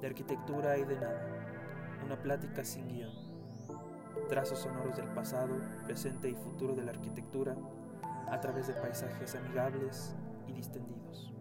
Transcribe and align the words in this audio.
De 0.00 0.06
arquitectura 0.06 0.78
y 0.78 0.84
de 0.84 0.96
nada. 0.96 1.26
Una 2.04 2.20
plática 2.22 2.64
sin 2.64 2.88
guion. 2.88 3.12
Trazos 4.28 4.60
sonoros 4.60 4.96
del 4.96 5.08
pasado, 5.08 5.56
presente 5.84 6.28
y 6.28 6.34
futuro 6.34 6.74
de 6.74 6.84
la 6.84 6.92
arquitectura 6.92 7.56
a 8.30 8.40
través 8.40 8.66
de 8.66 8.74
paisajes 8.74 9.34
amigables 9.34 10.14
y 10.46 10.52
distendidos. 10.52 11.32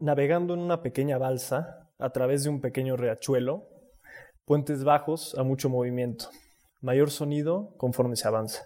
Navegando 0.00 0.54
en 0.54 0.60
una 0.60 0.82
pequeña 0.82 1.18
balsa 1.18 1.88
a 1.98 2.10
través 2.10 2.42
de 2.42 2.50
un 2.50 2.60
pequeño 2.60 2.96
riachuelo, 2.96 3.68
puentes 4.44 4.82
bajos 4.82 5.36
a 5.38 5.44
mucho 5.44 5.68
movimiento, 5.68 6.30
mayor 6.80 7.10
sonido 7.10 7.74
conforme 7.76 8.16
se 8.16 8.26
avanza. 8.26 8.64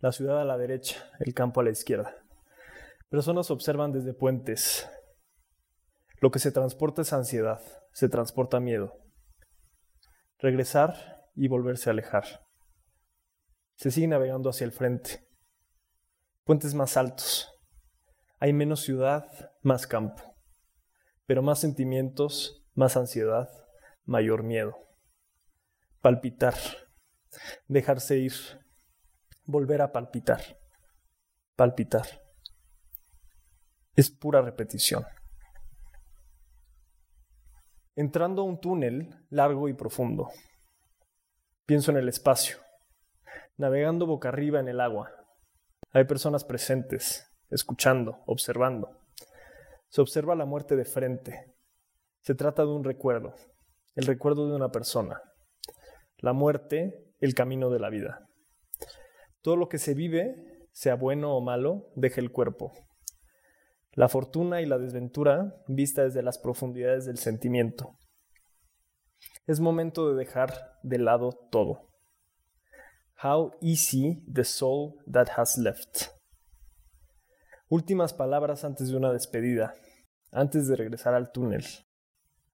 La 0.00 0.12
ciudad 0.12 0.40
a 0.40 0.44
la 0.44 0.56
derecha, 0.56 1.10
el 1.18 1.34
campo 1.34 1.60
a 1.60 1.64
la 1.64 1.70
izquierda. 1.70 2.14
Personas 3.10 3.50
observan 3.50 3.92
desde 3.92 4.14
puentes, 4.14 4.88
lo 6.22 6.30
que 6.30 6.38
se 6.38 6.52
transporta 6.52 7.02
es 7.02 7.12
ansiedad, 7.12 7.60
se 7.92 8.08
transporta 8.08 8.60
miedo. 8.60 8.96
Regresar 10.38 11.26
y 11.34 11.48
volverse 11.48 11.90
a 11.90 11.94
alejar. 11.94 12.46
Se 13.74 13.90
sigue 13.90 14.06
navegando 14.06 14.48
hacia 14.48 14.64
el 14.64 14.70
frente. 14.70 15.28
Puentes 16.44 16.74
más 16.74 16.96
altos. 16.96 17.52
Hay 18.38 18.52
menos 18.52 18.82
ciudad, 18.82 19.26
más 19.62 19.88
campo. 19.88 20.36
Pero 21.26 21.42
más 21.42 21.58
sentimientos, 21.58 22.68
más 22.74 22.96
ansiedad, 22.96 23.48
mayor 24.04 24.44
miedo. 24.44 24.76
Palpitar. 26.02 26.54
Dejarse 27.66 28.18
ir. 28.18 28.34
Volver 29.44 29.82
a 29.82 29.90
palpitar. 29.90 30.40
Palpitar. 31.56 32.06
Es 33.96 34.12
pura 34.12 34.40
repetición 34.40 35.04
entrando 37.94 38.42
a 38.42 38.44
un 38.44 38.60
túnel 38.60 39.10
largo 39.28 39.68
y 39.68 39.74
profundo. 39.74 40.30
Pienso 41.66 41.90
en 41.90 41.98
el 41.98 42.08
espacio, 42.08 42.58
navegando 43.56 44.06
boca 44.06 44.28
arriba 44.28 44.60
en 44.60 44.68
el 44.68 44.80
agua. 44.80 45.10
Hay 45.92 46.04
personas 46.04 46.44
presentes, 46.44 47.30
escuchando, 47.50 48.22
observando. 48.26 48.98
Se 49.88 50.00
observa 50.00 50.34
la 50.34 50.46
muerte 50.46 50.74
de 50.74 50.86
frente. 50.86 51.54
Se 52.22 52.34
trata 52.34 52.62
de 52.62 52.68
un 52.68 52.84
recuerdo, 52.84 53.34
el 53.94 54.06
recuerdo 54.06 54.48
de 54.48 54.56
una 54.56 54.70
persona. 54.70 55.20
La 56.18 56.32
muerte, 56.32 57.12
el 57.20 57.34
camino 57.34 57.68
de 57.68 57.80
la 57.80 57.90
vida. 57.90 58.26
Todo 59.42 59.56
lo 59.56 59.68
que 59.68 59.78
se 59.78 59.92
vive, 59.92 60.68
sea 60.72 60.94
bueno 60.94 61.36
o 61.36 61.40
malo, 61.40 61.90
deja 61.94 62.20
el 62.20 62.30
cuerpo, 62.30 62.72
la 63.94 64.08
fortuna 64.08 64.62
y 64.62 64.66
la 64.66 64.78
desventura 64.78 65.54
vista 65.68 66.02
desde 66.02 66.22
las 66.22 66.38
profundidades 66.38 67.04
del 67.04 67.18
sentimiento. 67.18 67.98
Es 69.46 69.60
momento 69.60 70.10
de 70.10 70.16
dejar 70.16 70.78
de 70.82 70.98
lado 70.98 71.30
todo. 71.50 71.90
How 73.22 73.52
easy 73.60 74.24
the 74.32 74.44
soul 74.44 74.94
that 75.10 75.28
has 75.36 75.58
left. 75.58 76.08
Últimas 77.68 78.12
palabras 78.12 78.64
antes 78.64 78.88
de 78.88 78.96
una 78.96 79.12
despedida, 79.12 79.74
antes 80.32 80.66
de 80.68 80.76
regresar 80.76 81.14
al 81.14 81.30
túnel, 81.30 81.64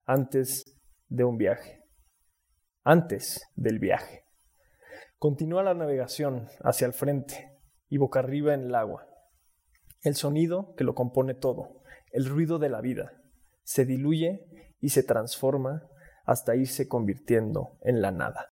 antes 0.05 0.77
de 1.09 1.25
un 1.25 1.39
viaje, 1.39 1.85
antes 2.85 3.41
del 3.55 3.79
viaje. 3.79 4.25
Continúa 5.19 5.63
la 5.63 5.75
navegación 5.75 6.49
hacia 6.63 6.87
el 6.87 6.93
frente 6.93 7.59
y 7.89 7.97
boca 7.97 8.21
arriba 8.21 8.55
en 8.55 8.63
el 8.63 8.75
agua 8.75 9.08
el 10.03 10.15
sonido 10.15 10.75
que 10.77 10.85
lo 10.85 10.95
compone 10.95 11.35
todo, 11.35 11.83
el 12.13 12.27
ruido 12.27 12.59
de 12.59 12.69
la 12.69 12.81
vida, 12.81 13.13
se 13.65 13.85
diluye 13.85 14.47
y 14.81 14.91
se 14.91 15.03
transforma 15.03 15.89
hasta 16.25 16.57
irse 16.57 16.89
convirtiendo 16.89 17.79
en 17.81 18.01
la 18.01 18.11
nada. 18.11 18.53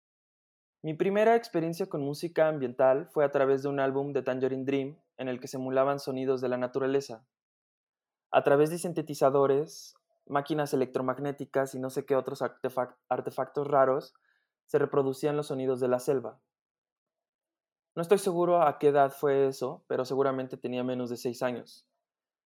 Mi 0.83 0.93
primera 0.93 1.35
experiencia 1.35 1.87
con 1.87 2.01
música 2.01 2.47
ambiental 2.47 3.07
fue 3.11 3.23
a 3.23 3.31
través 3.31 3.63
de 3.63 3.69
un 3.69 3.79
álbum 3.79 4.13
de 4.13 4.23
Tangerine 4.23 4.65
Dream 4.65 4.97
en 5.17 5.27
el 5.27 5.39
que 5.39 5.47
se 5.47 5.57
emulaban 5.57 5.99
sonidos 5.99 6.41
de 6.41 6.49
la 6.49 6.57
naturaleza. 6.57 7.25
A 8.31 8.43
través 8.43 8.69
de 8.71 8.77
sintetizadores, 8.77 9.95
máquinas 10.25 10.73
electromagnéticas 10.73 11.75
y 11.75 11.79
no 11.79 11.89
sé 11.89 12.05
qué 12.05 12.15
otros 12.15 12.41
artefactos 12.41 13.67
raros, 13.67 14.15
se 14.65 14.79
reproducían 14.79 15.37
los 15.37 15.47
sonidos 15.47 15.79
de 15.79 15.87
la 15.87 15.99
selva. 15.99 16.39
No 17.93 18.01
estoy 18.01 18.19
seguro 18.19 18.61
a 18.61 18.79
qué 18.79 18.87
edad 18.87 19.11
fue 19.11 19.47
eso, 19.47 19.83
pero 19.87 20.05
seguramente 20.05 20.55
tenía 20.55 20.83
menos 20.83 21.09
de 21.09 21.17
seis 21.17 21.43
años. 21.43 21.85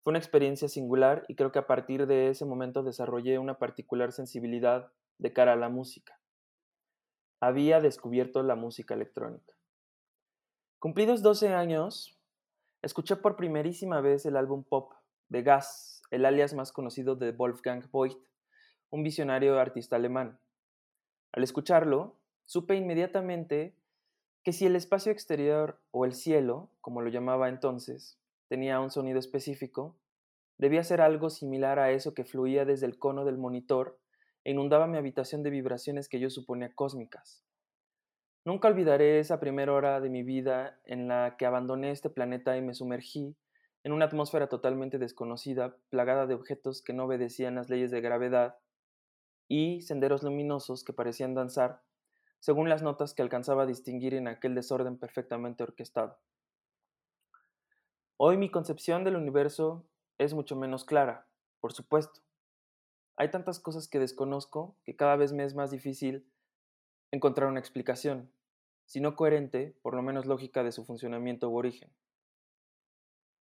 Fue 0.01 0.11
una 0.11 0.19
experiencia 0.19 0.69
singular 0.69 1.25
y 1.27 1.35
creo 1.35 1.51
que 1.51 1.59
a 1.59 1.67
partir 1.67 2.07
de 2.07 2.29
ese 2.29 2.45
momento 2.45 2.83
desarrollé 2.83 3.37
una 3.37 3.57
particular 3.57 4.13
sensibilidad 4.13 4.91
de 5.17 5.33
cara 5.33 5.53
a 5.53 5.57
la 5.57 5.67
música. 5.67 6.19
Había 7.41 7.81
descubierto 7.81 8.43
la 8.43 8.55
música 8.55 8.93
electrónica. 8.93 9.53
Cumplidos 10.79 11.21
12 11.21 11.53
años, 11.53 12.17
escuché 12.81 13.17
por 13.17 13.35
primerísima 13.35 13.99
vez 13.99 14.25
el 14.25 14.37
álbum 14.37 14.63
pop 14.63 14.93
de 15.27 15.41
Gas, 15.41 16.01
el 16.11 16.25
alias 16.25 16.53
más 16.53 16.71
conocido 16.71 17.15
de 17.15 17.31
Wolfgang 17.31 17.89
Voigt, 17.91 18.23
un 18.89 19.03
visionario 19.03 19.59
artista 19.59 19.97
alemán. 19.97 20.39
Al 21.33 21.43
escucharlo, 21.43 22.15
supe 22.45 22.75
inmediatamente 22.75 23.75
que 24.45 24.53
si 24.53 24.67
el 24.67 24.75
espacio 24.75 25.11
exterior 25.11 25.81
o 25.89 26.05
el 26.05 26.13
cielo, 26.13 26.69
como 26.79 27.01
lo 27.01 27.09
llamaba 27.09 27.49
entonces, 27.49 28.19
tenía 28.47 28.79
un 28.79 28.91
sonido 28.91 29.17
específico, 29.17 29.97
debía 30.59 30.83
ser 30.83 31.01
algo 31.01 31.31
similar 31.31 31.79
a 31.79 31.89
eso 31.89 32.13
que 32.13 32.25
fluía 32.25 32.63
desde 32.63 32.85
el 32.85 32.99
cono 32.99 33.25
del 33.25 33.39
monitor 33.39 33.97
e 34.43 34.51
inundaba 34.51 34.85
mi 34.85 34.97
habitación 34.99 35.41
de 35.41 35.49
vibraciones 35.49 36.07
que 36.07 36.19
yo 36.19 36.29
suponía 36.29 36.71
cósmicas. 36.75 37.43
Nunca 38.45 38.67
olvidaré 38.67 39.17
esa 39.17 39.39
primera 39.39 39.73
hora 39.73 39.99
de 39.99 40.11
mi 40.11 40.21
vida 40.21 40.79
en 40.85 41.07
la 41.07 41.37
que 41.39 41.47
abandoné 41.47 41.89
este 41.89 42.11
planeta 42.11 42.55
y 42.55 42.61
me 42.61 42.75
sumergí 42.75 43.35
en 43.83 43.93
una 43.93 44.05
atmósfera 44.05 44.47
totalmente 44.47 44.99
desconocida, 44.99 45.75
plagada 45.89 46.27
de 46.27 46.35
objetos 46.35 46.83
que 46.83 46.93
no 46.93 47.05
obedecían 47.05 47.55
las 47.55 47.71
leyes 47.71 47.89
de 47.89 48.01
gravedad 48.01 48.59
y 49.47 49.81
senderos 49.81 50.21
luminosos 50.21 50.83
que 50.83 50.93
parecían 50.93 51.33
danzar 51.33 51.81
según 52.45 52.69
las 52.69 52.83
notas 52.83 53.15
que 53.15 53.23
alcanzaba 53.23 53.63
a 53.63 53.65
distinguir 53.65 54.13
en 54.13 54.27
aquel 54.27 54.53
desorden 54.53 54.99
perfectamente 54.99 55.63
orquestado. 55.63 56.19
Hoy 58.17 58.37
mi 58.37 58.51
concepción 58.51 59.03
del 59.03 59.15
universo 59.15 59.83
es 60.19 60.35
mucho 60.35 60.55
menos 60.55 60.85
clara, 60.85 61.27
por 61.59 61.73
supuesto. 61.73 62.21
Hay 63.17 63.31
tantas 63.31 63.59
cosas 63.59 63.87
que 63.87 63.97
desconozco 63.97 64.77
que 64.83 64.95
cada 64.95 65.15
vez 65.15 65.33
me 65.33 65.43
es 65.43 65.55
más 65.55 65.71
difícil 65.71 66.31
encontrar 67.09 67.49
una 67.49 67.59
explicación, 67.59 68.31
si 68.85 69.01
no 69.01 69.15
coherente, 69.15 69.75
por 69.81 69.95
lo 69.95 70.03
menos 70.03 70.27
lógica 70.27 70.63
de 70.63 70.71
su 70.71 70.85
funcionamiento 70.85 71.49
u 71.49 71.57
origen. 71.57 71.89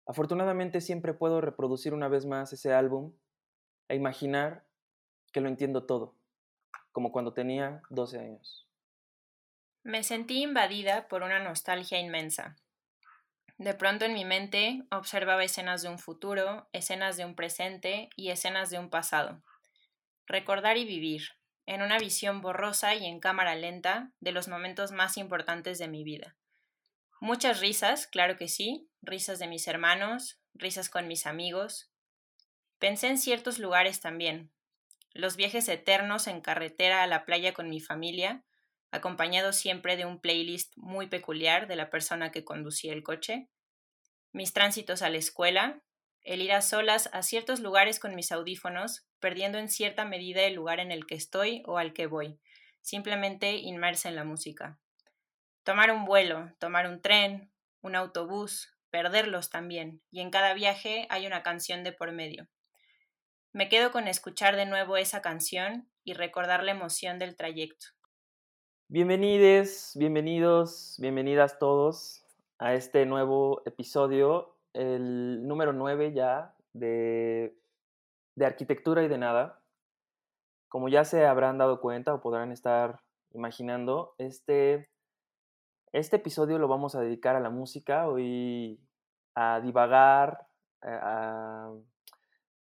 Afortunadamente 0.06 0.80
siempre 0.80 1.14
puedo 1.14 1.42
reproducir 1.42 1.94
una 1.94 2.08
vez 2.08 2.26
más 2.26 2.54
ese 2.54 2.74
álbum 2.74 3.12
e 3.90 3.98
imaginar 3.98 4.64
que 5.34 5.42
lo 5.42 5.50
entiendo 5.50 5.86
todo, 5.86 6.16
como 6.94 7.12
cuando 7.12 7.34
tenía 7.34 7.82
12 7.90 8.20
años. 8.20 8.65
Me 9.86 10.02
sentí 10.02 10.42
invadida 10.42 11.08
por 11.08 11.22
una 11.22 11.38
nostalgia 11.38 12.00
inmensa. 12.00 12.56
De 13.60 13.76
pronto 13.76 14.06
en 14.06 14.16
mi 14.16 14.26
mente 14.26 14.82
observaba 14.90 15.44
escenas 15.44 15.84
de 15.84 15.90
un 15.90 16.00
futuro, 16.00 16.68
escenas 16.74 17.18
de 17.18 17.26
un 17.26 17.36
presente 17.36 18.10
y 18.16 18.32
escenas 18.32 18.72
de 18.72 18.80
un 18.80 18.90
pasado. 18.90 19.44
Recordar 20.26 20.78
y 20.78 20.86
vivir, 20.86 21.28
en 21.68 21.84
una 21.84 22.00
visión 22.00 22.42
borrosa 22.42 22.96
y 22.96 23.06
en 23.06 23.20
cámara 23.20 23.54
lenta, 23.54 24.12
de 24.20 24.32
los 24.32 24.48
momentos 24.48 24.92
más 24.92 25.18
importantes 25.18 25.78
de 25.78 25.88
mi 25.88 26.04
vida. 26.04 26.36
Muchas 27.22 27.60
risas, 27.60 28.08
claro 28.08 28.38
que 28.38 28.48
sí, 28.48 28.90
risas 29.04 29.38
de 29.38 29.46
mis 29.46 29.68
hermanos, 29.68 30.40
risas 30.56 30.90
con 30.90 31.08
mis 31.08 31.28
amigos. 31.28 31.92
Pensé 32.80 33.06
en 33.10 33.20
ciertos 33.20 33.60
lugares 33.60 34.02
también, 34.02 34.52
los 35.14 35.36
viajes 35.36 35.70
eternos 35.70 36.26
en 36.26 36.42
carretera 36.42 37.04
a 37.04 37.08
la 37.08 37.24
playa 37.24 37.54
con 37.54 37.70
mi 37.70 37.80
familia, 37.80 38.44
acompañado 38.96 39.54
siempre 39.54 39.98
de 39.98 40.06
un 40.06 40.20
playlist 40.20 40.74
muy 40.76 41.08
peculiar 41.08 41.68
de 41.68 41.76
la 41.76 41.90
persona 41.90 42.32
que 42.32 42.44
conducía 42.44 42.94
el 42.94 43.04
coche, 43.04 43.50
mis 44.32 44.54
tránsitos 44.54 45.02
a 45.02 45.10
la 45.10 45.18
escuela, 45.18 45.82
el 46.22 46.42
ir 46.42 46.52
a 46.52 46.62
solas 46.62 47.10
a 47.14 47.22
ciertos 47.22 47.60
lugares 47.60 48.00
con 48.00 48.16
mis 48.16 48.32
audífonos, 48.32 49.06
perdiendo 49.20 49.60
en 49.60 49.70
cierta 49.70 50.06
medida 50.06 50.42
el 50.42 50.56
lugar 50.56 50.80
en 50.80 50.92
el 50.92 51.06
que 51.06 51.16
estoy 51.16 51.64
o 51.66 51.78
al 51.78 51.94
que 51.94 52.08
voy, 52.08 52.40
simplemente 52.82 53.54
inmersa 53.54 54.10
en 54.10 54.16
la 54.16 54.24
música. 54.24 54.80
Tomar 55.64 55.92
un 55.92 56.06
vuelo, 56.06 56.52
tomar 56.60 56.88
un 56.88 57.02
tren, 57.02 57.52
un 57.82 57.96
autobús, 57.96 58.76
perderlos 58.90 59.50
también, 59.50 60.02
y 60.12 60.22
en 60.22 60.32
cada 60.32 60.54
viaje 60.54 61.08
hay 61.10 61.28
una 61.28 61.44
canción 61.44 61.84
de 61.84 61.92
por 61.92 62.12
medio. 62.12 62.48
Me 63.54 63.70
quedo 63.70 63.92
con 63.92 64.08
escuchar 64.08 64.58
de 64.58 64.66
nuevo 64.66 64.98
esa 64.98 65.22
canción 65.22 65.90
y 66.04 66.14
recordar 66.14 66.64
la 66.64 66.72
emoción 66.72 67.20
del 67.20 67.36
trayecto. 67.36 67.95
Bienvenidos, 68.88 69.94
bienvenidos, 69.96 70.98
bienvenidas 71.00 71.58
todos 71.60 72.24
a 72.60 72.76
este 72.76 73.06
nuevo 73.06 73.64
episodio, 73.66 74.56
el 74.74 75.48
número 75.48 75.74
9 75.74 76.14
ya 76.14 76.54
de 76.74 77.58
de 78.36 78.46
arquitectura 78.46 79.04
y 79.04 79.08
de 79.08 79.18
nada. 79.18 79.60
Como 80.70 80.90
ya 80.90 81.06
se 81.06 81.26
habrán 81.26 81.58
dado 81.58 81.82
cuenta 81.82 82.14
o 82.14 82.22
podrán 82.22 82.52
estar 82.52 83.02
imaginando, 83.32 84.14
este, 84.18 84.90
este 85.92 86.18
episodio 86.18 86.60
lo 86.60 86.68
vamos 86.68 86.96
a 86.96 87.02
dedicar 87.02 87.36
a 87.36 87.40
la 87.40 87.50
música, 87.50 88.08
hoy 88.08 88.80
a 89.36 89.62
divagar, 89.62 90.48
a 90.82 91.72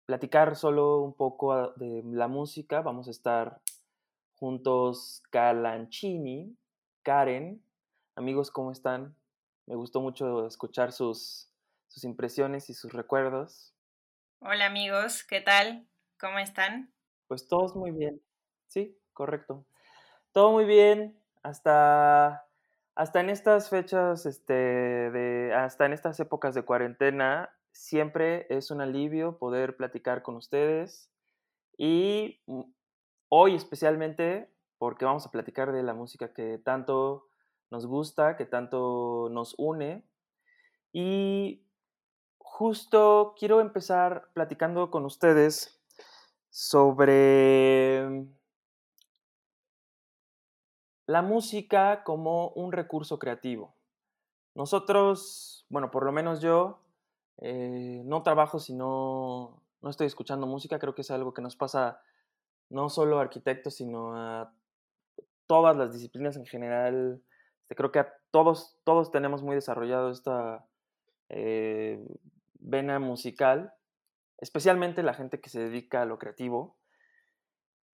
platicar 0.06 0.56
solo 0.56 1.02
un 1.02 1.14
poco 1.14 1.74
de 1.74 2.04
la 2.06 2.28
música. 2.28 2.82
Vamos 2.82 3.08
a 3.08 3.12
estar 3.12 3.60
juntos 4.36 5.24
Calanchini, 5.30 6.56
Karen. 7.04 7.64
Amigos, 8.16 8.52
¿cómo 8.52 8.72
están? 8.72 9.16
Me 9.66 9.76
gustó 9.76 10.02
mucho 10.02 10.46
escuchar 10.46 10.92
sus, 10.92 11.50
sus 11.88 12.04
impresiones 12.04 12.70
y 12.70 12.74
sus 12.74 12.94
recuerdos. 12.94 13.74
Hola 14.40 14.68
amigos, 14.68 15.24
¿qué 15.24 15.42
tal? 15.42 15.88
¿Cómo 16.20 16.40
están? 16.40 16.94
Pues 17.28 17.48
todos 17.48 17.76
muy 17.76 17.92
bien. 17.92 18.22
Sí, 18.68 18.98
correcto. 19.14 19.66
Todo 20.32 20.52
muy 20.52 20.66
bien. 20.66 21.20
Hasta, 21.42 22.48
hasta 22.96 23.20
en 23.20 23.30
estas 23.30 23.70
fechas, 23.70 24.26
este, 24.26 24.54
de, 24.54 25.54
hasta 25.54 25.86
en 25.86 25.94
estas 25.94 26.20
épocas 26.20 26.54
de 26.56 26.64
cuarentena, 26.64 27.50
siempre 27.72 28.48
es 28.50 28.72
un 28.72 28.82
alivio 28.82 29.38
poder 29.38 29.78
platicar 29.78 30.22
con 30.22 30.36
ustedes. 30.36 31.10
Y 31.78 32.42
mm, 32.46 32.62
hoy 33.38 33.54
especialmente 33.54 34.50
porque 34.78 35.04
vamos 35.04 35.26
a 35.26 35.32
platicar 35.32 35.74
de 35.74 35.84
la 35.84 35.94
música 35.94 36.34
que 36.34 36.58
tanto 36.58 37.28
nos 37.70 37.86
gusta, 37.86 38.38
que 38.38 38.46
tanto 38.46 39.28
nos 39.30 39.56
une. 39.58 40.06
Y 40.94 41.62
justo 42.38 43.36
quiero 43.38 43.60
empezar 43.60 44.30
platicando 44.34 44.90
con 44.90 45.04
ustedes 45.04 45.82
sobre 46.50 48.26
la 51.06 51.22
música 51.22 52.06
como 52.06 52.50
un 52.52 52.72
recurso 52.72 53.20
creativo. 53.20 53.76
Nosotros, 54.54 55.66
bueno, 55.68 55.92
por 55.92 56.06
lo 56.06 56.14
menos 56.14 56.40
yo, 56.40 56.80
eh, 57.40 58.02
no 58.06 58.24
trabajo 58.24 58.60
si 58.60 58.74
no, 58.74 59.62
no 59.82 59.90
estoy 59.90 60.08
escuchando 60.08 60.48
música, 60.48 60.80
creo 60.80 60.96
que 60.96 61.02
es 61.02 61.12
algo 61.12 61.34
que 61.34 61.42
nos 61.42 61.58
pasa 61.58 62.00
no 62.70 62.90
solo 62.90 63.20
a 63.20 63.22
arquitectos, 63.22 63.76
sino 63.76 64.16
a 64.16 64.54
todas 65.48 65.76
las 65.76 65.94
disciplinas 65.94 66.36
en 66.38 66.46
general. 66.46 67.22
Este, 67.62 67.76
creo 67.76 67.92
que 67.92 68.06
todos, 68.32 68.78
todos 68.84 69.12
tenemos 69.12 69.44
muy 69.44 69.56
desarrollado 69.56 70.12
esta 70.12 70.66
eh, 71.30 72.06
vena 72.60 73.00
musical, 73.00 73.74
especialmente 74.38 75.04
la 75.04 75.14
gente 75.14 75.40
que 75.40 75.50
se 75.50 75.60
dedica 75.60 76.02
a 76.02 76.06
lo 76.06 76.20
creativo. 76.20 76.78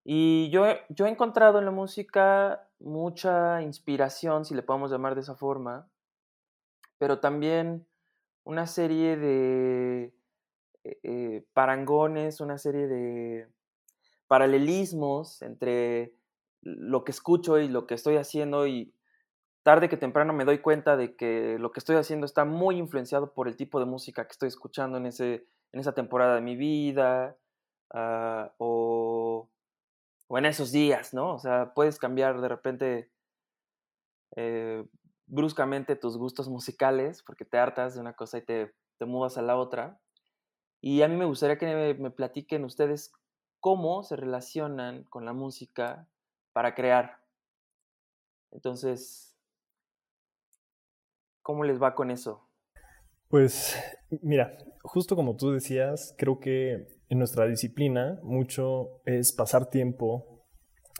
Y 0.04 0.50
yo, 0.52 0.66
yo 0.90 1.08
he 1.08 1.10
encontrado 1.10 1.58
en 1.58 1.66
la 1.66 1.72
música 1.72 2.70
mucha 2.80 3.62
inspiración, 3.64 4.46
si 4.46 4.54
le 4.54 4.62
podemos 4.62 4.92
llamar 4.92 5.16
de 5.16 5.22
esa 5.22 5.36
forma, 5.36 5.90
pero 7.00 7.20
también 7.20 7.88
una 8.44 8.68
serie 8.68 9.18
de 9.18 10.14
eh, 10.84 11.00
eh, 11.02 11.48
parangones, 11.54 12.40
una 12.40 12.60
serie 12.60 12.88
de 12.88 13.50
paralelismos 14.28 15.42
entre 15.42 16.14
lo 16.62 17.04
que 17.04 17.12
escucho 17.12 17.60
y 17.60 17.68
lo 17.68 17.86
que 17.86 17.94
estoy 17.94 18.18
haciendo 18.18 18.68
y 18.68 18.94
tarde 19.64 19.90
que 19.90 19.98
temprano 19.98 20.34
me 20.34 20.46
doy 20.46 20.60
cuenta 20.60 20.98
de 20.98 21.16
que 21.16 21.58
lo 21.60 21.72
que 21.72 21.80
estoy 21.80 21.96
haciendo 21.96 22.26
está 22.26 22.46
muy 22.46 22.78
influenciado 22.78 23.34
por 23.34 23.48
el 23.48 23.56
tipo 23.56 23.80
de 23.80 23.86
música 23.86 24.26
que 24.26 24.32
estoy 24.32 24.48
escuchando 24.48 24.98
en, 24.98 25.08
ese, 25.08 25.48
en 25.72 25.80
esa 25.80 25.94
temporada 25.94 26.36
de 26.36 26.42
mi 26.42 26.56
vida 26.56 27.36
ah, 27.92 28.54
o, 28.58 29.50
en 30.30 30.46
esos 30.46 30.72
días, 30.72 31.14
¿no? 31.14 31.34
O 31.34 31.40
sea, 31.40 31.74
puedes 31.74 31.98
cambiar 31.98 32.42
de 32.42 32.48
repente 32.48 33.12
eh, 34.36 34.86
bruscamente 35.28 35.96
tus 35.96 36.18
gustos 36.18 36.48
musicales 36.48 37.24
porque 37.24 37.46
te 37.46 37.58
hartas 37.58 37.96
de 37.96 38.02
una 38.02 38.14
cosa 38.14 38.38
y 38.38 38.42
te, 38.42 38.76
te 38.98 39.06
mudas 39.06 39.38
a 39.38 39.42
la 39.42 39.56
otra. 39.56 40.00
Y 40.80 41.02
a 41.02 41.08
mí 41.08 41.16
me 41.16 41.26
gustaría 41.26 41.58
que 41.58 41.96
me 42.00 42.12
platiquen 42.12 42.66
ustedes 42.66 43.12
cómo 43.66 44.04
se 44.04 44.16
relacionan 44.16 45.06
con 45.06 45.26
la 45.26 45.34
música 45.34 46.08
para 46.54 46.76
crear. 46.76 47.18
Entonces, 48.52 49.36
¿cómo 51.42 51.64
les 51.64 51.82
va 51.82 51.96
con 51.96 52.12
eso? 52.12 52.48
Pues 53.28 53.76
mira, 54.22 54.56
justo 54.84 55.16
como 55.16 55.36
tú 55.36 55.50
decías, 55.50 56.14
creo 56.16 56.40
que 56.40 56.86
en 57.10 57.18
nuestra 57.18 57.48
disciplina 57.48 58.20
mucho 58.22 59.02
es 59.04 59.34
pasar 59.34 59.72
tiempo 59.72 60.46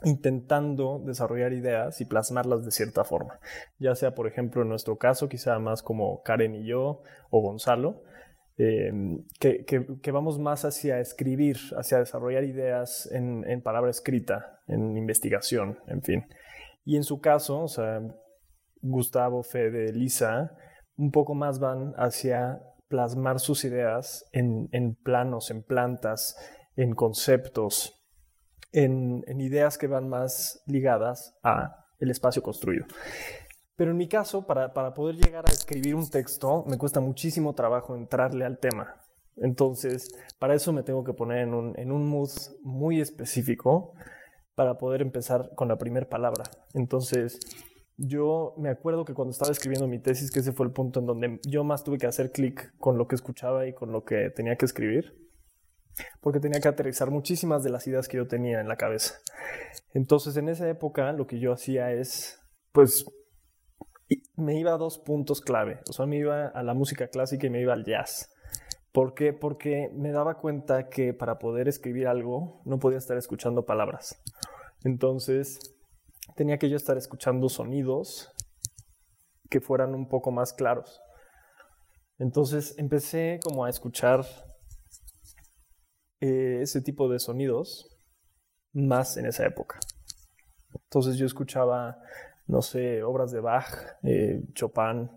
intentando 0.02 1.00
desarrollar 1.06 1.52
ideas 1.52 2.00
y 2.00 2.04
plasmarlas 2.04 2.64
de 2.64 2.72
cierta 2.72 3.04
forma, 3.04 3.38
ya 3.78 3.94
sea 3.94 4.16
por 4.16 4.26
ejemplo 4.26 4.62
en 4.62 4.70
nuestro 4.70 4.98
caso, 4.98 5.28
quizá 5.28 5.56
más 5.60 5.84
como 5.84 6.20
Karen 6.24 6.56
y 6.56 6.66
yo 6.66 7.04
o 7.30 7.40
Gonzalo, 7.40 8.02
Em, 8.58 9.22
que, 9.38 10.10
vamos 10.10 10.38
más 10.38 10.64
hacia 10.64 10.98
escribir, 10.98 11.58
hacia 11.76 11.98
desarrollar 11.98 12.44
ideas 12.44 13.06
en, 13.12 13.60
palabra 13.60 13.90
escrita, 13.90 14.60
en 14.66 14.96
investigación, 14.96 15.78
en 15.86 16.02
fin. 16.02 16.26
Y 16.84 16.96
en 16.96 17.04
su 17.04 17.20
caso, 17.20 17.64
o 17.64 17.68
sea, 17.68 18.00
Gustavo, 18.80 19.42
Fede, 19.42 19.92
Lisa, 19.92 20.56
un 20.96 21.10
poco 21.10 21.34
más 21.34 21.58
van 21.58 21.92
hacia 21.98 22.62
plasmar 22.88 23.40
sus 23.40 23.64
ideas 23.64 24.24
en, 24.32 24.94
planos, 25.02 25.50
en 25.50 25.62
plantas, 25.62 26.36
en 26.76 26.94
conceptos, 26.94 28.02
en, 28.72 29.22
en 29.26 29.40
ideas 29.40 29.76
que 29.76 29.86
van 29.86 30.08
más 30.08 30.62
ligadas 30.66 31.36
a 31.42 31.84
el 31.98 32.10
espacio 32.10 32.42
construido. 32.42 32.86
Pero 33.76 33.90
en 33.90 33.96
mi 33.98 34.08
caso, 34.08 34.46
para, 34.46 34.72
poder 34.94 35.16
llegar 35.16 35.44
a 35.46 35.52
escribir 35.52 35.94
un 35.94 36.08
texto, 36.08 36.64
me 36.66 36.78
cuesta 36.78 37.00
muchísimo 37.00 37.54
trabajo 37.54 37.94
entrarle 37.94 38.44
al 38.44 38.58
tema. 38.58 39.02
Entonces, 39.36 40.08
para 40.38 40.54
eso 40.54 40.72
me 40.72 40.82
tengo 40.82 41.04
que 41.04 41.12
poner 41.12 41.40
en 41.40 41.52
un, 41.52 41.78
en 41.78 41.92
un 41.92 42.08
mood 42.08 42.30
muy 42.62 43.00
específico 43.00 43.92
para 44.54 44.78
poder 44.78 45.02
empezar 45.02 45.50
con 45.54 45.68
la 45.68 45.76
primera 45.76 46.08
palabra. 46.08 46.44
Entonces, 46.72 47.38
yo 47.98 48.54
me 48.56 48.70
acuerdo 48.70 49.04
que 49.04 49.14
cuando 49.14 49.32
estaba 49.32 49.52
escribiendo 49.52 49.86
mi 49.86 49.98
tesis, 49.98 50.30
que 50.30 50.40
ese 50.40 50.52
fue 50.52 50.66
el 50.66 50.72
punto 50.72 51.00
en 51.00 51.06
donde 51.06 51.40
yo 51.46 51.62
más 51.62 51.84
tuve 51.84 51.98
que 51.98 52.06
hacer 52.06 52.32
clic 52.32 52.74
con 52.78 52.96
lo 52.96 53.06
que 53.06 53.14
escuchaba 53.14 53.66
y 53.66 53.74
con 53.74 53.92
lo 53.92 54.04
que 54.04 54.30
tenía 54.30 54.56
que 54.56 54.64
escribir, 54.64 55.14
porque 56.20 56.40
tenía 56.40 56.60
que 56.60 56.68
aterrizar 56.68 57.10
muchísimas 57.10 57.62
de 57.62 57.70
las 57.70 57.86
ideas 57.86 58.08
que 58.08 58.16
yo 58.16 58.26
tenía 58.26 58.60
en 58.60 58.68
la 58.68 58.76
cabeza. 58.76 59.14
Entonces, 59.94 60.36
en 60.36 60.48
esa 60.48 60.68
época, 60.68 61.12
lo 61.12 61.26
que 61.26 61.38
yo 61.38 61.52
hacía 61.52 61.92
es, 61.92 62.38
pues, 62.72 63.04
me 64.36 64.58
iba 64.58 64.72
a 64.72 64.78
dos 64.78 64.98
puntos 64.98 65.40
clave. 65.40 65.80
O 65.88 65.92
sea, 65.92 66.06
me 66.06 66.16
iba 66.16 66.46
a 66.48 66.62
la 66.62 66.74
música 66.74 67.08
clásica 67.08 67.46
y 67.46 67.50
me 67.50 67.60
iba 67.60 67.72
al 67.72 67.84
jazz. 67.84 68.30
¿Por 68.92 69.14
qué? 69.14 69.32
Porque 69.32 69.90
me 69.94 70.12
daba 70.12 70.38
cuenta 70.38 70.88
que 70.88 71.12
para 71.12 71.38
poder 71.38 71.68
escribir 71.68 72.06
algo 72.06 72.62
no 72.64 72.78
podía 72.78 72.98
estar 72.98 73.16
escuchando 73.16 73.66
palabras. 73.66 74.22
Entonces, 74.84 75.58
tenía 76.34 76.58
que 76.58 76.70
yo 76.70 76.76
estar 76.76 76.96
escuchando 76.96 77.48
sonidos 77.48 78.32
que 79.50 79.60
fueran 79.60 79.94
un 79.94 80.08
poco 80.08 80.30
más 80.30 80.52
claros. 80.52 81.00
Entonces 82.18 82.74
empecé 82.78 83.38
como 83.42 83.64
a 83.64 83.70
escuchar 83.70 84.24
eh, 86.20 86.60
ese 86.62 86.80
tipo 86.80 87.08
de 87.08 87.18
sonidos 87.18 87.98
más 88.72 89.16
en 89.16 89.26
esa 89.26 89.46
época. 89.46 89.78
Entonces 90.72 91.16
yo 91.16 91.26
escuchaba 91.26 91.98
no 92.46 92.62
sé, 92.62 93.02
obras 93.02 93.32
de 93.32 93.40
Bach, 93.40 93.98
eh, 94.02 94.40
Chopin, 94.52 95.10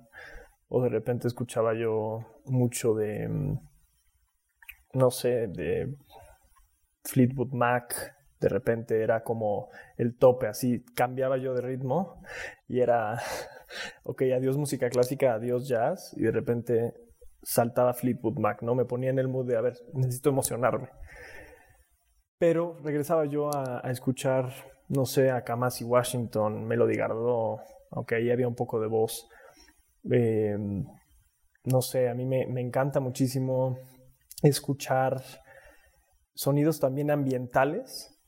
o 0.67 0.81
de 0.81 0.89
repente 0.89 1.27
escuchaba 1.27 1.73
yo 1.73 2.41
mucho 2.45 2.93
de, 2.95 3.27
mm, 3.27 3.59
no 4.93 5.11
sé, 5.11 5.47
de 5.47 5.95
Fleetwood 7.03 7.53
Mac, 7.53 8.15
de 8.39 8.49
repente 8.49 9.03
era 9.03 9.23
como 9.23 9.69
el 9.97 10.17
tope, 10.17 10.47
así 10.47 10.83
cambiaba 10.95 11.37
yo 11.37 11.53
de 11.53 11.61
ritmo 11.61 12.21
y 12.67 12.79
era, 12.79 13.19
ok, 14.03 14.23
adiós 14.35 14.57
música 14.57 14.89
clásica, 14.89 15.33
adiós 15.33 15.67
jazz, 15.67 16.13
y 16.17 16.23
de 16.23 16.31
repente 16.31 16.93
saltaba 17.43 17.93
Fleetwood 17.93 18.39
Mac, 18.39 18.61
¿no? 18.63 18.75
Me 18.75 18.85
ponía 18.85 19.09
en 19.09 19.19
el 19.19 19.27
mood 19.27 19.47
de, 19.47 19.57
a 19.57 19.61
ver, 19.61 19.73
necesito 19.93 20.29
emocionarme. 20.29 20.89
Pero 22.37 22.77
regresaba 22.83 23.25
yo 23.25 23.49
a 23.53 23.81
escuchar 23.91 24.51
no 24.89 25.05
sé, 25.05 25.31
a 25.31 25.43
Kamasi 25.43 25.83
Washington, 25.83 26.65
Melody 26.65 26.95
Gardot, 26.95 27.61
aunque 27.91 28.15
ahí 28.15 28.31
había 28.31 28.47
un 28.47 28.55
poco 28.55 28.79
de 28.79 28.87
voz. 28.87 29.27
Em, 30.09 30.85
no 31.65 31.81
sé, 31.81 32.09
a 32.09 32.15
mí 32.15 32.25
me, 32.25 32.43
encanta 32.59 32.99
muchísimo 32.99 33.77
escuchar 34.41 35.21
sonidos 36.33 36.79
también 36.79 37.11
ambientales. 37.11 38.19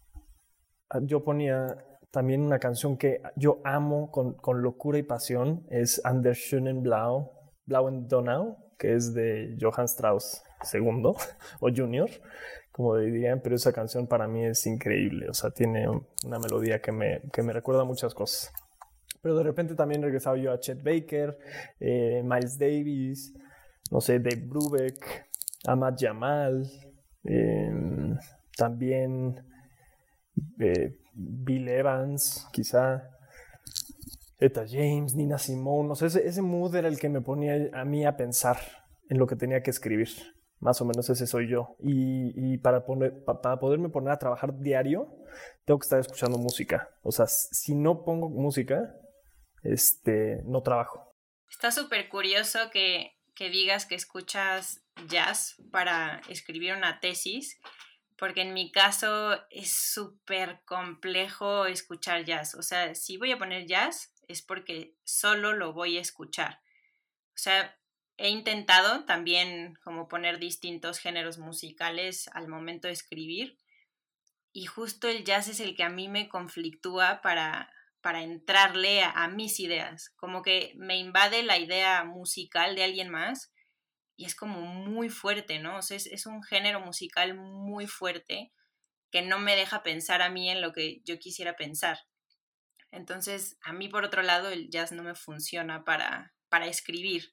Ah, 0.89 0.99
yo 1.01 1.23
ponía 1.23 1.83
también 2.11 2.41
una 2.41 2.59
canción 2.59 2.97
que 2.97 3.21
yo 3.35 3.61
amo 3.63 4.11
con, 4.11 4.61
locura 4.61 4.99
y 4.99 5.03
pasión, 5.03 5.65
es 5.69 6.01
Anders 6.05 6.37
Schönen 6.37 6.83
Blau, 6.83 7.31
Blauen 7.65 8.07
Donau, 8.07 8.57
que 8.77 8.93
es 8.93 9.13
de 9.13 9.57
Johann 9.59 9.85
Strauss 9.85 10.43
II 10.73 11.03
o 11.61 11.69
Junior, 11.73 12.09
como 12.71 12.97
dirían, 12.97 13.41
pero 13.41 13.55
esa 13.55 13.73
canción 13.73 14.07
para 14.07 14.27
mí 14.27 14.45
es 14.45 14.65
increíble, 14.65 15.27
o 15.29 15.33
sea, 15.33 15.51
tiene 15.51 15.87
una 15.89 16.39
melodía 16.39 16.81
que 16.81 16.91
me, 16.91 17.21
que 17.33 17.43
me 17.43 17.53
recuerda 17.53 17.83
muchas 17.83 18.13
cosas. 18.13 18.51
Pero 19.21 19.35
de 19.37 19.43
repente 19.43 19.75
también 19.75 20.01
regresaba 20.01 20.37
yo 20.37 20.51
a 20.51 20.59
Chet 20.59 20.81
Baker, 20.81 21.37
eh, 21.79 22.23
Miles 22.23 22.57
Davis, 22.57 23.33
no 23.91 24.01
sé, 24.01 24.19
Dave 24.19 24.43
Brubeck, 24.47 25.27
Ahmad 25.65 25.95
Jamal, 25.99 26.65
em, 27.23 28.17
también 28.57 29.35
eh, 30.59 30.97
Bill 31.13 31.67
Evans, 31.67 32.47
quizá, 32.51 33.03
Eta 34.39 34.65
James, 34.67 35.13
Nina 35.13 35.37
Simone, 35.37 35.89
no 35.89 35.95
sé, 35.95 36.07
ese, 36.07 36.27
ese 36.27 36.41
mood 36.41 36.75
era 36.75 36.87
el 36.87 36.97
que 36.97 37.09
me 37.09 37.21
ponía 37.21 37.69
a 37.73 37.85
mí 37.85 38.05
a 38.05 38.17
pensar 38.17 38.57
en 39.07 39.19
lo 39.19 39.27
que 39.27 39.35
tenía 39.35 39.61
que 39.61 39.69
escribir. 39.69 40.09
Más 40.61 40.79
o 40.79 40.85
menos 40.85 41.09
ese 41.09 41.27
soy 41.27 41.49
yo. 41.49 41.75
Y, 41.79 42.57
para, 42.59 42.85
poner, 42.85 43.23
para 43.25 43.59
poderme 43.59 43.89
poner 43.89 44.11
a 44.13 44.19
trabajar 44.19 44.57
diario, 44.59 45.13
tengo 45.65 45.79
que 45.79 45.85
estar 45.85 45.99
escuchando 45.99 46.37
música. 46.37 46.89
O 47.03 47.11
sea, 47.11 47.27
si 47.27 47.75
no 47.75 48.05
pongo 48.05 48.29
música, 48.29 48.95
este, 49.63 50.41
no 50.45 50.61
trabajo. 50.61 51.13
Está 51.49 51.71
súper 51.71 52.07
curioso 52.07 52.59
que, 52.71 53.17
que 53.35 53.49
digas 53.49 53.85
que 53.85 53.95
escuchas 53.95 54.81
jazz 55.07 55.55
para 55.71 56.21
escribir 56.29 56.75
una 56.75 56.99
tesis, 56.99 57.59
porque 58.17 58.41
en 58.41 58.53
mi 58.53 58.71
caso 58.71 59.37
es 59.49 59.71
súper 59.71 60.61
complejo 60.65 61.65
escuchar 61.65 62.23
jazz. 62.23 62.55
O 62.55 62.61
sea, 62.61 62.93
si 62.95 63.17
voy 63.17 63.31
a 63.31 63.37
poner 63.37 63.65
jazz 63.65 64.13
es 64.27 64.41
porque 64.41 64.95
solo 65.03 65.53
lo 65.53 65.73
voy 65.73 65.97
a 65.97 66.01
escuchar. 66.01 66.61
O 67.29 67.37
sea, 67.37 67.77
he 68.21 68.29
intentado 68.29 69.05
también 69.05 69.77
como 69.83 70.07
poner 70.07 70.37
distintos 70.37 70.99
géneros 70.99 71.39
musicales 71.39 72.29
al 72.33 72.47
momento 72.47 72.87
de 72.87 72.93
escribir 72.93 73.57
y 74.53 74.65
justo 74.65 75.07
el 75.07 75.23
jazz 75.23 75.47
es 75.47 75.59
el 75.59 75.75
que 75.75 75.83
a 75.83 75.89
mí 75.89 76.07
me 76.07 76.29
conflictúa 76.29 77.21
para, 77.21 77.73
para 78.01 78.21
entrarle 78.21 79.03
a, 79.03 79.27
mis 79.27 79.59
ideas, 79.59 80.11
como 80.17 80.41
que 80.41 80.73
me 80.75 80.97
invade 80.97 81.41
la 81.43 81.57
idea 81.57 82.03
musical 82.03 82.75
de 82.75 82.83
alguien 82.83 83.09
más 83.09 83.51
y 84.17 84.25
es 84.25 84.35
como 84.35 84.61
muy 84.61 85.09
fuerte, 85.09 85.59
¿no? 85.59 85.77
O 85.77 85.79
es, 85.79 86.05
es 86.05 86.25
un 86.25 86.43
género 86.43 86.79
musical 86.79 87.33
muy 87.35 87.87
fuerte 87.87 88.51
que 89.09 89.21
no 89.21 89.39
me 89.39 89.55
deja 89.55 89.83
pensar 89.83 90.21
a 90.21 90.29
mí 90.29 90.49
en 90.49 90.61
lo 90.61 90.73
que 90.73 91.01
yo 91.05 91.17
quisiera 91.17 91.55
pensar. 91.55 91.99
Entonces, 92.91 93.57
a 93.63 93.73
mí 93.73 93.87
por 93.87 94.03
otro 94.03 94.21
lado, 94.21 94.49
el 94.49 94.69
jazz 94.69 94.91
no 94.91 95.01
me 95.01 95.15
funciona 95.15 95.83
para, 95.83 96.33
para 96.49 96.67
escribir. 96.67 97.31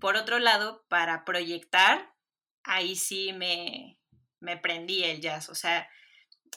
Por 0.00 0.16
otro 0.16 0.38
lado, 0.38 0.84
para 0.88 1.24
proyectar, 1.24 2.14
ahí 2.62 2.96
sí 2.96 3.32
me, 3.32 3.98
me 4.40 4.56
prendí 4.56 5.04
el 5.04 5.20
jazz. 5.20 5.48
O 5.48 5.54
sea, 5.54 5.88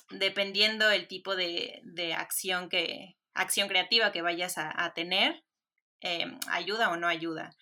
dependiendo 0.10 0.90
el 0.90 1.08
tipo 1.08 1.36
de, 1.36 1.82
acción 2.18 2.70
que 2.70 3.18
acción 3.34 3.70
creativa 3.70 4.12
que 4.12 4.22
vayas 4.22 4.56
a, 4.58 4.94
tener, 4.94 5.44
em, 6.02 6.38
ayuda 6.48 6.90
o 6.90 6.98
no 6.98 7.08
ayuda. 7.08 7.56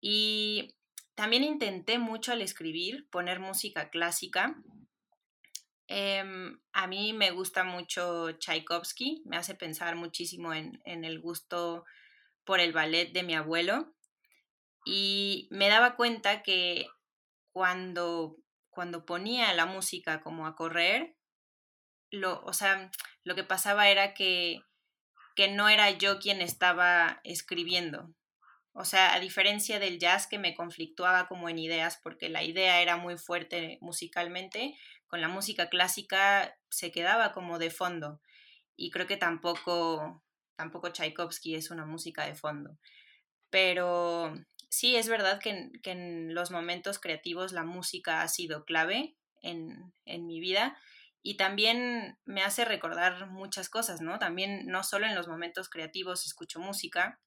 Y 0.00 0.76
también 1.14 1.44
intenté 1.44 1.98
mucho 1.98 2.32
al 2.32 2.42
escribir 2.42 3.08
poner 3.10 3.40
música 3.40 3.88
clásica. 3.88 4.54
Em, 5.86 6.60
a 6.72 6.86
mí 6.86 7.14
me 7.14 7.30
gusta 7.30 7.64
mucho 7.64 8.32
Tchaikovsky, 8.32 9.22
me 9.24 9.38
hace 9.38 9.54
pensar 9.54 9.96
muchísimo 9.96 10.52
en, 10.52 10.80
en 10.84 11.04
el 11.04 11.20
gusto 11.20 11.84
por 12.44 12.60
el 12.60 12.72
ballet 12.72 13.12
de 13.12 13.22
mi 13.22 13.34
abuelo 13.34 13.94
y 14.90 15.48
me 15.50 15.68
daba 15.68 15.96
cuenta 15.96 16.42
que 16.42 16.88
cuando, 17.52 18.38
cuando 18.70 19.04
ponía 19.04 19.52
la 19.52 19.66
música 19.66 20.22
como 20.22 20.46
a 20.46 20.56
correr, 20.56 21.14
lo, 22.10 22.42
o 22.44 22.54
sea, 22.54 22.90
lo 23.22 23.34
que 23.34 23.44
pasaba 23.44 23.90
era 23.90 24.14
que, 24.14 24.62
que 25.36 25.48
no 25.48 25.68
era 25.68 25.90
yo 25.90 26.18
quien 26.18 26.40
estaba 26.40 27.20
escribiendo. 27.22 28.14
O 28.72 28.86
sea, 28.86 29.12
a 29.12 29.20
diferencia 29.20 29.78
del 29.78 29.98
jazz 29.98 30.26
que 30.26 30.38
me 30.38 30.54
conflictuaba 30.54 31.28
como 31.28 31.50
en 31.50 31.58
ideas, 31.58 32.00
porque 32.02 32.30
la 32.30 32.42
idea 32.42 32.80
era 32.80 32.96
muy 32.96 33.18
fuerte 33.18 33.76
musicalmente, 33.82 34.74
con 35.06 35.20
la 35.20 35.28
música 35.28 35.68
clásica 35.68 36.56
se 36.70 36.90
quedaba 36.90 37.32
como 37.32 37.58
de 37.58 37.68
fondo. 37.68 38.22
Y 38.74 38.90
creo 38.90 39.06
que 39.06 39.18
tampoco, 39.18 40.24
tampoco 40.56 40.88
Tchaikovsky 40.88 41.56
es 41.56 41.70
una 41.70 41.84
música 41.84 42.24
de 42.24 42.34
fondo. 42.34 42.78
Pero 43.50 44.32
sí, 44.68 44.96
es 44.96 45.08
verdad 45.08 45.40
que, 45.40 45.70
en 45.82 46.34
los 46.34 46.50
momentos 46.50 46.98
creativos 46.98 47.52
la 47.52 47.64
música 47.64 48.22
ha 48.22 48.28
sido 48.28 48.64
clave 48.64 49.16
en, 49.42 49.92
mi 50.06 50.40
vida 50.40 50.76
y 51.22 51.36
también 51.36 52.18
me 52.24 52.42
hace 52.42 52.64
recordar 52.64 53.28
muchas 53.28 53.68
cosas, 53.68 54.00
¿no? 54.00 54.18
También 54.18 54.66
no 54.66 54.84
solo 54.84 55.06
en 55.06 55.14
los 55.14 55.28
momentos 55.28 55.68
creativos 55.68 56.26
escucho 56.26 56.60
música. 56.60 57.20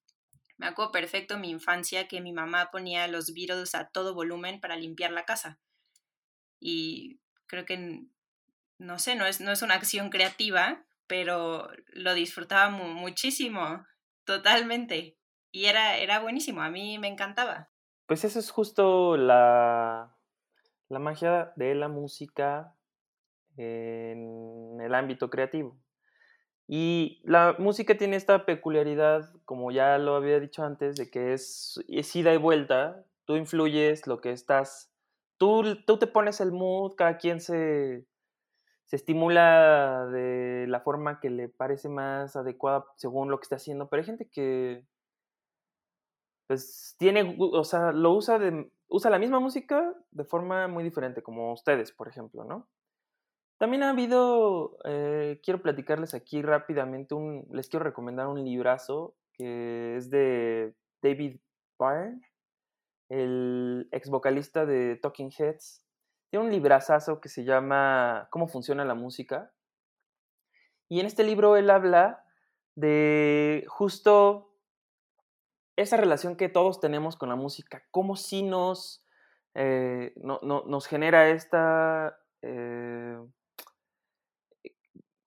Me 0.58 0.68
acuerdo 0.68 0.92
perfecto 0.92 1.38
mi 1.38 1.50
infancia 1.50 2.08
que 2.08 2.22
mi 2.22 2.32
mamá 2.32 2.72
ponía 2.72 3.08
los 3.08 3.34
Beatles 3.34 3.76
a 3.76 3.90
todo 3.90 4.14
volumen 4.14 4.60
para 4.60 4.76
limpiar 4.76 5.12
la 5.12 5.26
casa. 5.26 5.60
Y 6.60 7.20
creo 7.48 7.66
que, 7.66 8.04
no 8.78 9.00
sé, 9.00 9.16
no 9.16 9.26
es, 9.26 9.42
no 9.42 9.52
es 9.52 9.62
una 9.62 9.76
acción 9.76 10.10
creativa, 10.10 10.86
pero 11.08 11.70
lo 11.88 12.14
disfrutaba 12.14 12.70
muchísimo, 12.70 13.86
totalmente 14.24 15.18
y 15.52 15.66
era, 15.66 15.98
era 15.98 16.20
buenísimo, 16.20 16.62
a 16.62 16.70
mí 16.70 16.98
me 16.98 17.08
encantaba. 17.08 17.70
Pues 18.06 18.24
eso 18.24 18.40
es 18.40 18.52
justo 18.52 19.18
la, 19.18 20.16
la 20.90 21.00
magia 21.00 21.54
de 21.56 21.76
la 21.76 21.88
música 21.88 22.76
en 23.58 24.80
el 24.82 24.94
ámbito 24.96 25.30
creativo. 25.30 25.78
Y 26.68 27.22
la 27.26 27.56
música 27.60 27.98
tiene 27.98 28.16
esta 28.16 28.46
peculiaridad, 28.46 29.30
como 29.46 29.72
ya 29.72 29.98
lo 29.98 30.16
había 30.16 30.40
dicho 30.40 30.64
antes, 30.64 30.96
de 30.96 31.10
que 31.10 31.34
es, 31.34 31.84
es 31.88 32.16
ida 32.16 32.34
y 32.34 32.38
vuelta, 32.38 33.06
tú 33.26 33.36
influyes 33.36 34.08
lo 34.08 34.22
que 34.22 34.32
estás, 34.32 34.90
tú, 35.38 35.84
tú 35.86 35.98
te 35.98 36.08
pones 36.08 36.40
el 36.40 36.54
mood, 36.54 36.96
cada 36.96 37.18
quien 37.18 37.42
se, 37.42 38.06
se 38.86 38.96
estimula 38.96 40.06
de 40.12 40.66
la 40.68 40.80
forma 40.82 41.20
que 41.20 41.30
le 41.30 41.50
parece 41.50 41.90
más 41.90 42.36
adecuada 42.36 42.86
según 42.96 43.30
lo 43.30 43.40
que 43.40 43.44
está 43.44 43.58
haciendo, 43.58 43.90
pero 43.90 44.02
hay 44.02 44.06
gente 44.06 44.30
que 44.30 44.86
pues 46.52 46.98
tiene, 47.00 47.38
o 47.40 47.64
sea, 47.64 47.94
lo 47.94 48.12
usa 48.12 48.38
usa 48.90 49.10
la 49.10 49.20
misma 49.20 49.40
música 49.40 49.96
de 50.12 50.26
forma 50.26 50.68
muy 50.68 50.84
diferente, 50.84 51.24
como 51.24 51.54
ustedes, 51.54 51.94
por 51.94 52.10
ejemplo, 52.10 52.44
¿no? 52.44 52.68
También 53.58 53.84
ha 53.84 53.92
habido, 53.92 54.78
eh, 54.84 55.40
quiero 55.46 55.62
platicarles 55.62 56.14
aquí 56.14 56.42
rápidamente, 56.42 57.16
un, 57.16 57.48
les 57.54 57.70
quiero 57.70 57.86
recomendar 57.86 58.28
un 58.28 58.44
librazo 58.44 59.16
que 59.32 59.96
es 59.96 60.10
de 60.10 60.76
David 61.02 61.40
Byrne, 61.80 62.20
el 63.08 63.88
ex 63.94 64.10
vocalista 64.10 64.66
de 64.66 64.98
Talking 64.98 65.32
Heads. 65.32 65.86
Tiene 66.32 66.48
un 66.48 66.52
librazazo 66.52 67.22
que 67.22 67.30
se 67.30 67.46
llama 67.46 68.28
¿Cómo 68.30 68.50
funciona 68.50 68.84
la 68.84 68.96
música? 68.96 69.54
Y 70.90 71.00
en 71.00 71.06
este 71.06 71.24
libro 71.24 71.56
él 71.56 71.70
habla 71.70 72.26
de 72.76 73.64
justo 73.70 74.51
esa 75.76 75.98
relación 75.98 76.36
que 76.36 76.50
todos 76.50 76.80
tenemos 76.80 77.16
con 77.16 77.30
la 77.30 77.36
música, 77.36 77.84
cómo 77.92 78.16
sí 78.16 78.44
nos, 78.44 79.04
eh, 79.56 80.14
no, 80.18 80.40
nos 80.42 80.88
genera 80.88 81.30
esta, 81.30 82.18
eh, 82.42 83.18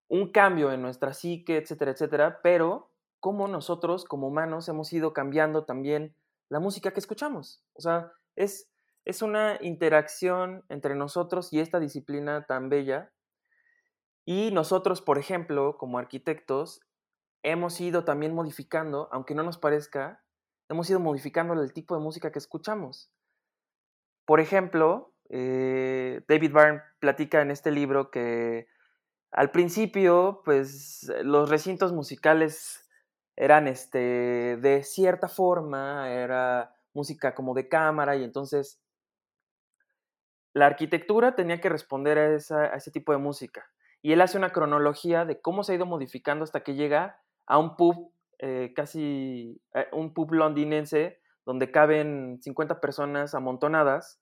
un 0.07 0.31
cambio 0.31 0.71
en 0.71 0.81
nuestra 0.81 1.13
psique, 1.13 1.57
etcétera, 1.57 1.91
etcétera, 1.91 2.39
pero 2.43 2.91
cómo 3.19 3.47
nosotros 3.47 4.05
como 4.05 4.27
humanos 4.27 4.69
hemos 4.69 4.93
ido 4.93 5.13
cambiando 5.13 5.65
también 5.65 6.15
la 6.49 6.59
música 6.59 6.91
que 6.91 6.99
escuchamos. 6.99 7.63
O 7.73 7.81
sea, 7.81 8.11
es, 8.35 8.69
es 9.03 9.21
una 9.21 9.57
interacción 9.61 10.63
entre 10.69 10.95
nosotros 10.95 11.51
y 11.51 11.59
esta 11.59 11.79
disciplina 11.79 12.45
tan 12.45 12.69
bella. 12.69 13.11
Y 14.25 14.51
nosotros, 14.51 15.01
por 15.01 15.17
ejemplo, 15.17 15.77
como 15.77 15.97
arquitectos, 15.97 16.81
hemos 17.43 17.79
ido 17.79 18.03
también 18.05 18.33
modificando, 18.33 19.07
aunque 19.11 19.35
no 19.35 19.43
nos 19.43 19.57
parezca, 19.57 20.24
hemos 20.69 20.89
ido 20.89 20.99
modificando 20.99 21.53
el 21.53 21.73
tipo 21.73 21.95
de 21.95 22.01
música 22.01 22.31
que 22.31 22.39
escuchamos. 22.39 23.11
Por 24.25 24.39
ejemplo, 24.39 25.13
eh, 25.29 26.23
David 26.27 26.51
Byrne 26.51 26.81
platica 26.99 27.41
en 27.41 27.51
este 27.51 27.71
libro 27.71 28.11
que 28.11 28.67
al 29.31 29.51
principio, 29.51 30.41
pues 30.45 31.11
los 31.23 31.49
recintos 31.49 31.91
musicales 31.91 32.89
eran 33.35 33.67
este, 33.67 34.57
de 34.57 34.83
cierta 34.83 35.27
forma, 35.27 36.09
era 36.09 36.73
música 36.93 37.35
como 37.35 37.53
de 37.53 37.67
cámara 37.67 38.15
y 38.15 38.23
entonces 38.23 38.81
la 40.53 40.67
arquitectura 40.67 41.35
tenía 41.35 41.59
que 41.59 41.67
responder 41.67 42.17
a, 42.17 42.55
a 42.55 42.75
ese 42.77 42.91
tipo 42.91 43.11
de 43.11 43.17
música. 43.17 43.69
Y 44.01 44.13
él 44.13 44.21
hace 44.21 44.37
una 44.37 44.51
cronología 44.51 45.25
de 45.25 45.41
cómo 45.41 45.63
se 45.63 45.73
ha 45.73 45.75
ido 45.75 45.85
modificando 45.85 46.43
hasta 46.45 46.63
que 46.63 46.75
llega 46.75 47.21
a 47.45 47.57
un 47.57 47.75
pub 47.75 48.14
eh, 48.39 48.73
casi 48.75 49.61
eh, 49.73 49.87
un 49.91 50.13
pub 50.13 50.33
londinense 50.33 51.19
donde 51.45 51.71
caben 51.71 52.39
50 52.41 52.81
personas 52.81 53.35
amontonadas. 53.35 54.19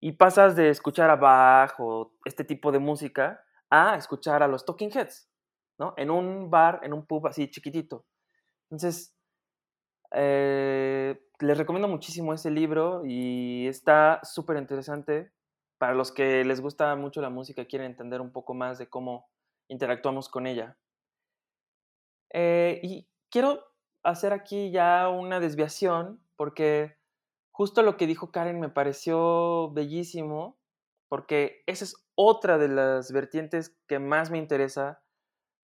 Y 0.00 0.12
pasas 0.12 0.56
de 0.56 0.68
escuchar 0.68 1.10
a 1.10 1.16
Bach 1.16 1.74
o 1.78 2.14
este 2.24 2.44
tipo 2.44 2.72
de 2.72 2.80
música 2.80 3.44
a 3.70 3.96
escuchar 3.96 4.42
a 4.42 4.48
los 4.48 4.64
Talking 4.64 4.90
Heads, 4.92 5.30
¿no? 5.78 5.94
En 5.96 6.10
un 6.10 6.50
bar, 6.50 6.80
en 6.82 6.92
un 6.92 7.06
pub 7.06 7.26
así 7.28 7.48
chiquitito. 7.48 8.04
Entonces, 8.68 9.16
eh, 10.14 11.22
les 11.40 11.58
recomiendo 11.58 11.88
muchísimo 11.88 12.34
ese 12.34 12.50
libro 12.50 13.02
y 13.04 13.66
está 13.68 14.20
súper 14.24 14.56
interesante 14.56 15.32
para 15.78 15.94
los 15.94 16.12
que 16.12 16.44
les 16.44 16.60
gusta 16.60 16.94
mucho 16.96 17.20
la 17.20 17.30
música 17.30 17.62
y 17.62 17.66
quieren 17.66 17.90
entender 17.90 18.20
un 18.20 18.32
poco 18.32 18.54
más 18.54 18.78
de 18.78 18.88
cómo 18.88 19.28
interactuamos 19.68 20.28
con 20.28 20.46
ella. 20.46 20.76
Eh, 22.32 22.80
y 22.82 23.08
quiero 23.30 23.64
hacer 24.02 24.32
aquí 24.32 24.70
ya 24.70 25.08
una 25.08 25.38
desviación 25.38 26.20
porque 26.36 26.96
justo 27.52 27.82
lo 27.82 27.96
que 27.96 28.06
dijo 28.06 28.32
Karen 28.32 28.58
me 28.58 28.68
pareció 28.68 29.70
bellísimo 29.72 30.58
porque 31.08 31.62
esa 31.66 31.84
es 31.84 31.94
otra 32.14 32.56
de 32.58 32.68
las 32.68 33.12
vertientes 33.12 33.76
que 33.86 33.98
más 33.98 34.30
me 34.30 34.38
interesa 34.38 35.02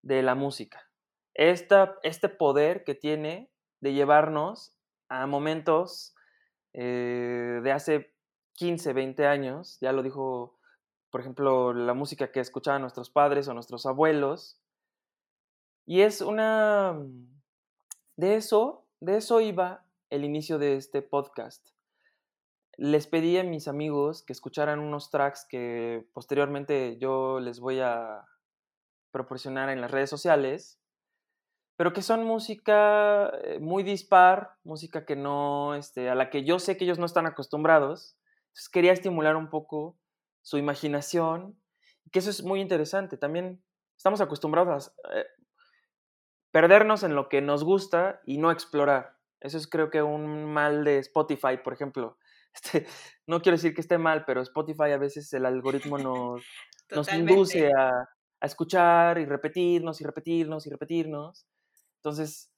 de 0.02 0.22
la 0.22 0.34
música. 0.34 0.90
Esta, 1.34 1.96
este 2.02 2.28
poder 2.28 2.84
que 2.84 2.94
tiene 2.94 3.50
de 3.80 3.94
llevarnos 3.94 4.76
a 5.08 5.26
momentos 5.26 6.14
eh, 6.74 7.60
de 7.62 7.72
hace 7.72 8.14
15, 8.54 8.92
20 8.92 9.26
años, 9.26 9.78
ya 9.80 9.92
lo 9.92 10.02
dijo, 10.02 10.58
por 11.10 11.20
ejemplo, 11.20 11.72
la 11.72 11.94
música 11.94 12.30
que 12.30 12.40
escuchaban 12.40 12.82
nuestros 12.82 13.08
padres 13.08 13.48
o 13.48 13.54
nuestros 13.54 13.86
abuelos. 13.86 14.57
Y 15.88 16.02
es 16.02 16.20
una... 16.20 16.92
Mm, 16.92 17.40
de 18.16 18.34
eso, 18.34 18.86
de 19.00 19.16
eso 19.16 19.40
iba 19.40 19.86
el 20.10 20.22
inicio 20.22 20.58
de 20.58 20.76
este 20.76 21.00
podcast. 21.00 21.66
Les 22.76 23.06
pedí 23.06 23.38
a 23.38 23.42
mis 23.42 23.68
amigos 23.68 24.22
que 24.22 24.34
escucharan 24.34 24.80
unos 24.80 25.10
tracks 25.10 25.46
que 25.48 26.06
posteriormente 26.12 26.98
yo 26.98 27.40
les 27.40 27.58
voy 27.58 27.80
a 27.80 28.26
proporcionar 29.12 29.70
en 29.70 29.80
las 29.80 29.90
redes 29.90 30.10
sociales, 30.10 30.78
pero 31.76 31.94
que 31.94 32.02
son 32.02 32.22
música 32.22 33.30
eh, 33.44 33.58
muy 33.58 33.82
dispar, 33.82 34.58
música 34.64 35.06
que 35.06 35.16
no, 35.16 35.74
este, 35.74 36.10
a 36.10 36.14
la 36.14 36.28
que 36.28 36.44
yo 36.44 36.58
sé 36.58 36.76
que 36.76 36.84
ellos 36.84 36.98
no 36.98 37.06
están 37.06 37.24
acostumbrados 37.24 38.18
entonces 38.48 38.68
quería 38.68 38.92
estimular 38.92 39.36
un 39.36 39.48
poco 39.50 39.96
su 40.42 40.58
imaginación, 40.58 41.58
que 42.10 42.18
eso 42.18 42.28
es 42.28 42.42
muy 42.42 42.60
interesante. 42.60 43.16
También 43.16 43.62
estamos 43.96 44.20
acostumbrados 44.20 44.92
a 45.04 45.18
eh, 45.18 45.26
perdernos 46.58 47.04
en 47.04 47.14
lo 47.14 47.28
que 47.28 47.40
nos 47.40 47.62
gusta 47.62 48.20
y 48.26 48.38
no 48.38 48.50
explorar. 48.50 49.16
Eso 49.38 49.58
es 49.58 49.68
creo 49.68 49.90
que 49.90 50.02
un 50.02 50.44
mal 50.44 50.82
de 50.82 50.98
Spotify, 50.98 51.58
por 51.62 51.72
ejemplo. 51.72 52.18
Este, 52.54 52.86
no 53.26 53.40
quiero 53.40 53.56
decir 53.56 53.74
que 53.74 53.82
esté 53.82 53.98
mal, 53.98 54.24
pero 54.24 54.40
Spotify 54.40 54.90
a 54.90 54.96
veces 54.96 55.32
el 55.34 55.46
algoritmo 55.46 55.98
nos, 55.98 56.42
nos 56.90 57.12
induce 57.12 57.70
a, 57.72 57.90
a 57.90 58.46
escuchar 58.46 59.18
y 59.18 59.26
repetirnos 59.26 60.00
y 60.00 60.04
repetirnos 60.04 60.66
y 60.66 60.70
repetirnos. 60.70 61.46
Entonces, 61.98 62.50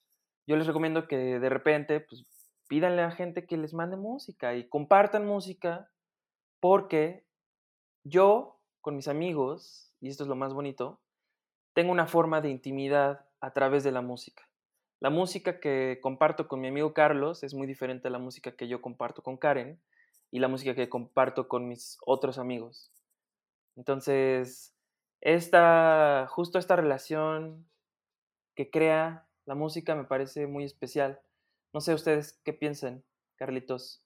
yo 0.47 0.57
les 0.57 0.67
recomiendo 0.67 1.07
que 1.07 1.39
de 1.39 1.49
repente 1.51 2.01
pues, 2.01 2.25
pídanle 2.69 3.03
a 3.03 3.11
gente 3.11 3.47
que 3.47 3.59
les 3.59 3.75
mande 3.75 3.97
música 3.97 4.55
y 4.55 4.67
compartan 4.69 5.27
música 5.27 5.91
porque 6.61 7.27
yo 8.05 8.63
con 8.81 8.97
mis 8.97 9.09
amigos, 9.09 9.93
y 10.01 10.09
esto 10.09 10.23
es 10.23 10.29
lo 10.29 10.37
más 10.37 10.55
bonito, 10.55 11.03
tengo 11.75 11.93
una 11.93 12.07
forma 12.07 12.41
de 12.41 12.49
intimidad 12.49 13.27
a 13.41 13.53
través 13.53 13.85
de 13.85 13.93
la 13.93 14.03
música. 14.03 14.49
La 15.01 15.11
música 15.11 15.61
que 15.61 15.99
comparto 16.03 16.47
con 16.47 16.61
mi 16.61 16.69
amigo 16.69 16.93
Carlos 16.93 17.43
es 17.43 17.55
muy 17.55 17.67
diferente 17.67 18.09
a 18.09 18.11
la 18.11 18.19
música 18.19 18.53
que 18.53 18.69
yo 18.69 18.83
comparto 18.83 19.23
con 19.23 19.37
Karen 19.37 19.81
y 20.31 20.39
la 20.41 20.49
música 20.49 20.75
que 20.75 20.89
comparto 20.89 21.49
con 21.49 21.69
mis 21.69 21.99
otros 22.05 22.39
amigos. 22.39 22.93
Entonces, 23.77 24.75
esta, 25.21 26.27
justo 26.29 26.59
esta 26.59 26.77
relación 26.77 27.67
que 28.55 28.71
crea 28.71 29.27
la 29.47 29.55
música 29.55 29.95
me 29.95 30.05
parece 30.05 30.47
muy 30.47 30.65
especial 30.65 31.21
no 31.73 31.81
sé 31.81 31.95
ustedes 31.95 32.41
qué 32.45 32.53
piensan, 32.53 33.05
Carlitos. 33.37 34.03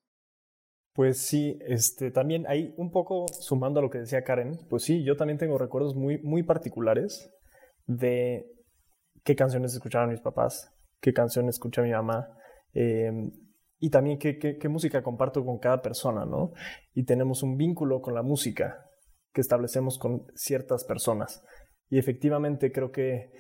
Pues 0.93 1.19
sí, 1.19 1.59
este, 1.67 2.11
también 2.11 2.47
ahí 2.47 2.75
un 2.77 2.91
poco 2.91 3.27
sumando 3.29 3.81
a 3.81 3.83
lo 3.83 3.91
que 3.91 3.99
decía 3.99 4.23
Karen, 4.23 4.59
pues 4.69 4.85
sí, 4.85 5.03
yo 5.03 5.17
también 5.17 5.39
tengo 5.39 5.59
recuerdos 5.59 5.97
muy, 5.97 6.19
muy 6.19 6.43
particulares 6.43 7.33
de 7.87 8.54
qué 9.25 9.35
canciones 9.35 9.75
escuchaban 9.75 10.11
mis 10.11 10.21
papás, 10.21 10.73
qué 11.01 11.13
canciones 11.13 11.57
escucha 11.57 11.83
mi 11.83 11.91
mamá, 11.91 12.29
em, 12.73 13.33
y 13.79 13.91
también 13.91 14.19
qué, 14.19 14.39
qué, 14.39 14.69
música 14.69 15.03
comparto 15.03 15.45
con 15.45 15.59
cada 15.59 15.83
persona, 15.83 16.25
¿no? 16.25 16.53
Y 16.95 17.05
tenemos 17.05 17.43
un 17.43 17.57
vínculo 17.57 18.01
con 18.01 18.15
la 18.15 18.23
música 18.23 18.87
que 19.33 19.41
establecemos 19.41 19.99
con 19.99 20.27
ciertas 20.35 20.85
personas. 20.85 21.45
Y 21.91 21.99
efectivamente 21.99 22.73
creo 22.73 22.91
que 22.91 23.31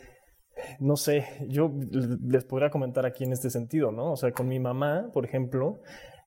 no 0.80 0.96
sé, 0.96 1.26
yo 1.48 1.70
les 1.90 2.44
podría 2.44 2.70
comentar 2.70 3.06
aquí 3.06 3.24
en 3.24 3.32
este 3.32 3.50
sentido, 3.50 3.90
¿no? 3.90 4.12
O 4.12 4.16
sea, 4.16 4.32
con 4.32 4.48
mi 4.48 4.60
mamá, 4.60 5.10
por 5.12 5.24
ejemplo, 5.24 5.80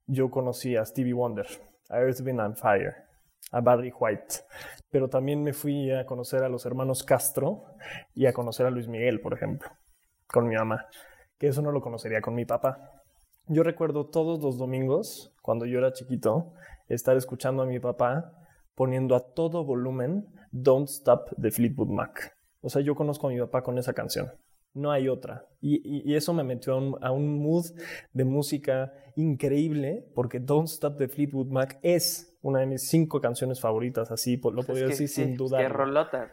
yo 0.06 0.30
conocí 0.30 0.76
a 0.76 0.86
Stevie 0.86 1.14
Wonder, 1.14 1.46
a 1.90 2.00
Earth, 2.00 2.22
Wind 2.22 2.40
and 2.40 2.56
Fire, 2.56 3.07
a 3.52 3.62
Barry 3.62 3.94
White, 3.98 4.36
pero 4.90 5.10
también 5.10 5.44
me 5.44 5.54
fui 5.54 5.92
a 5.92 6.06
conocer 6.06 6.44
a 6.44 6.50
los 6.50 6.66
hermanos 6.66 7.04
Castro 7.04 7.66
y 8.14 8.26
a 8.26 8.34
conocer 8.34 8.66
a 8.66 8.72
Luis 8.72 8.88
Miguel, 8.88 9.22
por 9.22 9.34
ejemplo, 9.34 9.70
con 10.28 10.48
mi 10.48 10.56
mamá, 10.56 10.88
que 11.38 11.48
eso 11.48 11.62
no 11.62 11.72
lo 11.72 11.82
conocería 11.82 12.22
con 12.22 12.36
mi 12.36 12.46
papá. 12.46 12.92
Yo 13.48 13.64
recuerdo 13.64 14.08
todos 14.08 14.42
los 14.44 14.58
domingos, 14.58 15.34
cuando 15.42 15.66
yo 15.66 15.80
era 15.80 15.94
chiquito, 15.94 16.54
estar 16.90 17.16
escuchando 17.16 17.64
a 17.64 17.66
mi 17.66 17.80
papá 17.80 18.34
poniendo 18.76 19.16
a 19.16 19.34
todo 19.34 19.66
volumen 19.66 20.28
Don't 20.52 20.88
Stop 20.90 21.32
de 21.38 21.52
Fleetwood 21.52 21.90
Mac. 21.90 22.38
O 22.62 22.70
sea, 22.70 22.82
yo 22.82 22.96
conozco 22.96 23.28
a 23.28 23.30
mi 23.32 23.40
papá 23.40 23.64
con 23.64 23.78
esa 23.78 23.94
canción. 23.94 24.32
No 24.78 24.92
hay 24.92 25.10
otra. 25.10 25.48
Y, 25.60 26.14
eso 26.14 26.34
me 26.34 26.44
metió 26.44 26.74
a 27.02 27.12
un, 27.12 27.40
mood 27.40 27.66
de 28.14 28.26
música 28.26 28.94
increíble, 29.16 30.06
porque 30.14 30.40
Don't 30.40 30.68
Stop 30.68 30.98
the 30.98 31.08
Fleetwood 31.08 31.48
Mac 31.48 31.80
es 31.82 32.38
una 32.42 32.60
de 32.60 32.68
mis 32.68 32.88
cinco 32.88 33.20
canciones 33.20 33.60
favoritas, 33.60 34.12
así 34.12 34.38
lo 34.38 34.64
podría 34.64 34.88
decir 34.88 35.10
sin 35.10 35.36
duda. 35.36 35.68
Rolota, 35.68 36.32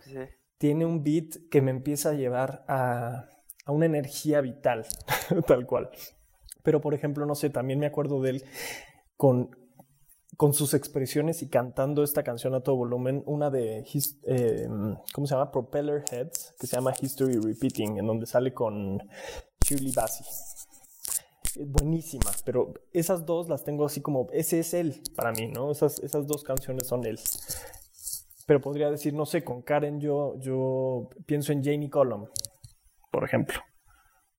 Tiene 0.59 0.85
un 0.85 1.03
beat 1.03 1.49
que 1.51 1.63
me 1.63 1.71
empieza 1.71 2.11
a 2.11 2.13
llevar 2.13 2.65
a, 2.69 3.29
a 3.65 3.73
una 3.73 3.87
energía 3.87 4.43
vital, 4.43 4.85
tal 5.47 5.67
cual. 5.67 5.89
Pero, 6.63 6.81
por 6.81 6.93
ejemplo, 6.93 7.25
no 7.25 7.35
sé, 7.35 7.49
también 7.49 7.79
me 7.79 7.87
acuerdo 7.87 8.21
de 8.21 8.31
él 8.31 8.45
con, 9.17 9.51
con 10.37 10.53
sus 10.53 10.75
expresiones 10.75 11.43
y 11.43 11.49
cantando 11.49 12.03
esta 12.03 12.23
canción 12.23 12.55
a 12.55 12.61
todo 12.61 12.77
volumen, 12.77 13.23
una 13.27 13.51
de, 13.51 13.85
eh, 14.25 14.69
¿cómo 15.13 15.27
se 15.27 15.35
llama? 15.35 15.51
Propeller 15.51 16.05
Heads, 16.11 16.55
que 16.59 16.67
se 16.67 16.77
llama 16.77 16.95
History 17.01 17.39
Repeating, 17.39 17.99
en 17.99 18.07
donde 18.07 18.27
sale 18.27 18.53
con 18.53 18.99
Shirley 19.65 19.93
Bassey. 19.93 20.27
Buenísima, 21.67 22.33
pero 22.45 22.75
esas 22.93 23.25
dos 23.27 23.49
las 23.49 23.63
tengo 23.63 23.85
así 23.85 24.01
como, 24.01 24.27
ese 24.33 24.61
es 24.61 24.75
él 24.75 25.03
para 25.15 25.31
mí, 25.31 25.49
¿no? 25.49 25.71
Esas, 25.71 26.01
esas 26.01 26.27
dos 26.27 26.43
canciones 26.43 26.87
son 26.87 27.07
él. 27.07 27.19
Pero 28.47 28.61
podría 28.61 28.91
decir, 28.91 29.15
no 29.15 29.25
sé, 29.25 29.45
con 29.45 29.63
Karen 29.63 30.01
yo, 30.01 30.35
yo 30.41 31.09
pienso 31.27 31.53
en 31.53 31.63
Jamie 31.63 31.91
Cullum, 31.91 32.27
por 33.11 33.25
ejemplo. 33.25 33.61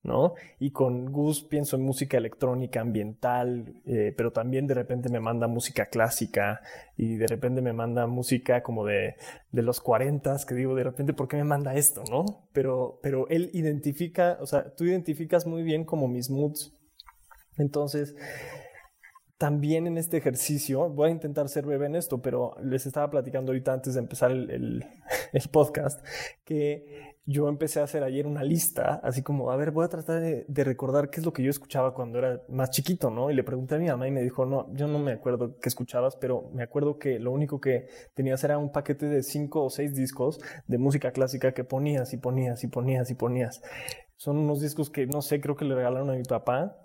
¿No? 0.06 0.34
Y 0.60 0.72
con 0.72 1.12
Gus 1.12 1.44
pienso 1.44 1.76
en 1.76 1.84
música 1.84 2.18
electrónica, 2.18 2.82
ambiental, 2.82 3.74
eh, 3.86 4.13
pero 4.15 4.32
también 4.32 4.68
de 4.68 4.74
repente 4.74 5.10
me 5.10 5.20
manda 5.20 5.48
música 5.48 5.88
clásica 5.88 6.62
y 6.98 7.15
de 7.15 7.28
repente 7.28 7.62
me 7.62 7.74
manda 7.74 8.08
música 8.08 8.63
como 8.63 8.86
de, 8.86 9.15
de 9.52 9.62
los 9.62 9.82
40 9.82 10.15
que 10.48 10.56
digo, 10.56 10.76
de 10.76 10.84
repente, 10.84 11.13
¿por 11.13 11.28
qué 11.28 11.38
me 11.38 11.44
manda 11.44 11.76
esto, 11.76 12.04
no? 12.10 12.48
Pero, 12.52 13.00
pero 13.02 13.28
él 13.30 13.50
identifica, 13.54 14.38
o 14.41 14.46
sea, 14.46 14.74
tú 14.76 14.86
identificas 14.86 15.46
muy 15.46 15.63
bien 15.63 15.86
como 15.86 16.08
mis 16.08 16.30
moods. 16.30 16.74
Entonces, 17.58 18.15
también 19.38 19.86
en 19.86 19.98
este 19.98 20.17
ejercicio, 20.17 20.89
voy 20.89 21.10
a 21.10 21.12
intentar 21.12 21.50
ser 21.50 21.65
breve 21.65 21.86
en 21.88 21.95
esto, 21.95 22.21
pero 22.21 22.56
les 22.63 22.86
estaba 22.86 23.10
platicando 23.10 23.52
ahorita 23.52 23.74
antes 23.74 23.95
de 23.95 24.00
empezar 24.00 24.32
el, 24.32 24.50
el, 24.50 24.86
podcast, 25.52 26.06
que 26.45 27.15
yo 27.26 27.50
empecé 27.50 27.82
a 27.82 27.84
hacer 27.84 28.04
ayer 28.04 28.28
una 28.28 28.43
lista, 28.43 29.02
así 29.04 29.24
como, 29.24 29.52
a 29.52 29.58
ver, 29.58 29.71
voy 29.71 29.84
a 29.84 29.89
tratar 29.89 30.21
de, 30.21 30.63
recordar 30.63 31.10
qué 31.10 31.19
es 31.19 31.26
lo 31.26 31.34
que 31.34 31.43
yo 31.43 31.50
escuchaba 31.50 31.93
cuando 31.93 32.19
era 32.19 32.43
más 32.48 32.69
chiquito, 32.69 33.10
¿no? 33.10 33.30
Y 33.30 33.36
le 33.36 33.43
pregunté 33.43 33.76
a 33.76 33.78
mi 33.78 33.88
mamá 33.88 34.08
y 34.08 34.12
me 34.12 34.21
dijo, 34.21 34.45
no, 34.45 34.74
yo 34.74 34.88
no 34.88 35.00
me 35.00 35.13
acuerdo 35.13 35.60
qué 35.60 35.67
escuchabas, 35.67 36.15
pero 36.15 36.50
me 36.54 36.63
acuerdo 36.63 36.98
que 36.98 37.19
lo 37.19 37.32
único 37.32 37.60
que 37.60 37.88
tenías 38.13 38.43
era 38.43 38.58
un 38.58 38.71
paquete 38.71 39.08
de 39.08 39.21
cinco 39.24 39.63
o 39.63 39.69
seis 39.69 39.95
discos 39.95 40.39
de 40.67 40.78
música 40.78 41.12
clásica 41.12 41.54
que 41.54 41.63
ponías 41.63 42.13
y 42.13 42.17
ponías 42.17 42.63
y 42.63 42.67
ponías 42.67 43.10
y 43.10 43.15
ponías. 43.15 43.62
Son 44.17 44.38
unos 44.38 44.62
discos 44.62 44.89
que, 44.89 45.08
no 45.08 45.21
sé, 45.21 45.41
creo 45.41 45.58
que 45.58 45.65
le 45.65 45.76
regalaron 45.76 46.10
a 46.12 46.13
mi 46.13 46.24
papá 46.24 46.85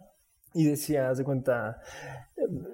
y 0.55 0.65
decía, 0.65 1.11
haz 1.11 1.19
de 1.19 1.25
cuenta, 1.25 1.81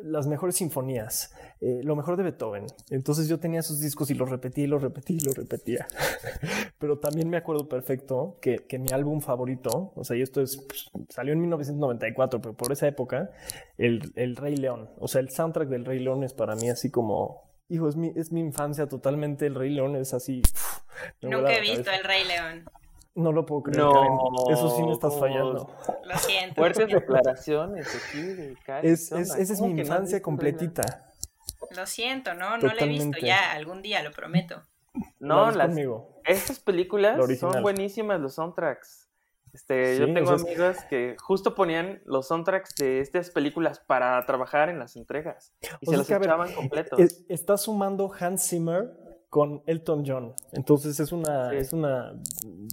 las 0.04 0.26
mejores 0.26 0.56
sinfonías, 0.56 1.34
eh, 1.60 1.80
lo 1.82 1.96
mejor 1.96 2.16
de 2.16 2.22
Beethoven. 2.22 2.66
Entonces 2.90 3.28
yo 3.28 3.38
tenía 3.38 3.60
esos 3.60 3.80
discos 3.80 4.10
y 4.10 4.14
los 4.14 4.30
repetí, 4.30 4.62
y 4.62 4.66
los 4.66 4.82
repetí, 4.82 5.14
y 5.14 5.20
los 5.20 5.36
repetía. 5.36 5.86
Pero 6.78 6.98
también 6.98 7.28
me 7.28 7.36
acuerdo 7.36 7.68
perfecto 7.68 8.38
que, 8.40 8.66
que, 8.66 8.78
mi 8.78 8.88
álbum 8.92 9.20
favorito, 9.20 9.92
o 9.94 10.04
sea, 10.04 10.16
y 10.16 10.22
esto 10.22 10.40
es, 10.40 10.56
pues, 10.56 10.90
salió 11.08 11.32
en 11.32 11.40
1994, 11.40 12.40
pero 12.40 12.54
por 12.54 12.72
esa 12.72 12.86
época, 12.86 13.30
el, 13.78 14.12
el, 14.14 14.36
Rey 14.36 14.56
León, 14.56 14.90
o 14.98 15.08
sea, 15.08 15.20
el 15.20 15.30
soundtrack 15.30 15.68
del 15.68 15.84
Rey 15.84 15.98
León 15.98 16.22
es 16.24 16.34
para 16.34 16.54
mí 16.54 16.68
así 16.68 16.90
como 16.90 17.46
hijo, 17.68 17.88
es 17.88 17.96
mi, 17.96 18.12
es 18.14 18.32
mi 18.32 18.40
infancia 18.40 18.86
totalmente. 18.88 19.46
El 19.46 19.54
Rey 19.54 19.70
León 19.70 19.96
es 19.96 20.14
así. 20.14 20.42
Nunca 21.20 21.54
he 21.54 21.60
visto 21.60 21.90
El 21.90 22.04
Rey 22.04 22.24
León. 22.24 22.64
No 23.16 23.32
lo 23.32 23.46
puedo 23.46 23.62
creer, 23.62 23.78
no, 23.78 24.30
Eso 24.50 24.76
sí 24.76 24.82
me 24.82 24.92
estás 24.92 25.18
fallando. 25.18 25.70
Lo 26.04 26.18
siento. 26.18 26.56
Fuertes 26.56 26.88
declaraciones 26.88 27.86
aquí 27.88 28.20
de 28.20 28.56
es, 28.82 29.10
Esa 29.10 29.38
es 29.38 29.60
mi 29.60 29.80
infancia 29.80 30.20
completita. 30.20 31.06
Lo 31.74 31.86
siento, 31.86 32.34
¿no? 32.34 32.58
No 32.58 32.72
lo 32.72 32.78
he 32.78 32.86
visto 32.86 33.18
ya. 33.18 33.52
Algún 33.52 33.80
día, 33.82 34.02
lo 34.02 34.12
prometo. 34.12 34.62
No, 35.18 35.50
las, 35.50 35.74
estas 36.24 36.58
películas 36.60 37.18
son 37.38 37.62
buenísimas, 37.62 38.20
los 38.20 38.34
soundtracks. 38.34 39.08
Este, 39.52 39.98
yo 39.98 40.12
tengo 40.12 40.32
amigos 40.32 40.76
que 40.90 41.16
justo 41.18 41.54
ponían 41.54 42.02
los 42.04 42.28
soundtracks 42.28 42.74
de 42.74 43.00
estas 43.00 43.30
películas 43.30 43.80
para 43.80 44.24
trabajar 44.26 44.68
en 44.68 44.78
las 44.78 44.96
entregas 44.96 45.54
y 45.80 45.86
se 45.86 45.96
los 45.96 46.10
echaban 46.10 46.52
completos. 46.52 47.00
está 47.28 47.56
sumando 47.56 48.12
Hans 48.18 48.46
Zimmer 48.50 48.90
con 49.36 49.62
Elton 49.66 50.02
John, 50.06 50.34
entonces 50.52 50.98
es 50.98 51.12
una 51.12 51.52
es 51.52 51.74
una 51.74 52.14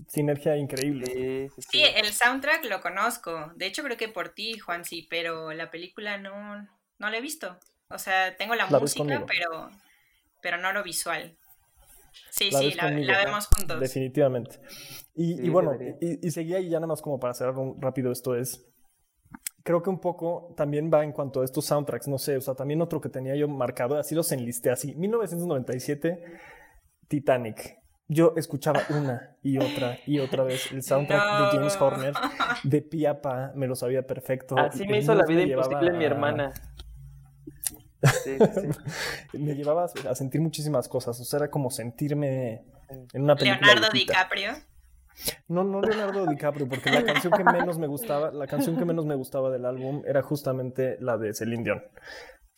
sinergia 0.08 0.56
increíble. 0.56 1.52
Sí, 1.58 1.84
el 1.84 2.06
soundtrack 2.06 2.63
lo 2.69 2.80
conozco. 2.80 3.52
De 3.58 3.65
hecho 3.65 3.84
creo 3.84 3.97
que 3.97 4.08
por 4.08 4.30
ti, 4.30 4.58
Juan, 4.60 4.86
sí, 4.86 5.06
pero 5.10 5.52
la 5.52 5.69
película 5.69 6.17
no 6.17 6.65
no 6.99 7.10
la 7.10 7.17
he 7.17 7.19
visto. 7.19 7.60
O 7.89 7.97
sea, 7.97 8.38
tengo 8.38 8.56
la, 8.56 8.67
música, 8.67 9.26
pero 9.28 9.71
pero 10.41 10.58
no 10.58 10.71
lo 10.71 10.84
visual. 10.84 11.36
Sí, 12.30 12.49
sí, 12.49 12.73
la, 12.76 12.91
vemos 13.26 13.47
juntos. 13.47 13.82
Definitivamente. 13.82 14.58
Y, 15.15 15.49
bueno, 15.49 15.78
y, 15.99 16.32
seguía 16.32 16.62
y 16.62 16.69
ya 16.69 16.78
nada 16.78 16.88
más 16.88 17.02
como 17.02 17.19
para 17.19 17.34
cerrar 17.34 17.56
rápido 17.80 18.10
esto 18.10 18.38
es, 18.38 18.65
creo 19.63 19.82
que 19.82 19.89
un 19.89 19.99
poco 19.99 20.54
también 20.56 20.91
va 20.93 21.04
en 21.04 21.12
cuanto 21.13 21.41
a 21.41 21.45
estos 21.45 21.65
soundtracks, 21.65 22.08
no 22.08 22.17
sé, 22.17 22.38
o 22.38 22.41
sea, 22.41 22.54
también 22.54 22.82
otro 22.82 23.02
que 23.02 23.10
tenía 23.10 23.36
yo 23.36 23.47
marcado, 23.47 23.97
así 23.97 24.13
los 24.13 24.32
enlisté 24.32 24.69
así, 24.69 24.93
1997, 24.95 26.23
Titanic. 27.08 27.80
Yo 28.10 28.34
escuchaba 28.36 28.82
una 28.89 29.38
y 29.41 29.58
otra 29.58 29.97
y 30.06 30.19
otra 30.19 30.43
vez 30.43 30.71
el 30.73 30.84
soundtrack 30.84 31.21
de 31.21 31.58
James 31.58 31.78
Horner, 31.80 32.13
de 32.63 32.82
Piapa, 32.82 33.54
me 33.56 33.65
lo 33.65 33.76
sabía 33.76 34.06
perfecto. 34.06 34.58
Así 34.58 34.86
me 34.86 34.99
hizo 34.99 35.15
la 35.15 35.26
vida 35.26 35.41
imposible 35.41 35.93
mi 35.93 36.04
hermana. 36.04 36.54
me 39.34 39.56
llevaba 39.56 39.86
a 39.86 40.15
sentir 40.15 40.41
muchísimas 40.41 40.89
cosas. 40.89 41.17
O 41.21 41.23
sea, 41.23 41.38
era 41.38 41.49
como 41.49 41.69
sentirme 41.69 42.65
en 43.13 43.23
una 43.23 43.38
película. 43.38 43.73
Leonardo 43.73 43.89
DiCaprio. 43.93 44.52
No, 45.47 45.63
no 45.63 45.82
Leonardo 45.82 46.26
DiCaprio, 46.26 46.67
porque 46.67 46.91
la 46.91 47.04
canción 47.04 47.34
que 47.34 47.43
menos 47.43 47.78
me 47.78 47.88
gustaba, 47.88 48.32
la 48.32 48.47
canción 48.47 48.78
que 48.78 48.86
menos 48.86 49.06
me 49.06 49.15
gustaba 49.15 49.49
del 49.49 49.65
álbum 49.65 50.02
era 50.06 50.21
justamente 50.21 50.97
la 50.99 51.17
de 51.17 51.34
Celine 51.34 51.63
Dion. 51.63 51.84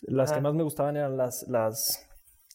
Las 0.01 0.31
que 0.31 0.41
más 0.41 0.53
me 0.53 0.63
gustaban 0.63 0.97
eran 0.97 1.17
las, 1.17 1.47
las, 1.47 2.07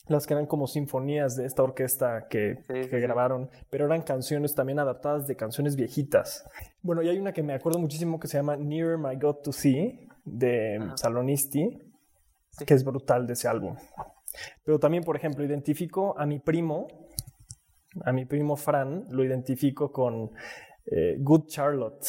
las 0.06 0.26
que 0.26 0.34
eran 0.34 0.46
como 0.46 0.66
sinfonías 0.66 1.36
de 1.36 1.46
esta 1.46 1.62
orquesta 1.62 2.26
que, 2.28 2.62
que 2.68 3.00
grabaron, 3.00 3.50
pero 3.70 3.86
eran 3.86 4.02
canciones 4.02 4.54
también 4.54 4.78
adaptadas 4.78 5.26
de 5.26 5.36
canciones 5.36 5.76
viejitas. 5.76 6.44
Bueno, 6.82 7.02
y 7.02 7.08
hay 7.08 7.18
una 7.18 7.32
que 7.32 7.42
me 7.42 7.54
acuerdo 7.54 7.78
muchísimo 7.78 8.20
que 8.20 8.28
se 8.28 8.38
llama 8.38 8.56
Near 8.56 8.98
My 8.98 9.16
God 9.16 9.36
to 9.42 9.52
See, 9.52 10.08
de 10.24 10.90
Salonisti, 10.96 11.78
que 12.66 12.74
es 12.74 12.84
brutal 12.84 13.26
de 13.26 13.32
ese 13.32 13.48
álbum. 13.48 13.76
Pero 14.64 14.78
también, 14.78 15.02
por 15.02 15.16
ejemplo, 15.16 15.44
identifico 15.44 16.18
a 16.18 16.26
mi 16.26 16.38
primo, 16.38 16.88
a 18.04 18.12
mi 18.12 18.24
primo 18.24 18.56
Fran, 18.56 19.04
lo 19.10 19.24
identifico 19.24 19.90
con 19.90 20.30
eh, 20.86 21.16
Good 21.18 21.46
Charlotte. 21.46 22.06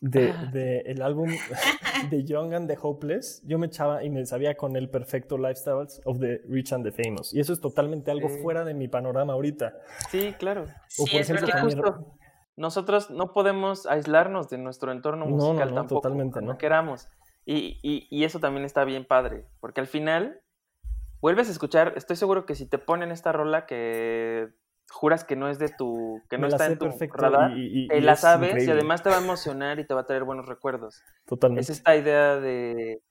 De, 0.00 0.32
ah. 0.32 0.50
de, 0.52 0.80
el 0.80 1.00
álbum 1.00 1.28
de 2.10 2.24
Young 2.24 2.54
and 2.54 2.68
the 2.68 2.76
Hopeless, 2.80 3.40
yo 3.46 3.56
me 3.56 3.68
echaba 3.68 4.02
y 4.02 4.10
me 4.10 4.26
sabía 4.26 4.56
con 4.56 4.74
el 4.74 4.90
perfecto 4.90 5.38
Lifestyles 5.38 6.00
of 6.04 6.18
the 6.18 6.40
Rich 6.48 6.72
and 6.72 6.84
the 6.84 6.90
Famous. 6.90 7.32
Y 7.32 7.38
eso 7.38 7.52
es 7.52 7.60
totalmente 7.60 8.10
algo 8.10 8.28
fuera 8.28 8.64
de 8.64 8.74
mi 8.74 8.88
panorama 8.88 9.34
ahorita. 9.34 9.74
Sí, 10.10 10.34
claro. 10.38 10.66
O 10.98 11.04
por 11.06 11.20
ejemplo, 11.20 12.16
nosotros 12.56 13.10
no 13.10 13.32
podemos 13.32 13.86
aislarnos 13.86 14.48
de 14.48 14.58
nuestro 14.58 14.90
entorno 14.90 15.26
musical 15.26 15.68
no, 15.68 15.74
no, 15.74 15.80
tampoco, 15.82 16.00
totalmente, 16.00 16.42
no 16.42 16.58
queramos. 16.58 17.08
Y, 17.44 17.78
y, 17.82 18.06
y, 18.10 18.24
eso 18.24 18.40
también 18.40 18.64
está 18.64 18.84
bien 18.84 19.04
padre, 19.04 19.46
porque 19.60 19.80
al 19.80 19.88
final 19.88 20.40
vuelves 21.20 21.48
a 21.48 21.52
escuchar, 21.52 21.92
estoy 21.96 22.16
seguro 22.16 22.46
que 22.46 22.54
si 22.54 22.66
te 22.66 22.78
ponen 22.78 23.10
esta 23.10 23.32
rola 23.32 23.66
que 23.66 24.52
juras 24.92 25.24
que 25.24 25.36
no 25.36 25.48
es 25.48 25.58
de 25.58 25.68
tu, 25.68 26.22
que 26.28 26.38
no 26.38 26.46
está 26.46 26.66
en 26.66 26.78
tu 26.78 26.88
radar, 27.14 27.52
y, 27.56 27.88
te 27.88 28.00
la 28.00 28.14
sabes 28.14 28.66
y 28.66 28.70
además 28.70 29.02
te 29.02 29.08
va 29.08 29.16
a 29.16 29.22
emocionar 29.22 29.80
y 29.80 29.86
te 29.86 29.94
va 29.94 30.02
a 30.02 30.06
traer 30.06 30.24
buenos 30.24 30.46
recuerdos. 30.46 31.02
Totalmente. 31.26 31.62
Es 31.62 31.70
esta 31.70 31.96
idea 31.96 32.36
de 32.36 33.02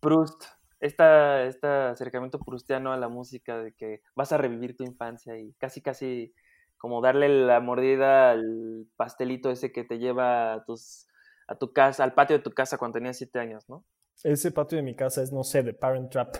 Proust, 0.00 0.44
esta, 0.78 1.42
este 1.42 1.66
acercamiento 1.66 2.38
prustiano 2.38 2.92
a 2.92 2.96
la 2.96 3.08
música, 3.08 3.58
de 3.58 3.72
que 3.72 4.02
vas 4.14 4.32
a 4.32 4.38
revivir 4.38 4.76
tu 4.76 4.84
infancia 4.84 5.36
y 5.36 5.52
casi, 5.54 5.82
casi 5.82 6.32
como 6.78 7.02
darle 7.02 7.28
la 7.28 7.60
mordida 7.60 8.30
al 8.30 8.86
pastelito 8.96 9.50
ese 9.50 9.72
que 9.72 9.84
te 9.84 9.98
lleva 9.98 10.54
a 10.54 10.64
tus 10.64 11.06
a 11.48 11.56
tu 11.56 11.72
casa, 11.72 12.04
al 12.04 12.14
patio 12.14 12.36
de 12.36 12.44
tu 12.44 12.52
casa 12.52 12.78
cuando 12.78 12.94
tenías 12.94 13.18
siete 13.18 13.40
años, 13.40 13.68
¿no? 13.68 13.84
Ese 14.22 14.50
patio 14.50 14.76
de 14.76 14.82
mi 14.82 14.94
casa 14.94 15.22
es, 15.22 15.32
no 15.32 15.44
sé, 15.44 15.62
The 15.62 15.72
Parent 15.72 16.10
Trap. 16.10 16.36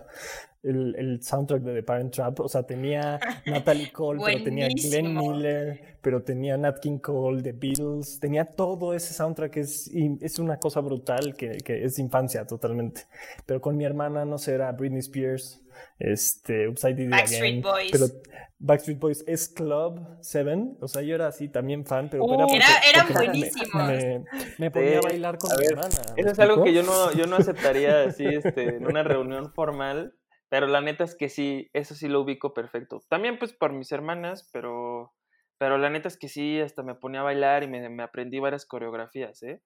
El, 0.63 0.95
el 0.97 1.23
soundtrack 1.23 1.63
de 1.63 1.75
The 1.75 1.83
Parent 1.83 2.13
Trap. 2.13 2.41
O 2.41 2.49
sea, 2.49 2.63
tenía 2.63 3.19
Natalie 3.47 3.91
Cole, 3.91 4.21
pero 4.25 4.45
tenía 4.45 4.69
Glenn 4.69 5.15
Miller, 5.15 5.97
pero 6.03 6.23
tenía 6.23 6.57
Nat 6.59 6.81
King 6.81 6.99
Cole, 6.99 7.43
The 7.43 7.53
Beatles. 7.53 8.21
Tenía 8.21 8.45
todo 8.45 8.93
ese 8.93 9.15
soundtrack. 9.15 9.57
Es, 9.57 9.91
es 10.21 10.39
una 10.39 10.59
cosa 10.59 10.81
brutal 10.81 11.35
que, 11.35 11.59
que 11.59 11.85
es 11.85 11.99
infancia 11.99 12.47
totalmente. 12.47 13.03
Pero 13.47 13.61
con 13.61 13.77
mi 13.77 13.85
hermana, 13.85 14.25
no 14.25 14.37
sé, 14.37 14.55
era 14.55 14.71
Britney 14.73 15.01
Spears 15.01 15.63
este, 15.99 16.69
Upside 16.69 16.95
Down 16.95 17.11
Backstreet 17.11 17.63
Boys. 17.63 17.91
Pero 17.93 18.07
Backstreet 18.59 18.99
Boys 18.99 19.25
es 19.27 19.49
Club 19.49 20.01
7, 20.21 20.77
o 20.81 20.89
sea, 20.89 21.03
yo 21.03 21.15
era 21.15 21.29
así 21.29 21.49
también 21.49 21.87
fan, 21.87 22.11
pero 22.11 22.25
era, 22.55 22.67
eran 22.89 23.13
buenísimos. 23.13 23.93
Me, 24.59 24.71
ponía 24.71 24.99
a 24.99 25.01
bailar 25.01 25.39
con 25.39 25.51
mi 25.59 25.65
hermana. 25.65 25.89
Eso 26.17 26.29
es 26.29 26.39
algo 26.39 26.63
que 26.63 26.75
yo 26.75 26.83
no, 26.83 27.13
yo 27.13 27.27
no 27.27 27.37
aceptaría 27.37 28.05
así 28.05 28.27
este, 28.27 28.77
en 28.77 28.87
una 28.87 29.03
reunión 29.03 29.53
formal, 29.55 30.15
pero 30.51 30.67
la 30.67 30.83
neta 30.83 31.05
es 31.05 31.15
que 31.15 31.31
sí, 31.31 31.71
eso 31.73 31.95
sí 31.95 32.09
lo 32.09 32.21
ubico 32.21 32.53
perfecto. 32.53 33.01
También 33.09 33.39
pues 33.39 33.55
por 33.55 33.73
mis 33.73 33.93
hermanas, 33.93 34.51
pero, 34.53 35.15
pero 35.57 35.79
la 35.79 35.89
neta 35.89 36.09
es 36.09 36.19
que 36.19 36.29
sí, 36.29 36.61
hasta 36.61 36.83
me 36.83 36.95
ponía 36.95 37.21
a 37.21 37.25
bailar 37.25 37.63
y 37.63 37.69
me, 37.69 37.89
me 37.89 38.03
aprendí 38.03 38.41
varias 38.41 38.67
coreografías, 38.67 39.43
¿eh? 39.43 39.63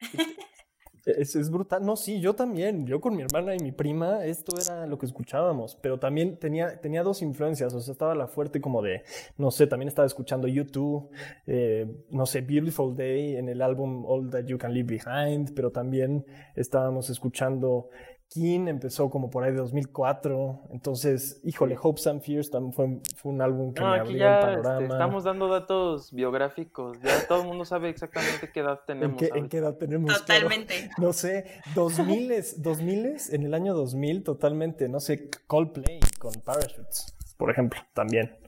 Es, 1.04 1.50
brutal. 1.50 1.84
No, 1.84 1.96
sí, 1.96 2.20
yo 2.20 2.34
también. 2.34 2.86
Yo 2.86 3.00
con 3.00 3.16
mi 3.16 3.22
hermana 3.22 3.54
y 3.54 3.58
mi 3.58 3.72
prima, 3.72 4.24
esto 4.24 4.54
era 4.60 4.86
lo 4.86 4.98
que 4.98 5.06
escuchábamos. 5.06 5.76
Pero 5.80 5.98
también 5.98 6.38
tenía, 6.38 6.80
tenía 6.80 7.02
dos 7.02 7.22
influencias. 7.22 7.72
O 7.74 7.80
sea, 7.80 7.92
estaba 7.92 8.14
la 8.14 8.26
fuerte 8.26 8.60
como 8.60 8.82
de, 8.82 9.02
no 9.36 9.50
sé, 9.50 9.66
también 9.66 9.88
estaba 9.88 10.06
escuchando 10.06 10.48
YouTube, 10.48 11.10
eh, 11.46 11.86
no 12.10 12.26
sé, 12.26 12.42
Beautiful 12.42 12.96
Day 12.96 13.36
en 13.36 13.48
el 13.48 13.62
álbum 13.62 14.04
All 14.06 14.30
That 14.30 14.44
You 14.44 14.58
Can 14.58 14.74
Leave 14.74 14.98
Behind. 14.98 15.54
Pero 15.54 15.70
también 15.70 16.24
estábamos 16.54 17.10
escuchando 17.10 17.88
King 18.30 18.68
empezó 18.68 19.10
como 19.10 19.28
por 19.28 19.42
ahí 19.42 19.50
de 19.50 19.58
2004. 19.58 20.68
Entonces, 20.70 21.40
híjole, 21.42 21.76
Hopes 21.82 22.06
and 22.06 22.22
Fears 22.22 22.48
también 22.48 22.72
fue, 22.72 23.00
fue 23.16 23.32
un 23.32 23.42
álbum 23.42 23.74
que 23.74 23.82
me 23.82 23.88
abrió 23.88 24.10
el 24.10 24.22
este, 24.22 24.46
panorama. 24.46 24.94
estamos 24.94 25.24
dando 25.24 25.48
datos 25.48 26.12
biográficos. 26.12 27.00
Ya 27.02 27.26
todo 27.26 27.42
el 27.42 27.48
mundo 27.48 27.64
sabe 27.64 27.88
exactamente 27.88 28.48
qué 28.52 28.60
edad 28.60 28.80
tenemos. 28.86 29.20
¿En 29.20 29.48
qué, 29.48 29.58
edad 29.58 29.76
tenemos? 29.76 30.16
Totalmente. 30.16 30.90
no 30.98 31.12
sé, 31.12 31.60
2000, 31.74 32.32
2000 32.58 33.16
en 33.32 33.42
el 33.42 33.52
año 33.52 33.74
2000, 33.74 34.22
totalmente. 34.22 34.88
No 34.88 35.00
sé, 35.00 35.28
Coldplay 35.48 35.98
con 36.20 36.32
Parachutes, 36.44 37.16
por 37.36 37.50
ejemplo, 37.50 37.80
también. 37.94 38.38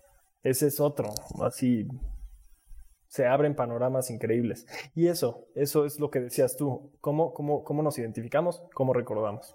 Ese 0.45 0.69
es 0.69 0.79
otro, 0.79 1.13
así 1.45 1.89
se 3.09 3.27
abren 3.27 3.55
panoramas 3.55 4.11
increíbles. 4.11 4.67
Y 4.95 5.09
eso, 5.09 5.47
eso 5.55 5.85
es 5.85 6.01
lo 6.01 6.11
que 6.11 6.21
decías 6.21 6.57
tú. 6.57 6.93
¿Cómo, 7.01 7.35
cómo, 7.35 7.63
cómo 7.63 7.83
nos 7.83 7.99
identificamos? 7.99 8.63
¿Cómo 8.73 8.95
recordamos? 8.95 9.55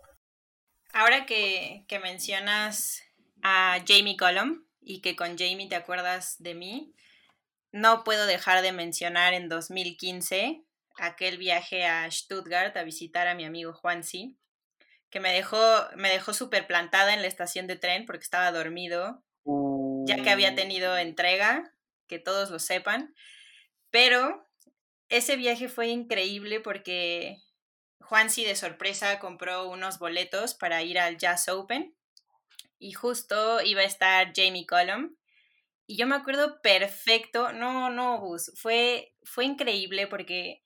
Ahora 0.97 1.27
que, 1.27 1.85
mencionas 2.01 3.03
a 3.43 3.77
Jamie 3.87 4.17
Cullum 4.17 4.63
y 4.81 5.01
que 5.01 5.15
con 5.15 5.37
Jamie 5.37 5.69
te 5.69 5.75
acuerdas 5.75 6.37
de 6.39 6.55
mí, 6.55 6.91
no 7.71 8.03
puedo 8.03 8.25
dejar 8.25 8.63
de 8.63 8.71
mencionar 8.71 9.35
en 9.35 9.47
2015 9.47 10.63
aquel 10.97 11.37
viaje 11.37 11.85
a 11.85 12.09
Stuttgart 12.09 12.75
a 12.75 12.81
visitar 12.81 13.27
a 13.27 13.35
mi 13.35 13.45
amigo 13.45 13.73
Juansi, 13.73 14.39
que 15.11 15.19
me 15.19 15.31
dejó, 15.31 15.59
me 15.95 16.09
dejó 16.09 16.33
súper 16.33 16.65
plantada 16.65 17.13
en 17.13 17.21
la 17.21 17.27
estación 17.27 17.67
de 17.67 17.75
tren 17.75 18.07
porque 18.07 18.23
estaba 18.23 18.51
dormido, 18.51 19.23
ya 20.07 20.23
que 20.23 20.31
había 20.31 20.53
uh. 20.53 20.55
tenido 20.55 20.97
entrega, 20.97 21.75
que 22.07 22.17
todos 22.17 22.49
lo 22.49 22.57
sepan. 22.57 23.13
Pero 23.91 24.49
ese 25.09 25.35
viaje 25.35 25.69
fue 25.69 25.89
increíble 25.89 26.59
porque 26.59 27.37
Juansi 28.07 28.45
de 28.45 28.55
sorpresa 28.55 29.19
compró 29.19 29.69
unos 29.69 29.99
boletos 29.99 30.53
para 30.53 30.81
ir 30.81 30.97
al 30.97 31.17
Jazz 31.17 31.49
Open 31.49 31.93
y 32.79 32.93
justo 32.93 33.61
iba 33.61 33.81
a 33.81 33.85
estar 33.85 34.31
Jamie 34.33 34.65
Cullum. 34.65 35.17
Y 35.87 35.97
yo 35.97 36.07
me 36.07 36.15
acuerdo 36.15 36.61
perfecto, 36.61 37.51
no, 37.51 37.89
no, 37.89 38.17
Gus, 38.21 38.53
fue, 38.55 39.13
fue 39.23 39.43
increíble 39.43 40.07
porque 40.07 40.61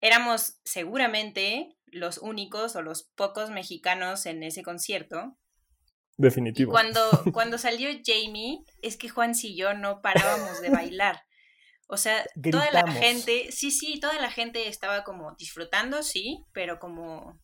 éramos 0.00 0.60
seguramente 0.64 1.76
los 1.86 2.18
únicos 2.18 2.76
o 2.76 2.82
los 2.82 3.02
pocos 3.16 3.50
mexicanos 3.50 4.24
en 4.26 4.44
ese 4.44 4.62
concierto. 4.62 5.36
Definitivo. 6.18 6.70
cuando, 6.70 7.00
cuando 7.32 7.58
salió 7.58 7.88
Jamie, 8.04 8.60
es 8.80 8.96
que 8.96 9.08
Juan 9.08 9.32
y 9.42 9.56
yo 9.56 9.74
no 9.74 10.02
parábamos 10.02 10.60
de 10.60 10.70
bailar. 10.70 11.20
O 11.92 11.96
sea, 11.96 12.24
toda 12.50 12.70
la 12.70 12.90
gente, 12.90 13.50
sí, 13.50 13.72
sí, 13.72 13.98
toda 13.98 14.20
la 14.20 14.30
gente 14.30 14.68
estaba 14.68 15.02
como 15.02 15.34
disfrutando, 15.36 16.04
sí, 16.04 16.44
pero 16.52 16.78
como 16.78 17.40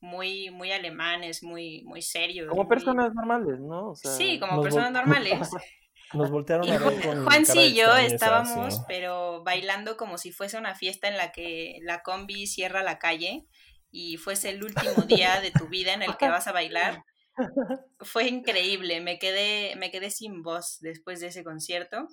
muy, 0.00 0.50
muy 0.50 0.72
alemanes, 0.72 1.42
muy, 1.42 1.82
muy 1.84 2.00
serios. 2.00 2.48
Como 2.48 2.66
personas 2.66 3.12
normales, 3.14 3.60
¿no? 3.60 3.94
sí, 3.94 4.40
como 4.40 4.62
personas 4.62 4.92
normales. 4.92 5.34
Nos 6.14 6.30
voltearon 6.30 6.70
a 6.70 6.78
ver 6.78 7.02
con 7.02 7.24
Juan 7.24 7.44
y 7.54 7.74
yo 7.74 7.94
estábamos, 7.96 8.80
pero 8.88 9.42
bailando 9.44 9.96
como 9.96 10.18
si 10.18 10.32
fuese 10.32 10.58
una 10.58 10.74
fiesta 10.74 11.08
en 11.08 11.16
la 11.16 11.32
que 11.32 11.78
la 11.82 12.02
combi 12.02 12.46
cierra 12.46 12.82
la 12.82 12.98
calle 12.98 13.46
y 13.90 14.16
fuese 14.16 14.50
el 14.50 14.64
último 14.64 15.02
día 15.06 15.40
de 15.40 15.50
tu 15.50 15.68
vida 15.68 15.92
en 15.92 16.02
el 16.02 16.16
que 16.16 16.28
vas 16.28 16.46
a 16.46 16.52
bailar. 16.52 17.04
Fue 18.00 18.26
increíble, 18.26 19.00
me 19.00 19.18
quedé, 19.18 19.74
me 19.76 19.90
quedé 19.90 20.10
sin 20.10 20.42
voz 20.42 20.78
después 20.80 21.20
de 21.20 21.28
ese 21.28 21.44
concierto. 21.44 22.08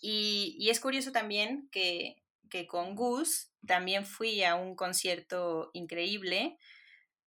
Y, 0.00 0.56
y 0.58 0.70
es 0.70 0.80
curioso 0.80 1.12
también 1.12 1.68
que, 1.70 2.22
que 2.48 2.66
con 2.66 2.94
Gus 2.94 3.50
también 3.66 4.06
fui 4.06 4.42
a 4.44 4.54
un 4.54 4.74
concierto 4.74 5.70
increíble. 5.74 6.58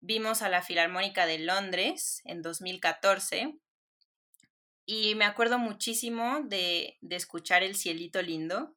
Vimos 0.00 0.42
a 0.42 0.48
la 0.48 0.62
Filarmónica 0.62 1.26
de 1.26 1.38
Londres 1.38 2.20
en 2.24 2.42
2014 2.42 3.58
y 4.84 5.14
me 5.16 5.24
acuerdo 5.24 5.58
muchísimo 5.58 6.40
de, 6.44 6.96
de 7.00 7.16
escuchar 7.16 7.62
El 7.62 7.76
Cielito 7.76 8.22
Lindo 8.22 8.76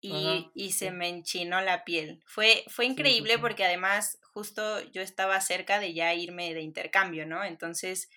y, 0.00 0.50
y, 0.54 0.72
se 0.72 0.92
me 0.92 1.08
enchinó 1.08 1.60
la 1.60 1.84
piel. 1.84 2.22
Fue, 2.24 2.64
fue 2.68 2.86
increíble 2.86 3.38
porque 3.38 3.64
además 3.64 4.18
justo 4.32 4.80
yo 4.92 5.02
estaba 5.02 5.40
cerca 5.40 5.80
de 5.80 5.92
ya 5.92 6.14
irme 6.14 6.54
de 6.54 6.60
intercambio, 6.60 7.26
¿no? 7.26 7.44
Entonces, 7.44 8.08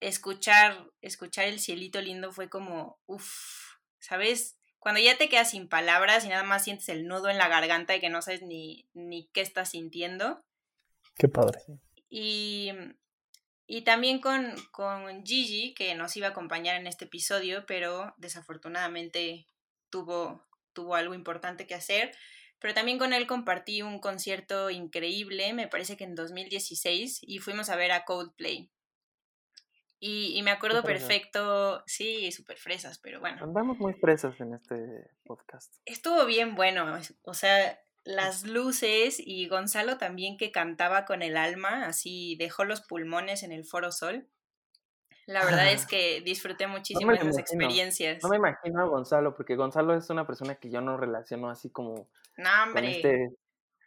escuchar, 0.00 0.90
escuchar 1.02 1.46
El 1.46 1.60
Cielito 1.60 2.00
Lindo 2.00 2.32
fue 2.32 2.48
como, 2.48 2.98
uff, 3.06 3.65
¿sabes? 3.98 4.56
Cuando 4.78 5.00
ya 5.00 5.16
te 5.16 5.28
quedas 5.28 5.50
sin 5.50 5.68
palabras 5.68 6.24
y 6.24 6.28
nada 6.28 6.44
más 6.44 6.64
sientes 6.64 6.88
el 6.88 7.06
nudo 7.06 7.28
en 7.28 7.38
la 7.38 7.48
garganta 7.48 7.96
y 7.96 8.00
que 8.00 8.08
no 8.08 8.22
sabes 8.22 8.42
ni, 8.42 8.88
ni 8.94 9.28
qué 9.32 9.40
estás 9.40 9.70
sintiendo. 9.70 10.44
Qué 11.16 11.28
padre. 11.28 11.60
Y, 12.08 12.70
y 13.66 13.82
también 13.82 14.20
con, 14.20 14.54
con 14.70 15.24
Gigi, 15.24 15.74
que 15.74 15.94
nos 15.94 16.16
iba 16.16 16.28
a 16.28 16.30
acompañar 16.30 16.76
en 16.76 16.86
este 16.86 17.06
episodio, 17.06 17.66
pero 17.66 18.14
desafortunadamente 18.16 19.48
tuvo, 19.90 20.46
tuvo 20.72 20.94
algo 20.94 21.14
importante 21.14 21.66
que 21.66 21.74
hacer. 21.74 22.14
Pero 22.58 22.74
también 22.74 22.98
con 22.98 23.12
él 23.12 23.26
compartí 23.26 23.82
un 23.82 23.98
concierto 23.98 24.70
increíble, 24.70 25.52
me 25.52 25.68
parece 25.68 25.96
que 25.96 26.04
en 26.04 26.14
2016, 26.14 27.20
y 27.22 27.38
fuimos 27.38 27.68
a 27.68 27.76
ver 27.76 27.92
a 27.92 28.04
Coldplay. 28.04 28.70
Y, 29.98 30.36
y 30.36 30.42
me 30.42 30.50
acuerdo 30.50 30.82
perfecto, 30.82 31.82
sí, 31.86 32.30
súper 32.30 32.58
fresas, 32.58 32.98
pero 32.98 33.20
bueno. 33.20 33.42
Andamos 33.42 33.78
muy 33.78 33.94
fresas 33.94 34.38
en 34.40 34.54
este 34.54 35.10
podcast. 35.24 35.74
Estuvo 35.86 36.26
bien 36.26 36.54
bueno, 36.54 36.98
o 37.22 37.34
sea, 37.34 37.78
las 38.04 38.44
luces 38.44 39.16
y 39.18 39.48
Gonzalo 39.48 39.98
también 39.98 40.36
que 40.36 40.52
cantaba 40.52 41.04
con 41.06 41.22
el 41.22 41.36
alma, 41.36 41.86
así 41.86 42.36
dejó 42.38 42.64
los 42.64 42.82
pulmones 42.82 43.42
en 43.42 43.52
el 43.52 43.64
Foro 43.64 43.90
Sol. 43.90 44.28
La 45.26 45.44
verdad 45.44 45.72
es 45.72 45.86
que 45.86 46.20
disfruté 46.20 46.66
muchísimo 46.66 47.10
de 47.10 47.18
esas 47.18 47.38
experiencias. 47.38 48.22
No 48.22 48.28
me 48.28 48.36
imagino 48.36 48.80
a 48.80 48.84
Gonzalo, 48.84 49.34
porque 49.34 49.56
Gonzalo 49.56 49.96
es 49.96 50.08
una 50.08 50.26
persona 50.26 50.54
que 50.54 50.70
yo 50.70 50.80
no 50.80 50.96
relaciono 50.96 51.50
así 51.50 51.70
como 51.70 52.08
no, 52.36 52.50
hombre. 52.64 52.96
este 52.96 53.36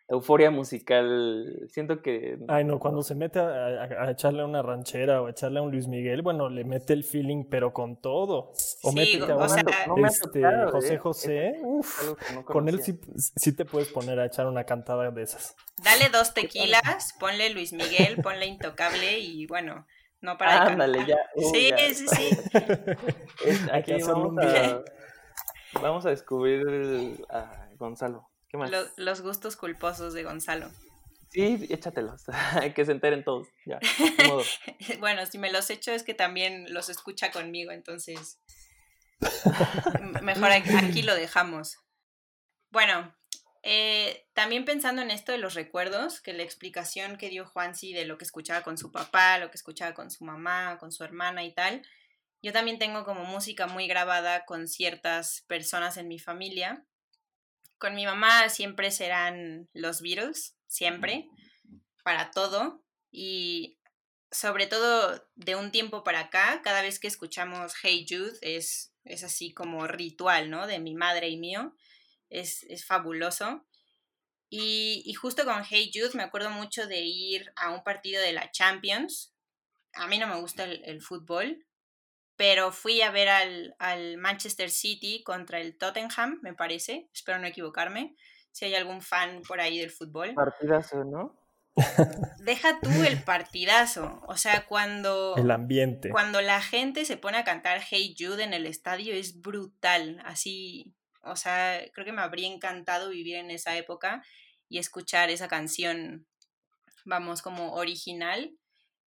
euforia 0.10 0.50
musical. 0.52 1.68
Siento 1.70 2.02
que. 2.02 2.40
Ay, 2.48 2.64
no, 2.64 2.80
cuando 2.80 3.04
se 3.04 3.16
mete 3.16 3.40
a, 3.40 4.10
echarle 4.12 4.44
una 4.44 4.62
ranchera 4.62 5.22
o 5.22 5.28
a 5.28 5.32
echarle 5.32 5.60
a 5.60 5.62
un 5.62 5.72
Luis 5.72 5.88
Miguel, 5.88 6.22
bueno, 6.22 6.50
le 6.50 6.64
mete 6.64 6.94
el 6.94 7.04
feeling, 7.04 7.46
pero 7.46 7.72
con 7.74 8.02
todo. 8.02 8.52
O 8.82 8.92
sí, 8.92 9.20
a 9.22 9.36
o 9.36 9.50
sea, 9.50 9.64
este, 10.08 10.44
José 10.72 10.98
José. 10.98 11.60
Uf, 11.64 12.14
con 12.46 12.68
él 12.68 12.82
sí, 12.82 13.00
sí, 13.16 13.56
te 13.56 13.66
puedes 13.66 13.90
poner 13.90 14.20
a 14.20 14.26
echar 14.26 14.48
una 14.48 14.64
cantada 14.64 15.12
de 15.12 15.22
esas. 15.22 15.56
Dale 15.78 16.10
dos 16.10 16.34
tequilas, 16.34 17.14
ponle 17.20 17.52
Luis 17.52 17.72
Miguel, 17.72 18.18
ponle 18.22 18.48
Intocable 18.48 19.20
y 19.20 19.46
bueno. 19.46 19.86
No 20.22 20.38
para 20.38 20.64
Ándale, 20.64 21.06
ya. 21.06 21.18
sí, 21.38 21.72
sí, 21.94 22.06
sí, 22.10 22.38
Aquí 23.72 23.94
vamos 24.04 24.38
a, 24.38 24.84
vamos 25.82 26.06
a 26.06 26.10
descubrir 26.10 27.26
a 27.30 27.70
Gonzalo. 27.78 28.29
¿Qué 28.50 28.58
más? 28.58 28.72
Los, 28.98 29.22
gustos 29.22 29.56
culposos 29.56 30.14
de 30.14 30.24
Gonzalo. 30.24 30.72
Sí, 31.32 31.68
échatelos. 31.70 32.24
Hay 32.30 32.74
que 32.74 32.86
se 32.86 32.92
enteren 32.92 33.24
todos. 33.24 33.48
Ya, 33.66 33.80
bueno, 35.00 35.26
si 35.26 35.38
me 35.38 35.52
los 35.52 35.70
echo 35.70 35.92
es 35.92 36.04
que 36.04 36.14
también 36.14 36.74
los 36.74 36.90
escucha 36.90 37.32
conmigo, 37.32 37.72
entonces. 37.72 38.40
Mejor 40.22 40.52
aquí 40.52 41.02
lo 41.04 41.14
dejamos. 41.14 41.78
Bueno, 42.72 43.16
eh, 43.62 44.28
también 44.34 44.64
pensando 44.66 45.02
en 45.02 45.12
esto 45.12 45.32
de 45.32 45.38
los 45.38 45.54
recuerdos, 45.54 46.22
que 46.22 46.34
la 46.34 46.44
explicación 46.44 47.18
que 47.18 47.30
dio 47.30 47.46
Juansi 47.46 47.94
de 47.94 48.06
lo 48.06 48.18
que 48.18 48.24
escuchaba 48.24 48.62
con 48.62 48.78
su 48.78 48.92
papá, 48.92 49.38
lo 49.38 49.52
que 49.52 49.58
escuchaba 49.58 49.94
con 49.94 50.10
su 50.10 50.24
mamá, 50.24 50.78
con 50.80 50.92
su 50.92 51.04
hermana 51.04 51.44
y 51.44 51.54
tal, 51.54 51.82
yo 52.42 52.54
también 52.54 52.80
tengo 52.80 53.04
como 53.04 53.26
música 53.26 53.68
muy 53.68 53.88
grabada 53.88 54.46
con 54.46 54.68
ciertas 54.68 55.44
personas 55.48 55.98
en 55.98 56.08
mi 56.08 56.20
familia. 56.20 56.86
Con 57.80 57.96
mi 57.96 58.06
mamá 58.06 58.50
siempre 58.50 58.92
serán 58.92 59.70
los 59.74 60.02
Beatles, 60.02 60.58
siempre, 60.68 61.30
para 62.04 62.30
todo. 62.32 62.84
Y 63.10 63.80
sobre 64.32 64.68
todo 64.68 65.26
de 65.36 65.56
un 65.56 65.72
tiempo 65.72 66.04
para 66.04 66.20
acá, 66.20 66.62
cada 66.62 66.82
vez 66.82 67.00
que 67.00 67.08
escuchamos 67.08 67.74
Hey 67.82 68.06
Jude 68.08 68.38
es, 68.42 68.94
es 69.06 69.24
así 69.24 69.54
como 69.54 69.88
ritual, 69.88 70.50
¿no? 70.50 70.68
De 70.68 70.80
mi 70.80 70.94
madre 70.94 71.30
y 71.30 71.38
mío. 71.38 71.74
Es, 72.30 72.64
es 72.64 72.86
fabuloso. 72.86 73.66
Y, 74.50 75.02
y, 75.06 75.14
justo 75.14 75.46
con 75.46 75.64
Hey 75.64 75.92
Jude 75.94 76.16
me 76.16 76.24
acuerdo 76.24 76.50
mucho 76.50 76.86
de 76.86 77.02
ir 77.02 77.52
a 77.56 77.72
un 77.72 77.84
partido 77.84 78.22
de 78.22 78.34
la 78.34 78.52
Champions. 78.52 79.34
A 79.94 80.08
mí 80.08 80.18
no 80.18 80.28
me 80.28 80.40
gusta 80.40 80.66
el, 80.66 80.84
el 80.86 81.02
fútbol, 81.02 81.66
pero 82.40 82.72
fui 82.72 83.02
a 83.02 83.12
ver 83.12 83.28
al, 83.28 83.76
al, 83.80 84.16
Manchester 84.16 84.72
City 84.72 85.24
contra 85.26 85.60
el 85.60 85.78
Tottenham, 85.78 86.40
me 86.42 86.54
parece, 86.54 87.10
espero 87.14 87.38
no 87.38 87.46
equivocarme, 87.46 88.16
si 88.54 88.64
hay 88.64 88.76
algún 88.76 89.02
fan 89.02 89.42
por 89.46 89.60
ahí 89.60 89.78
del 89.78 89.92
fútbol. 89.92 90.36
Partidazo, 90.36 91.04
¿no? 91.04 91.38
Deja 92.40 92.80
tú 92.80 93.04
el 93.04 93.22
partidazo, 93.24 94.22
o 94.26 94.38
sea, 94.38 94.66
cuando... 94.68 95.36
El 95.36 95.52
ambiente. 95.52 96.12
Cuando 96.12 96.40
la 96.40 96.62
gente 96.62 97.04
se 97.04 97.18
pone 97.18 97.38
a 97.38 97.44
cantar 97.44 97.82
Hey 97.82 98.16
Jude 98.18 98.46
en 98.46 98.54
el 98.54 98.68
estadio 98.68 99.14
es 99.14 99.42
brutal, 99.42 100.22
así, 100.24 100.96
o 101.24 101.36
sea, 101.36 101.82
creo 101.92 102.06
que 102.06 102.14
me 102.14 102.22
habría 102.22 102.48
encantado 102.48 103.10
vivir 103.10 103.36
en 103.36 103.52
esa 103.52 103.76
época 103.76 104.24
y 104.70 104.78
escuchar 104.78 105.30
esa 105.30 105.50
canción, 105.50 106.26
vamos, 107.04 107.42
como 107.42 107.74
original, 107.74 108.56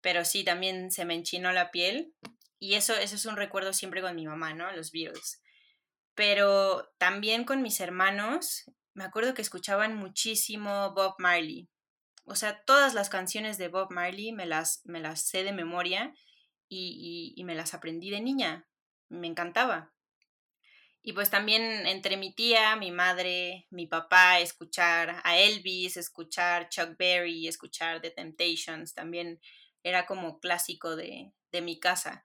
pero 0.01 0.25
sí, 0.25 0.43
también 0.43 0.91
se 0.91 1.05
me 1.05 1.13
enchinó 1.13 1.53
la 1.53 1.71
piel 1.71 2.13
y 2.61 2.75
eso, 2.75 2.93
eso 2.93 3.15
es 3.15 3.25
un 3.25 3.37
recuerdo 3.37 3.73
siempre 3.73 4.01
con 4.01 4.15
mi 4.15 4.27
mamá, 4.27 4.53
¿no? 4.53 4.71
Los 4.71 4.91
Beatles. 4.91 5.41
Pero 6.13 6.93
también 6.99 7.43
con 7.43 7.63
mis 7.63 7.79
hermanos, 7.79 8.71
me 8.93 9.03
acuerdo 9.03 9.33
que 9.33 9.41
escuchaban 9.41 9.95
muchísimo 9.95 10.93
Bob 10.93 11.15
Marley. 11.17 11.67
O 12.23 12.35
sea, 12.35 12.63
todas 12.63 12.93
las 12.93 13.09
canciones 13.09 13.57
de 13.57 13.67
Bob 13.67 13.91
Marley 13.91 14.31
me 14.31 14.45
las, 14.45 14.81
me 14.85 14.99
las 14.99 15.23
sé 15.23 15.43
de 15.43 15.53
memoria 15.53 16.13
y, 16.69 17.33
y, 17.35 17.41
y 17.41 17.43
me 17.45 17.55
las 17.55 17.73
aprendí 17.73 18.11
de 18.11 18.21
niña. 18.21 18.67
Me 19.09 19.25
encantaba. 19.25 19.91
Y 21.01 21.13
pues 21.13 21.31
también 21.31 21.63
entre 21.87 22.15
mi 22.15 22.31
tía, 22.31 22.75
mi 22.75 22.91
madre, 22.91 23.65
mi 23.71 23.87
papá, 23.87 24.39
escuchar 24.39 25.19
a 25.23 25.35
Elvis, 25.39 25.97
escuchar 25.97 26.69
Chuck 26.69 26.95
Berry, 26.95 27.47
escuchar 27.47 28.01
The 28.01 28.11
Temptations, 28.11 28.93
también 28.93 29.41
era 29.81 30.05
como 30.05 30.39
clásico 30.39 30.95
de, 30.95 31.33
de 31.51 31.61
mi 31.61 31.79
casa. 31.79 32.23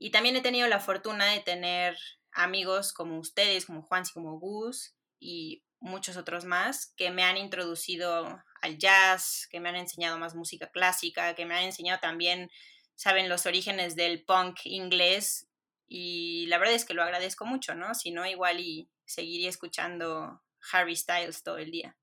Y 0.00 0.10
también 0.10 0.34
he 0.34 0.40
tenido 0.40 0.66
la 0.66 0.80
fortuna 0.80 1.26
de 1.26 1.40
tener 1.40 1.96
amigos 2.32 2.94
como 2.94 3.18
ustedes, 3.18 3.66
como 3.66 3.82
Juan 3.82 4.04
y 4.08 4.12
como 4.12 4.40
Gus 4.40 4.96
y 5.20 5.62
muchos 5.78 6.16
otros 6.16 6.46
más 6.46 6.94
que 6.96 7.10
me 7.10 7.22
han 7.22 7.36
introducido 7.36 8.42
al 8.62 8.78
jazz, 8.78 9.46
que 9.50 9.60
me 9.60 9.68
han 9.68 9.76
enseñado 9.76 10.18
más 10.18 10.34
música 10.34 10.70
clásica, 10.70 11.34
que 11.34 11.44
me 11.44 11.54
han 11.54 11.64
enseñado 11.64 12.00
también, 12.00 12.50
saben, 12.94 13.28
los 13.28 13.44
orígenes 13.44 13.94
del 13.94 14.24
punk 14.24 14.60
inglés 14.64 15.48
y 15.86 16.46
la 16.46 16.56
verdad 16.56 16.76
es 16.76 16.86
que 16.86 16.94
lo 16.94 17.02
agradezco 17.02 17.44
mucho, 17.44 17.74
¿no? 17.74 17.94
Si 17.94 18.10
no, 18.10 18.24
igual 18.24 18.58
y 18.58 18.88
seguiría 19.04 19.50
escuchando 19.50 20.40
Harry 20.72 20.96
Styles 20.96 21.42
todo 21.42 21.58
el 21.58 21.70
día. 21.70 21.94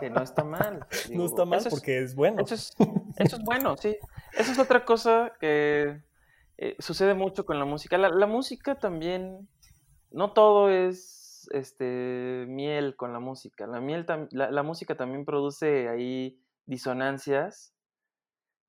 Que 0.00 0.08
no 0.08 0.22
está 0.22 0.42
mal. 0.42 0.86
no 1.10 1.26
está 1.26 1.44
mal 1.44 1.62
porque 1.68 1.98
es, 1.98 2.14
bueno. 2.14 2.42
Eso 2.42 2.54
es, 2.54 2.72
eso 3.18 3.36
es 3.36 3.42
bueno, 3.42 3.76
sí. 3.76 3.94
Eso 4.32 4.52
es 4.52 4.58
otra 4.58 4.86
cosa 4.86 5.34
que 5.38 6.00
eh, 6.58 6.76
sucede 6.78 7.14
mucho 7.14 7.44
con 7.44 7.58
la 7.58 7.64
música. 7.64 7.98
La, 7.98 8.26
música 8.26 8.78
también, 8.78 9.48
no 10.10 10.32
todo 10.32 10.70
es 10.70 11.48
este, 11.52 12.44
miel 12.48 12.96
con 12.96 13.12
la 13.12 13.20
música. 13.20 13.66
La, 13.66 13.80
miel 13.80 14.06
la, 14.30 14.62
música 14.62 14.96
también 14.96 15.24
produce 15.24 15.88
ahí 15.88 16.40
disonancias 16.66 17.74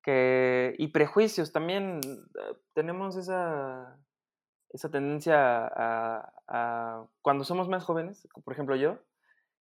que, 0.02 0.74
y 0.78 0.88
prejuicios. 0.88 1.52
También 1.52 2.00
eh, 2.04 2.56
tenemos 2.72 3.16
esa, 3.16 3.98
esa 4.70 4.90
tendencia 4.90 5.66
a, 5.66 7.06
cuando 7.22 7.44
somos 7.44 7.68
más 7.68 7.84
jóvenes, 7.84 8.26
por 8.44 8.52
ejemplo 8.52 8.76
yo, 8.76 8.98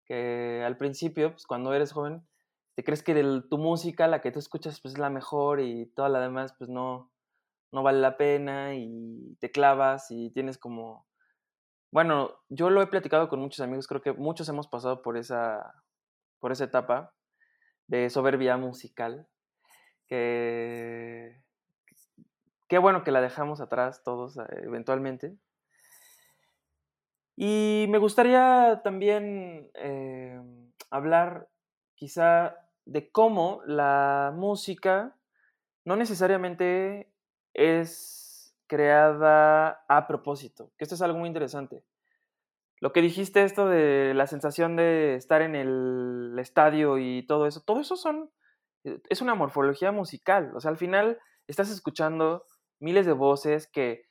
que 0.05 0.63
al 0.65 0.77
principio, 0.77 1.32
pues 1.32 1.45
cuando 1.45 1.73
eres 1.73 1.91
joven, 1.91 2.27
te 2.75 2.84
crees 2.84 3.03
que 3.03 3.13
tu 3.49 3.58
música, 3.58 4.08
la 4.08 4.21
que 4.21 4.32
tú 4.32 4.39
escuchas, 4.39 4.79
pues 4.82 4.93
es 4.93 4.99
la 4.99 5.10
mejor 5.10 5.60
y 5.60 5.88
toda 5.88 6.10
la 6.10 6.21
demás, 6.21 6.53
pues 6.58 6.69
no, 6.69 7.12
no 7.71 7.84
vale 7.84 7.99
la 7.99 8.17
pena 8.17 8.75
y 8.75 9.38
te 9.39 9.51
clavas 9.51 10.12
y 10.12 10.32
tienes 10.32 10.58
como... 10.58 11.08
Bueno, 11.91 12.36
yo 12.49 12.69
lo 12.69 12.82
he 12.82 12.88
platicado 12.88 13.29
con 13.29 13.39
muchos 13.39 13.62
amigos, 13.62 13.88
creo 13.88 14.01
que 14.01 14.13
muchos 14.13 14.47
hemos 14.49 14.67
pasado 14.67 15.01
por 15.01 15.17
esa, 15.17 15.73
por 16.39 16.51
esa 16.51 16.65
etapa 16.65 17.13
de 17.88 18.10
soberbia 18.10 18.58
musical, 18.58 19.27
que 20.08 21.41
qué 22.69 22.77
bueno 22.77 23.03
que 23.03 23.12
la 23.12 23.19
dejamos 23.19 23.60
atrás 23.60 24.03
todos 24.03 24.38
eh, 24.38 24.43
eventualmente. 24.62 25.36
Y 27.36 27.88
me 27.89 27.97
gustaría 27.97 28.82
también 28.84 29.71
eh, 29.73 30.39
hablar 30.89 31.49
quizá 31.95 32.55
de 32.86 33.12
cómo 33.12 33.62
la 33.65 34.32
música 34.36 35.15
no 35.86 35.95
necesariamente 35.95 37.10
es 37.53 38.55
creada 38.67 39.83
a 39.88 40.07
propósito, 40.07 40.71
que 40.77 40.83
esto 40.83 40.95
es 40.95 41.01
algo 41.01 41.17
muy 41.17 41.27
interesante. 41.27 41.83
Lo 42.79 42.93
que 42.93 43.01
dijiste 43.01 43.43
esto 43.43 43.67
de 43.67 44.13
la 44.13 44.27
sensación 44.27 44.75
de 44.75 45.15
estar 45.15 45.41
en 45.41 45.55
el 45.55 46.35
estadio 46.39 46.97
y 46.97 47.25
todo 47.27 47.47
eso, 47.47 47.62
todo 47.62 47.81
eso 47.81 47.97
son, 47.97 48.31
eh, 48.85 49.01
es 49.09 49.21
una 49.21 49.35
morfología 49.35 49.91
musical, 49.91 50.51
o 50.55 50.62
sea, 50.62 50.71
al 50.71 50.77
final 50.77 51.19
estás 51.47 51.69
escuchando 51.71 52.45
miles 52.79 53.05
de 53.05 53.13
voces 53.13 53.67
que 53.67 54.03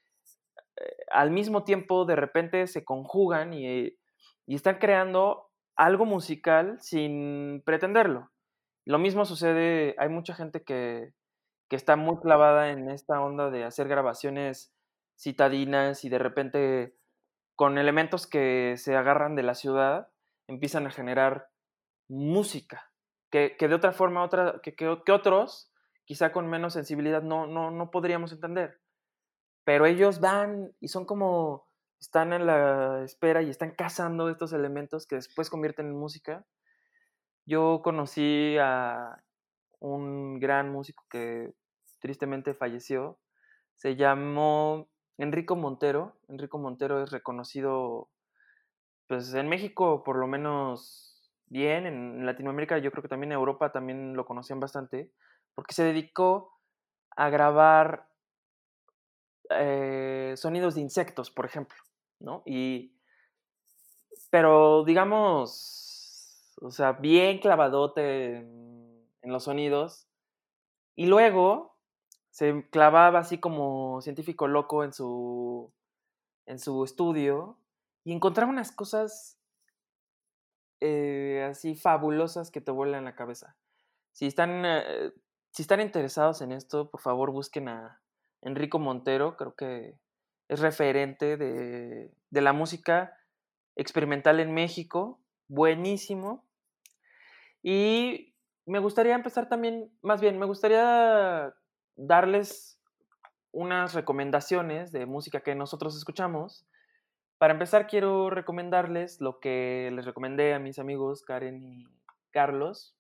eh, 0.77 0.97
al 1.11 1.31
mismo 1.31 1.65
tiempo 1.65 2.05
de 2.05 2.17
repente 2.17 2.67
se 2.67 2.85
conjugan 2.85 3.55
y, 3.55 3.97
y 4.47 4.55
están 4.55 4.79
creando 4.79 5.49
algo 5.77 6.05
musical 6.05 6.79
sin 6.81 7.63
pretenderlo. 7.65 8.31
Lo 8.85 8.99
mismo 8.99 9.25
sucede, 9.25 9.95
hay 9.99 10.09
mucha 10.09 10.35
gente 10.35 10.63
que, 10.65 11.13
que 11.69 11.77
está 11.77 11.97
muy 11.97 12.19
clavada 12.19 12.71
en 12.71 12.91
esta 12.91 13.21
onda 13.21 13.51
de 13.51 13.65
hacer 13.65 13.89
grabaciones 13.89 14.73
citadinas 15.17 16.05
y 16.05 16.09
de 16.09 16.19
repente 16.19 16.97
con 17.57 17.79
elementos 17.79 18.27
que 18.27 18.75
se 18.77 18.97
agarran 18.97 19.35
de 19.35 19.43
la 19.43 19.55
ciudad 19.55 20.09
empiezan 20.47 20.87
a 20.87 20.91
generar 20.91 21.49
música 22.09 22.89
que, 23.31 23.57
que 23.59 23.69
de 23.69 23.75
otra 23.75 23.93
forma 23.93 24.23
otra, 24.23 24.61
que, 24.63 24.75
que, 24.75 24.87
otros 24.87 25.73
quizá 26.05 26.33
con 26.33 26.49
menos 26.49 26.73
sensibilidad 26.73 27.23
no, 27.23 27.47
no, 27.47 27.71
no 27.71 27.91
podríamos 27.91 28.33
entender. 28.33 28.81
Pero 29.65 29.87
ellos 29.87 30.21
van 30.21 30.73
y 30.81 30.89
son 30.89 31.05
como, 31.05 31.69
están 32.01 32.33
en 32.33 32.47
la 32.47 33.03
espera 33.05 33.43
y 33.43 33.51
están 33.51 33.73
cazando 33.73 34.31
estos 34.31 34.53
elementos 34.53 35.07
que 35.07 35.17
después 35.17 35.51
convierten 35.51 35.87
en 35.87 35.99
música. 35.99 36.47
Yo 37.45 37.83
conocí 37.83 38.57
a 38.59 39.23
un 39.81 40.39
gran 40.39 40.71
músico 40.71 41.05
que 41.11 41.53
tristemente 41.99 42.55
falleció. 42.55 43.19
Se 43.75 43.97
llamó 43.97 44.89
Enrico 45.19 45.57
Montero. 45.57 46.17
Enrico 46.29 46.59
Montero 46.59 47.03
es 47.03 47.11
reconocido, 47.11 48.09
pues 49.07 49.35
en 49.35 49.49
México 49.49 50.03
por 50.05 50.17
lo 50.17 50.27
menos 50.27 51.09
bien, 51.47 51.87
en 51.87 52.27
Latinoamérica 52.27 52.79
yo 52.79 52.91
creo 52.91 53.03
que 53.03 53.09
también 53.09 53.33
en 53.33 53.39
Europa 53.39 53.73
también 53.73 54.15
lo 54.15 54.27
conocían 54.27 54.61
bastante, 54.61 55.11
porque 55.55 55.75
se 55.75 55.85
dedicó 55.85 56.59
a 57.17 57.31
grabar 57.31 58.09
eh, 59.51 60.35
sonidos 60.37 60.75
de 60.75 60.83
insectos, 60.83 61.31
por 61.31 61.47
ejemplo, 61.47 61.79
¿no? 62.21 62.43
Y, 62.45 62.95
pero 64.31 64.85
digamos, 64.85 66.55
o 66.61 66.71
sea, 66.71 66.93
bien 66.93 67.39
clavadote 67.39 68.37
en, 68.37 69.09
en 69.23 69.33
los 69.33 69.45
sonidos. 69.45 70.07
Y 70.95 71.07
luego 71.07 71.78
se 72.39 72.65
clavaba 72.71 73.19
así 73.19 73.39
como 73.39 74.01
científico 74.01 74.47
loco 74.47 74.85
en 74.85 74.93
su, 74.93 75.73
en 76.47 76.61
su 76.61 76.85
estudio 76.85 77.59
y 78.05 78.13
encontraba 78.13 78.53
unas 78.53 78.71
cosas 78.71 79.41
eh, 80.79 81.49
así 81.51 81.75
fabulosas 81.75 82.53
que 82.53 82.61
te 82.61 82.71
vuelan 82.71 83.07
la 83.07 83.17
cabeza. 83.17 83.57
Si 84.13 84.27
están, 84.27 84.65
eh, 84.65 85.11
si 85.51 85.63
están 85.63 85.81
interesados 85.81 86.41
en 86.41 86.53
esto, 86.53 86.93
por 86.93 87.01
favor 87.01 87.33
busquen 87.33 87.69
a 87.71 88.01
Enrico 88.41 88.79
Montero, 88.79 89.37
creo 89.37 89.57
que 89.57 89.99
es 90.47 90.61
referente 90.61 91.37
de, 91.37 92.15
de 92.31 92.41
la 92.41 92.53
música 92.53 93.19
experimental 93.75 94.39
en 94.39 94.55
México, 94.55 95.21
buenísimo. 95.49 96.47
Y 97.65 98.37
me 98.65 98.79
gustaría 98.79 99.17
empezar 99.17 99.49
también, 99.49 99.91
más 100.03 100.21
bien, 100.21 100.39
me 100.39 100.47
gustaría 100.47 101.53
darles 101.99 102.81
unas 103.53 103.93
recomendaciones 103.93 104.93
de 104.93 105.05
música 105.05 105.41
que 105.41 105.55
nosotros 105.55 105.97
escuchamos. 105.97 106.65
Para 107.39 107.53
empezar, 107.53 107.87
quiero 107.87 108.31
recomendarles 108.31 109.21
lo 109.21 109.41
que 109.41 109.91
les 109.93 110.05
recomendé 110.05 110.55
a 110.55 110.59
mis 110.59 110.79
amigos 110.79 111.23
Karen 111.23 111.63
y 111.63 111.87
Carlos. 112.31 112.95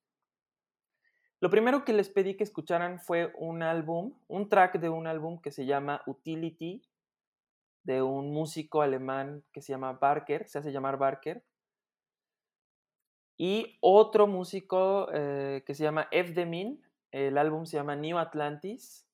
Lo 1.41 1.51
primero 1.51 1.85
que 1.85 1.93
les 1.93 2.09
pedí 2.09 2.37
que 2.37 2.45
escucharan 2.45 2.99
fue 2.99 3.33
un 3.37 3.63
álbum, 3.63 4.19
un 4.27 4.49
track 4.49 4.81
de 4.81 4.89
un 4.89 5.07
álbum 5.07 5.41
que 5.41 5.53
se 5.53 5.67
llama 5.67 6.03
Utility, 6.07 6.83
de 7.85 8.03
un 8.03 8.33
músico 8.33 8.83
alemán 8.83 9.45
que 9.53 9.63
se 9.63 9.73
llama 9.73 9.93
Barker, 9.93 10.49
se 10.49 10.59
hace 10.59 10.73
llamar 10.73 10.99
Barker. 10.99 11.45
Y 13.37 13.79
otro 13.81 14.27
músico 14.27 15.09
eh, 15.13 15.63
que 15.65 15.75
se 15.75 15.85
llama 15.85 16.09
Evdemin, 16.11 16.83
el 17.12 17.38
álbum 17.38 17.66
se 17.66 17.77
llama 17.77 17.97
New 17.97 18.18
Atlantis. 18.18 19.07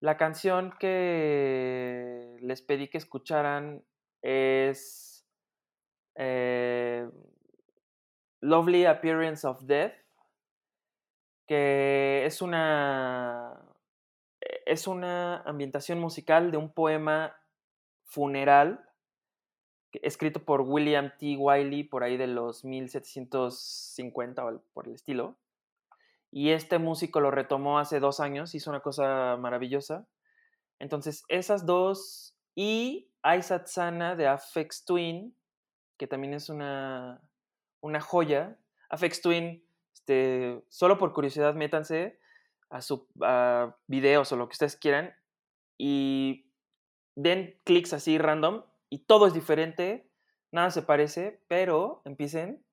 La 0.00 0.16
canción 0.16 0.74
que 0.78 2.36
les 2.40 2.62
pedí 2.62 2.88
que 2.88 2.98
escucharan 2.98 3.84
es 4.22 5.26
eh, 6.14 7.08
Lovely 8.40 8.86
Appearance 8.86 9.46
of 9.46 9.62
Death, 9.62 9.94
que 11.46 12.24
es 12.24 12.40
una, 12.40 13.60
es 14.40 14.86
una 14.86 15.42
ambientación 15.42 15.98
musical 16.00 16.50
de 16.50 16.56
un 16.56 16.72
poema 16.72 17.36
funeral 18.04 18.86
escrito 19.92 20.44
por 20.44 20.60
William 20.62 21.12
T. 21.18 21.36
Wiley 21.36 21.84
por 21.84 22.04
ahí 22.04 22.16
de 22.16 22.26
los 22.26 22.64
1750 22.64 24.44
o 24.44 24.62
por 24.72 24.86
el 24.86 24.94
estilo. 24.94 25.36
Y 26.32 26.50
este 26.50 26.78
músico 26.78 27.20
lo 27.20 27.30
retomó 27.30 27.78
hace 27.78 28.00
dos 28.00 28.20
años, 28.20 28.54
hizo 28.54 28.70
una 28.70 28.80
cosa 28.80 29.36
maravillosa. 29.36 30.06
Entonces, 30.78 31.24
esas 31.28 31.66
dos 31.66 32.36
y 32.54 33.10
Aisatsana 33.22 34.16
de 34.16 34.28
Afex 34.28 34.84
Twin, 34.84 35.36
que 35.98 36.06
también 36.06 36.34
es 36.34 36.48
una, 36.48 37.20
una 37.80 38.00
joya. 38.00 38.56
Afex 38.88 39.20
Twin, 39.20 39.64
este, 39.94 40.62
solo 40.68 40.98
por 40.98 41.12
curiosidad, 41.12 41.54
métanse 41.54 42.18
a 42.70 42.80
sus 42.80 43.02
videos 43.88 44.30
o 44.32 44.36
lo 44.36 44.48
que 44.48 44.52
ustedes 44.52 44.76
quieran 44.76 45.14
y 45.76 46.46
den 47.16 47.58
clics 47.64 47.92
así 47.92 48.18
random 48.18 48.62
y 48.90 49.00
todo 49.00 49.26
es 49.26 49.34
diferente, 49.34 50.08
nada 50.52 50.70
se 50.70 50.82
parece, 50.82 51.42
pero 51.48 52.02
empiecen 52.04 52.64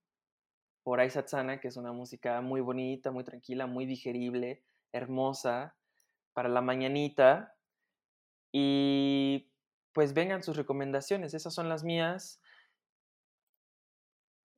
por 0.88 1.02
Aisatsana, 1.02 1.60
que 1.60 1.68
es 1.68 1.76
una 1.76 1.92
música 1.92 2.40
muy 2.40 2.62
bonita, 2.62 3.12
muy 3.12 3.26
tranquila, 3.26 3.68
muy 3.68 3.86
digerible, 3.86 4.64
hermosa, 4.94 5.76
para 6.32 6.48
la 6.48 6.62
mañanita. 6.62 7.58
Y 8.54 9.52
pues 9.92 10.14
vengan 10.14 10.44
sus 10.44 10.56
recomendaciones, 10.56 11.34
esas 11.34 11.54
son 11.54 11.68
las 11.68 11.84
mías. 11.84 12.42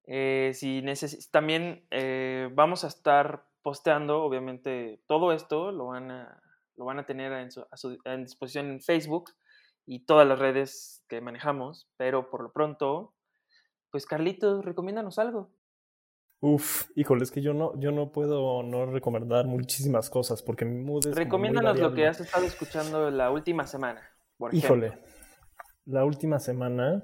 Eh, 0.06 0.52
si 0.54 0.86
también 1.32 1.88
eh, 1.90 2.48
vamos 2.54 2.84
a 2.84 2.90
estar 2.90 3.48
posteando, 3.64 4.22
obviamente, 4.22 5.02
todo 5.08 5.34
esto 5.34 5.72
lo 5.72 5.88
van 5.88 6.12
a, 6.12 6.44
lo 6.76 6.86
van 6.86 7.00
a 7.00 7.08
tener 7.08 7.34
en, 7.34 7.52
su, 7.52 7.66
en 8.06 8.26
disposición 8.26 8.70
en 8.70 8.82
Facebook 8.82 9.32
y 9.88 10.06
todas 10.06 10.28
las 10.28 10.38
redes 10.38 11.04
que 11.08 11.22
manejamos, 11.22 11.90
pero 11.98 12.30
por 12.30 12.44
lo 12.44 12.54
pronto, 12.54 13.16
pues 13.90 14.06
Carlitos, 14.06 14.64
recomiéndanos 14.64 15.18
algo. 15.18 15.50
Uf, 16.42 16.90
híjole, 16.96 17.24
es 17.24 17.32
que 17.32 17.42
yo 17.42 17.54
no, 17.54 17.78
yo 17.80 17.92
no 17.92 18.12
puedo 18.12 18.64
no 18.64 18.86
recomendar 18.86 19.46
muchísimas 19.46 20.10
cosas 20.10 20.42
porque 20.42 20.64
mi 20.64 20.82
mood 20.82 21.08
es 21.08 21.16
Recomiéndanos 21.16 21.78
lo 21.78 21.94
que 21.94 22.08
has 22.08 22.22
estado 22.22 22.46
escuchando 22.46 23.12
la 23.12 23.30
última 23.30 23.68
semana. 23.68 24.02
Por 24.38 24.56
híjole, 24.56 24.98
la 25.86 26.06
última 26.06 26.40
semana, 26.40 27.04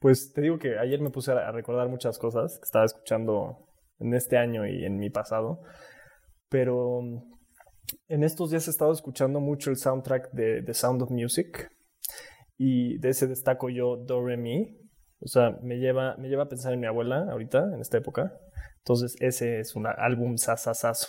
pues 0.00 0.32
te 0.34 0.42
digo 0.42 0.58
que 0.58 0.78
ayer 0.78 1.00
me 1.00 1.10
puse 1.10 1.32
a 1.32 1.50
recordar 1.50 1.88
muchas 1.88 2.18
cosas 2.18 2.58
que 2.58 2.64
estaba 2.64 2.84
escuchando 2.84 3.70
en 3.98 4.12
este 4.12 4.36
año 4.36 4.66
y 4.66 4.84
en 4.84 4.98
mi 4.98 5.08
pasado, 5.08 5.62
pero 6.50 7.00
en 8.08 8.22
estos 8.22 8.50
días 8.50 8.66
he 8.66 8.70
estado 8.70 8.92
escuchando 8.92 9.40
mucho 9.40 9.70
el 9.70 9.76
soundtrack 9.76 10.32
de 10.32 10.62
The 10.62 10.74
Sound 10.74 11.02
of 11.02 11.10
Music 11.10 11.70
y 12.58 12.98
de 12.98 13.10
ese 13.10 13.26
destaco 13.26 13.70
yo 13.70 13.96
Do 13.96 14.24
Re 14.24 14.36
Mi. 14.36 14.85
O 15.20 15.28
sea, 15.28 15.58
me 15.62 15.78
lleva, 15.78 16.16
me 16.16 16.28
lleva 16.28 16.44
a 16.44 16.48
pensar 16.48 16.72
en 16.72 16.80
mi 16.80 16.86
abuela 16.86 17.26
ahorita, 17.30 17.72
en 17.74 17.80
esta 17.80 17.98
época. 17.98 18.38
Entonces 18.78 19.16
ese 19.20 19.60
es 19.60 19.74
un 19.74 19.86
álbum 19.86 20.36
sasasazo. 20.36 21.08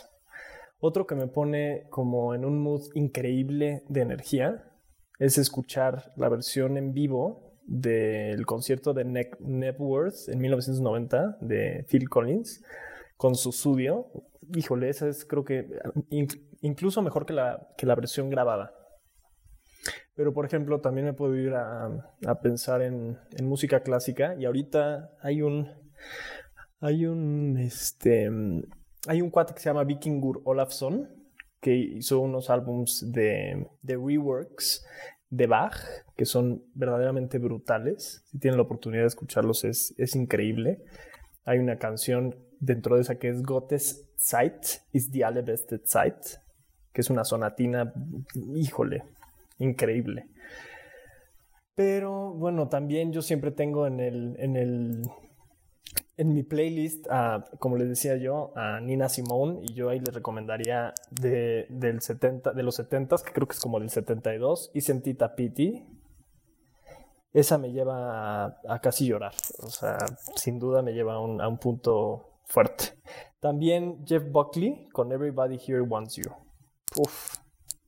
Otro 0.79 1.07
que 1.07 1.15
me 1.15 1.27
pone 1.27 1.87
como 1.89 2.35
en 2.35 2.45
un 2.45 2.59
mood 2.59 2.83
increíble 2.93 3.83
de 3.89 4.01
energía 4.01 4.63
es 5.19 5.37
escuchar 5.37 6.13
la 6.15 6.29
versión 6.29 6.77
en 6.77 6.93
vivo 6.93 7.57
del 7.65 8.45
concierto 8.45 8.93
de 8.93 9.03
ne 9.03 9.29
Nepworth 9.39 10.29
en 10.29 10.39
1990 10.39 11.37
de 11.41 11.85
Phil 11.89 12.07
Collins 12.09 12.63
con 13.17 13.35
su 13.35 13.49
estudio. 13.49 14.07
Híjole, 14.55 14.89
esa 14.89 15.09
es 15.09 15.25
creo 15.25 15.43
que 15.43 15.67
incluso 16.61 17.01
mejor 17.01 17.25
que 17.25 17.33
la, 17.33 17.67
que 17.77 17.85
la 17.85 17.95
versión 17.95 18.29
grabada. 18.29 18.76
Pero, 20.17 20.33
por 20.33 20.45
ejemplo, 20.45 20.81
también 20.81 21.05
me 21.05 21.13
puedo 21.13 21.35
ir 21.35 21.53
a, 21.53 21.91
pensar 22.41 22.81
en, 22.81 23.19
música 23.43 23.81
clásica 23.81 24.35
y 24.37 24.45
ahorita 24.45 25.11
hay 25.21 25.43
un, 25.43 25.69
hay 26.79 27.05
un, 27.05 27.57
este, 27.59 28.27
hay 29.07 29.21
un 29.21 29.29
cuate 29.29 29.53
que 29.53 29.59
se 29.59 29.69
llama 29.69 29.83
Vikingur 29.83 30.41
Olafsson 30.43 31.07
que 31.61 31.75
hizo 31.75 32.19
unos 32.19 32.49
álbums 32.49 33.11
de, 33.11 33.67
de 33.83 33.95
reworks 33.95 34.83
de 35.29 35.45
Bach 35.45 35.77
que 36.15 36.25
son 36.25 36.63
verdaderamente 36.73 37.37
brutales. 37.37 38.23
Si 38.25 38.39
tienen 38.39 38.57
la 38.57 38.63
oportunidad 38.63 39.03
de 39.03 39.09
escucharlos 39.09 39.65
es, 39.65 39.93
es 39.99 40.15
increíble. 40.15 40.83
Hay 41.45 41.59
una 41.59 41.77
canción 41.77 42.35
dentro 42.59 42.95
de 42.95 43.03
esa 43.03 43.19
que 43.19 43.29
es 43.29 43.43
Gottes 43.43 44.03
Zeit 44.17 44.81
ist 44.93 45.13
die 45.13 45.23
allerbeste 45.23 45.79
Zeit, 45.85 46.39
que 46.91 47.01
es 47.01 47.11
una 47.11 47.23
sonatina, 47.23 47.93
híjole, 48.55 49.03
increíble. 49.59 50.29
Pero 51.75 52.33
bueno, 52.33 52.69
también 52.69 53.11
yo 53.11 53.21
siempre 53.21 53.51
tengo 53.51 53.85
en 53.85 53.99
el, 53.99 54.35
en 54.39 54.55
el 54.55 55.03
en 56.17 56.33
mi 56.33 56.41
playlist, 56.41 57.05
como 57.59 57.77
les 57.77 57.89
decía 57.89 58.17
yo, 58.17 58.51
a 58.55 58.79
Nina 58.79 59.07
Simone, 59.07 59.59
y 59.61 59.75
yo 59.75 59.89
ahí 59.89 59.99
les 59.99 60.13
recomendaría 60.13 60.93
de, 61.11 61.67
del 61.69 62.01
70, 62.01 62.53
de 62.53 62.63
los 62.63 62.75
70, 62.75 63.17
que 63.23 63.31
creo 63.31 63.47
que 63.47 63.53
es 63.53 63.59
como 63.59 63.79
del 63.79 63.91
72, 63.91 64.71
y 64.73 64.81
Sentita 64.81 65.35
Pity. 65.35 65.85
Esa 67.33 67.59
me 67.59 67.71
lleva 67.71 68.45
a, 68.45 68.79
casi 68.81 69.05
llorar, 69.05 69.33
o 69.59 69.69
sea, 69.69 69.97
sin 70.35 70.57
duda 70.57 70.81
me 70.81 70.93
lleva 70.93 71.15
a 71.15 71.19
un, 71.19 71.39
a 71.39 71.47
un 71.47 71.59
punto 71.59 72.39
fuerte. 72.45 72.99
También 73.39 74.03
Jeff 74.07 74.23
Buckley 74.31 74.87
con 74.91 75.11
Everybody 75.11 75.59
Here 75.63 75.81
Wants 75.81 76.15
You. 76.15 76.31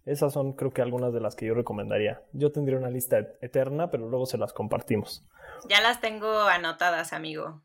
Esas 0.06 0.34
son 0.34 0.54
creo 0.54 0.72
que 0.72 0.82
algunas 0.82 1.14
de 1.14 1.22
las 1.22 1.36
que 1.36 1.46
yo 1.46 1.54
recomendaría. 1.54 2.22
Yo 2.34 2.52
tendría 2.52 2.78
una 2.78 2.90
lista 2.90 3.20
eterna, 3.42 3.92
pero 3.92 4.10
luego 4.10 4.26
se 4.26 4.38
las 4.38 4.54
compartimos. 4.54 5.26
Ya 5.68 5.82
las 5.82 6.02
tengo 6.02 6.42
anotadas, 6.44 7.14
amigo, 7.14 7.64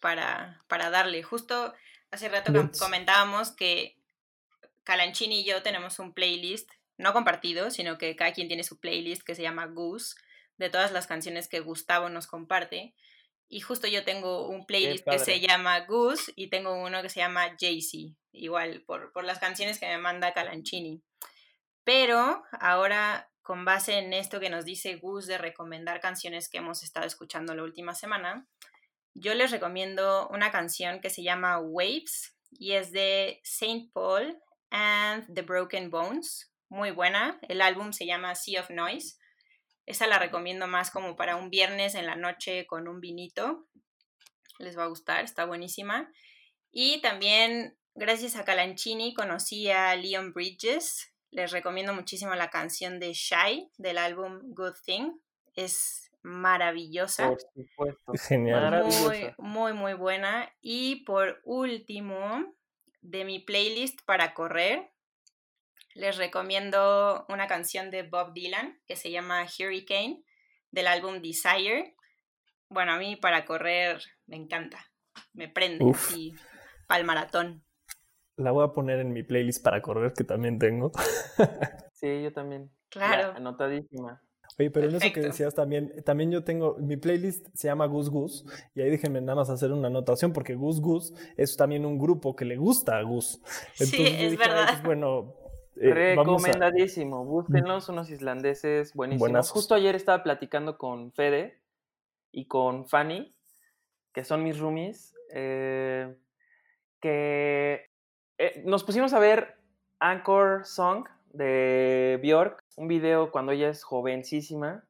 para, 0.00 0.62
para 0.68 0.90
darle. 0.90 1.22
Justo 1.22 1.74
hace 2.10 2.28
rato 2.28 2.52
comentábamos 2.78 3.52
que 3.52 3.96
Calanchini 4.84 5.40
y 5.40 5.44
yo 5.44 5.62
tenemos 5.62 5.98
un 5.98 6.12
playlist, 6.12 6.70
no 6.96 7.12
compartido, 7.12 7.70
sino 7.70 7.98
que 7.98 8.14
cada 8.16 8.32
quien 8.32 8.48
tiene 8.48 8.62
su 8.62 8.78
playlist 8.78 9.22
que 9.22 9.34
se 9.34 9.42
llama 9.42 9.66
Goose, 9.66 10.14
de 10.56 10.70
todas 10.70 10.92
las 10.92 11.06
canciones 11.06 11.48
que 11.48 11.60
Gustavo 11.60 12.08
nos 12.08 12.26
comparte. 12.26 12.94
Y 13.48 13.60
justo 13.60 13.86
yo 13.86 14.04
tengo 14.04 14.48
un 14.48 14.66
playlist 14.66 15.06
que 15.08 15.18
se 15.18 15.40
llama 15.40 15.80
Goose 15.86 16.32
y 16.36 16.48
tengo 16.48 16.74
uno 16.74 17.02
que 17.02 17.08
se 17.08 17.20
llama 17.20 17.54
Jay-Z, 17.58 18.16
igual 18.32 18.82
por, 18.86 19.12
por 19.12 19.24
las 19.24 19.38
canciones 19.38 19.78
que 19.78 19.86
me 19.86 19.98
manda 19.98 20.32
Calanchini. 20.32 21.02
Pero 21.84 22.42
ahora, 22.60 23.30
con 23.42 23.64
base 23.64 23.98
en 23.98 24.12
esto 24.12 24.40
que 24.40 24.50
nos 24.50 24.64
dice 24.64 24.96
Gus 24.96 25.26
de 25.26 25.38
recomendar 25.38 26.00
canciones 26.00 26.48
que 26.48 26.58
hemos 26.58 26.82
estado 26.82 27.06
escuchando 27.06 27.54
la 27.54 27.62
última 27.62 27.94
semana, 27.94 28.48
yo 29.14 29.34
les 29.34 29.50
recomiendo 29.50 30.28
una 30.28 30.50
canción 30.50 31.00
que 31.00 31.10
se 31.10 31.22
llama 31.22 31.60
Waves 31.60 32.34
y 32.50 32.72
es 32.72 32.90
de 32.90 33.40
Saint 33.44 33.92
Paul 33.92 34.38
and 34.70 35.32
the 35.32 35.42
Broken 35.42 35.90
Bones. 35.90 36.50
Muy 36.68 36.90
buena. 36.90 37.38
El 37.42 37.60
álbum 37.60 37.92
se 37.92 38.06
llama 38.06 38.34
Sea 38.34 38.62
of 38.62 38.70
Noise. 38.70 39.18
Esa 39.86 40.06
la 40.06 40.18
recomiendo 40.18 40.66
más 40.66 40.90
como 40.90 41.14
para 41.14 41.36
un 41.36 41.50
viernes 41.50 41.94
en 41.94 42.06
la 42.06 42.16
noche 42.16 42.66
con 42.66 42.88
un 42.88 43.00
vinito. 43.00 43.66
Les 44.58 44.76
va 44.76 44.84
a 44.84 44.88
gustar, 44.88 45.24
está 45.24 45.44
buenísima. 45.44 46.10
Y 46.72 47.00
también, 47.02 47.78
gracias 47.94 48.34
a 48.36 48.44
Calanchini, 48.44 49.14
conocí 49.14 49.70
a 49.70 49.94
Leon 49.94 50.32
Bridges, 50.32 51.13
les 51.34 51.50
recomiendo 51.50 51.92
muchísimo 51.92 52.32
la 52.36 52.48
canción 52.48 53.00
de 53.00 53.12
Shy 53.12 53.68
del 53.76 53.98
álbum 53.98 54.40
Good 54.54 54.76
Thing. 54.86 55.18
Es 55.54 56.12
maravillosa. 56.22 57.28
Por 57.28 57.40
supuesto. 57.40 58.12
Genial. 58.28 58.84
Muy, 58.84 59.34
muy, 59.38 59.72
muy 59.72 59.94
buena. 59.94 60.48
Y 60.60 61.04
por 61.04 61.40
último, 61.44 62.54
de 63.00 63.24
mi 63.24 63.40
playlist 63.40 64.00
para 64.06 64.32
correr, 64.32 64.92
les 65.94 66.16
recomiendo 66.16 67.26
una 67.28 67.48
canción 67.48 67.90
de 67.90 68.04
Bob 68.04 68.32
Dylan 68.32 68.80
que 68.86 68.94
se 68.94 69.10
llama 69.10 69.44
Hurricane 69.44 70.22
del 70.70 70.86
álbum 70.86 71.20
Desire. 71.20 71.96
Bueno, 72.68 72.92
a 72.92 72.98
mí 72.98 73.16
para 73.16 73.44
correr 73.44 74.00
me 74.26 74.36
encanta. 74.36 74.88
Me 75.32 75.48
prende 75.48 75.84
así 75.92 76.32
para 76.86 77.00
el 77.00 77.06
maratón. 77.06 77.63
La 78.36 78.50
voy 78.50 78.64
a 78.64 78.72
poner 78.72 79.00
en 79.00 79.12
mi 79.12 79.22
playlist 79.22 79.62
para 79.62 79.80
correr, 79.80 80.12
que 80.12 80.24
también 80.24 80.58
tengo. 80.58 80.92
sí, 81.92 82.22
yo 82.22 82.32
también. 82.32 82.70
Claro. 82.88 83.32
anotadísima. 83.36 84.20
Oye, 84.58 84.70
pero 84.70 84.88
en 84.88 84.94
eso 84.96 85.12
que 85.12 85.20
decías 85.20 85.54
también, 85.54 86.02
también 86.04 86.30
yo 86.30 86.44
tengo, 86.44 86.76
mi 86.78 86.96
playlist 86.96 87.48
se 87.54 87.66
llama 87.66 87.86
Gus 87.86 88.08
Gus, 88.08 88.44
y 88.74 88.82
ahí 88.82 88.90
déjenme 88.90 89.20
nada 89.20 89.34
más 89.36 89.50
hacer 89.50 89.72
una 89.72 89.88
anotación, 89.88 90.32
porque 90.32 90.54
Gus 90.54 90.80
Gus 90.80 91.12
es 91.36 91.56
también 91.56 91.84
un 91.84 91.98
grupo 91.98 92.36
que 92.36 92.44
le 92.44 92.56
gusta 92.56 92.98
a 92.98 93.02
Gus. 93.02 93.40
sí, 93.74 93.96
es 94.06 94.38
verdad. 94.38 94.80
bueno, 94.84 95.34
eh, 95.76 95.92
Recomendadísimo, 95.92 97.24
búsquenlos, 97.24 97.88
unos 97.88 98.10
islandeses 98.10 98.94
buenísimos. 98.94 99.50
Justo 99.50 99.74
ayer 99.74 99.96
estaba 99.96 100.22
platicando 100.22 100.78
con 100.78 101.12
Fede 101.12 101.60
y 102.30 102.46
con 102.46 102.86
Fanny, 102.86 103.34
que 104.12 104.24
son 104.24 104.44
mis 104.44 104.58
roomies, 104.58 105.14
eh, 105.34 106.16
que 107.00 107.90
eh, 108.38 108.62
nos 108.64 108.84
pusimos 108.84 109.12
a 109.12 109.18
ver 109.18 109.56
Anchor 109.98 110.64
Song 110.64 111.06
de 111.32 112.18
Bjork, 112.22 112.62
un 112.76 112.88
video 112.88 113.30
cuando 113.30 113.52
ella 113.52 113.68
es 113.68 113.84
jovencísima 113.84 114.84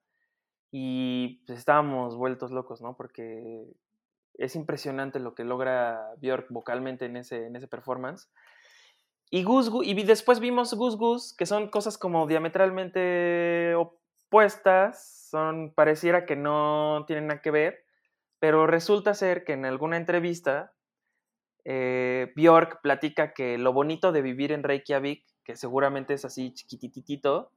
y 0.70 1.42
pues 1.46 1.58
estábamos 1.58 2.16
vueltos 2.16 2.50
locos, 2.50 2.82
¿no? 2.82 2.96
Porque 2.96 3.64
es 4.34 4.56
impresionante 4.56 5.20
lo 5.20 5.34
que 5.34 5.44
logra 5.44 6.12
Bjork 6.18 6.48
vocalmente 6.50 7.06
en 7.06 7.16
ese, 7.16 7.46
en 7.46 7.56
ese 7.56 7.68
performance. 7.68 8.28
Y, 9.30 9.42
Gus, 9.42 9.70
y 9.82 9.94
después 10.04 10.40
vimos 10.40 10.74
Gus 10.74 10.96
Gus, 10.96 11.34
que 11.34 11.46
son 11.46 11.68
cosas 11.68 11.98
como 11.98 12.26
diametralmente 12.26 13.74
opuestas, 13.74 15.28
son, 15.30 15.72
pareciera 15.74 16.26
que 16.26 16.36
no 16.36 17.04
tienen 17.06 17.28
nada 17.28 17.40
que 17.40 17.50
ver, 17.50 17.84
pero 18.38 18.66
resulta 18.66 19.14
ser 19.14 19.44
que 19.44 19.54
en 19.54 19.64
alguna 19.64 19.96
entrevista 19.96 20.73
eh, 21.64 22.32
Bjork 22.36 22.80
platica 22.82 23.32
que 23.32 23.58
lo 23.58 23.72
bonito 23.72 24.12
de 24.12 24.22
vivir 24.22 24.52
en 24.52 24.62
Reykjavik, 24.62 25.24
que 25.44 25.56
seguramente 25.56 26.14
es 26.14 26.24
así 26.24 26.52
chiquititito, 26.52 27.50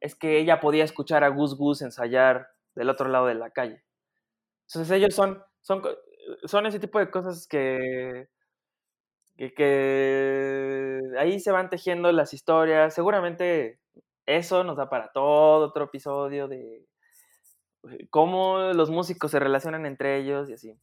es 0.00 0.14
que 0.14 0.38
ella 0.38 0.60
podía 0.60 0.84
escuchar 0.84 1.24
a 1.24 1.28
Gus 1.28 1.56
Gus 1.56 1.82
ensayar 1.82 2.48
del 2.74 2.88
otro 2.88 3.08
lado 3.08 3.26
de 3.26 3.34
la 3.34 3.50
calle. 3.50 3.82
Entonces 4.66 4.90
ellos 4.92 5.14
son, 5.14 5.42
son, 5.62 5.82
son 6.44 6.66
ese 6.66 6.78
tipo 6.78 6.98
de 6.98 7.10
cosas 7.10 7.46
que, 7.46 8.28
que, 9.36 11.00
ahí 11.18 11.40
se 11.40 11.50
van 11.50 11.70
tejiendo 11.70 12.12
las 12.12 12.32
historias. 12.34 12.94
Seguramente 12.94 13.80
eso 14.26 14.64
nos 14.64 14.76
da 14.76 14.88
para 14.88 15.12
todo 15.12 15.66
otro 15.66 15.84
episodio 15.84 16.46
de 16.48 16.86
eh, 17.90 18.08
cómo 18.10 18.72
los 18.74 18.90
músicos 18.90 19.30
se 19.30 19.40
relacionan 19.40 19.86
entre 19.86 20.18
ellos 20.18 20.48
y 20.48 20.54
así. 20.54 20.78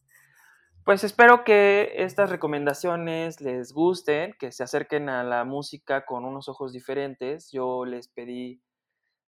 Pues 0.88 1.04
espero 1.04 1.44
que 1.44 1.92
estas 1.96 2.30
recomendaciones 2.30 3.42
les 3.42 3.74
gusten, 3.74 4.32
que 4.38 4.52
se 4.52 4.62
acerquen 4.62 5.10
a 5.10 5.22
la 5.22 5.44
música 5.44 6.06
con 6.06 6.24
unos 6.24 6.48
ojos 6.48 6.72
diferentes. 6.72 7.50
Yo 7.52 7.84
les 7.84 8.08
pedí 8.08 8.62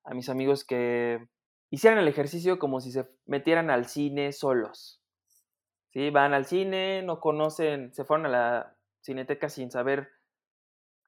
a 0.05 0.15
mis 0.15 0.29
amigos 0.29 0.65
que 0.65 1.19
hicieran 1.69 1.99
el 1.99 2.07
ejercicio 2.07 2.61
como 2.61 2.81
si 2.81 2.93
se 2.93 3.09
metieran 3.27 3.71
al 3.71 3.87
cine 3.87 4.31
solos. 4.31 5.03
¿Sí? 5.93 6.11
Van 6.11 6.33
al 6.33 6.45
cine, 6.45 7.03
no 7.03 7.19
conocen, 7.19 7.93
se 7.93 8.05
fueron 8.05 8.27
a 8.27 8.29
la 8.29 8.77
cineteca 9.01 9.49
sin 9.49 9.73
saber 9.73 10.11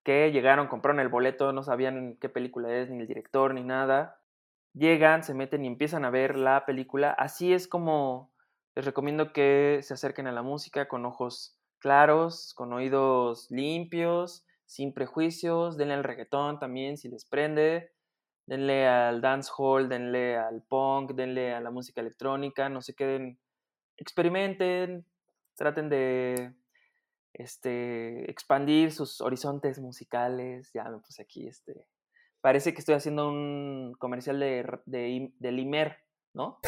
qué, 0.03 0.32
llegaron, 0.32 0.66
compraron 0.66 0.98
el 0.98 1.11
boleto, 1.11 1.53
no 1.53 1.62
sabían 1.62 2.16
qué 2.20 2.28
película 2.28 2.74
es, 2.74 2.90
ni 2.90 2.98
el 2.98 3.07
director, 3.07 3.55
ni 3.55 3.62
nada. 3.62 4.20
Llegan, 4.74 5.22
se 5.22 5.32
meten 5.32 5.64
y 5.64 5.68
empiezan 5.68 6.05
a 6.05 6.11
ver 6.11 6.36
la 6.36 6.66
película. 6.66 7.12
Así 7.12 7.53
es 7.53 7.68
como 7.68 8.32
les 8.74 8.84
recomiendo 8.84 9.32
que 9.32 9.80
se 9.82 9.94
acerquen 9.94 10.26
a 10.26 10.32
la 10.32 10.42
música 10.42 10.88
con 10.88 11.04
ojos 11.04 11.56
claros, 11.78 12.54
con 12.54 12.72
oídos 12.72 13.50
limpios, 13.50 14.44
sin 14.66 14.94
prejuicios, 14.94 15.76
denle 15.76 15.94
al 15.94 16.04
reggaetón 16.04 16.60
también 16.60 16.96
si 16.96 17.08
les 17.08 17.24
prende, 17.24 17.90
denle 18.46 18.86
al 18.86 19.20
dancehall, 19.20 19.88
denle 19.88 20.36
al 20.36 20.62
punk, 20.62 21.12
denle 21.12 21.52
a 21.52 21.60
la 21.60 21.70
música 21.70 22.00
electrónica, 22.00 22.68
no 22.68 22.80
se 22.80 22.94
queden, 22.94 23.40
experimenten, 23.96 25.04
traten 25.56 25.88
de 25.88 26.54
este, 27.32 28.30
expandir 28.30 28.92
sus 28.92 29.20
horizontes 29.20 29.80
musicales, 29.80 30.70
ya 30.72 30.84
me 30.84 30.98
puse 30.98 31.22
aquí, 31.22 31.48
este, 31.48 31.86
parece 32.40 32.72
que 32.72 32.80
estoy 32.80 32.94
haciendo 32.94 33.28
un 33.28 33.94
comercial 33.98 34.38
de, 34.38 34.80
de, 34.86 35.32
de 35.36 35.52
Limer, 35.52 35.98
¿no? 36.35 36.59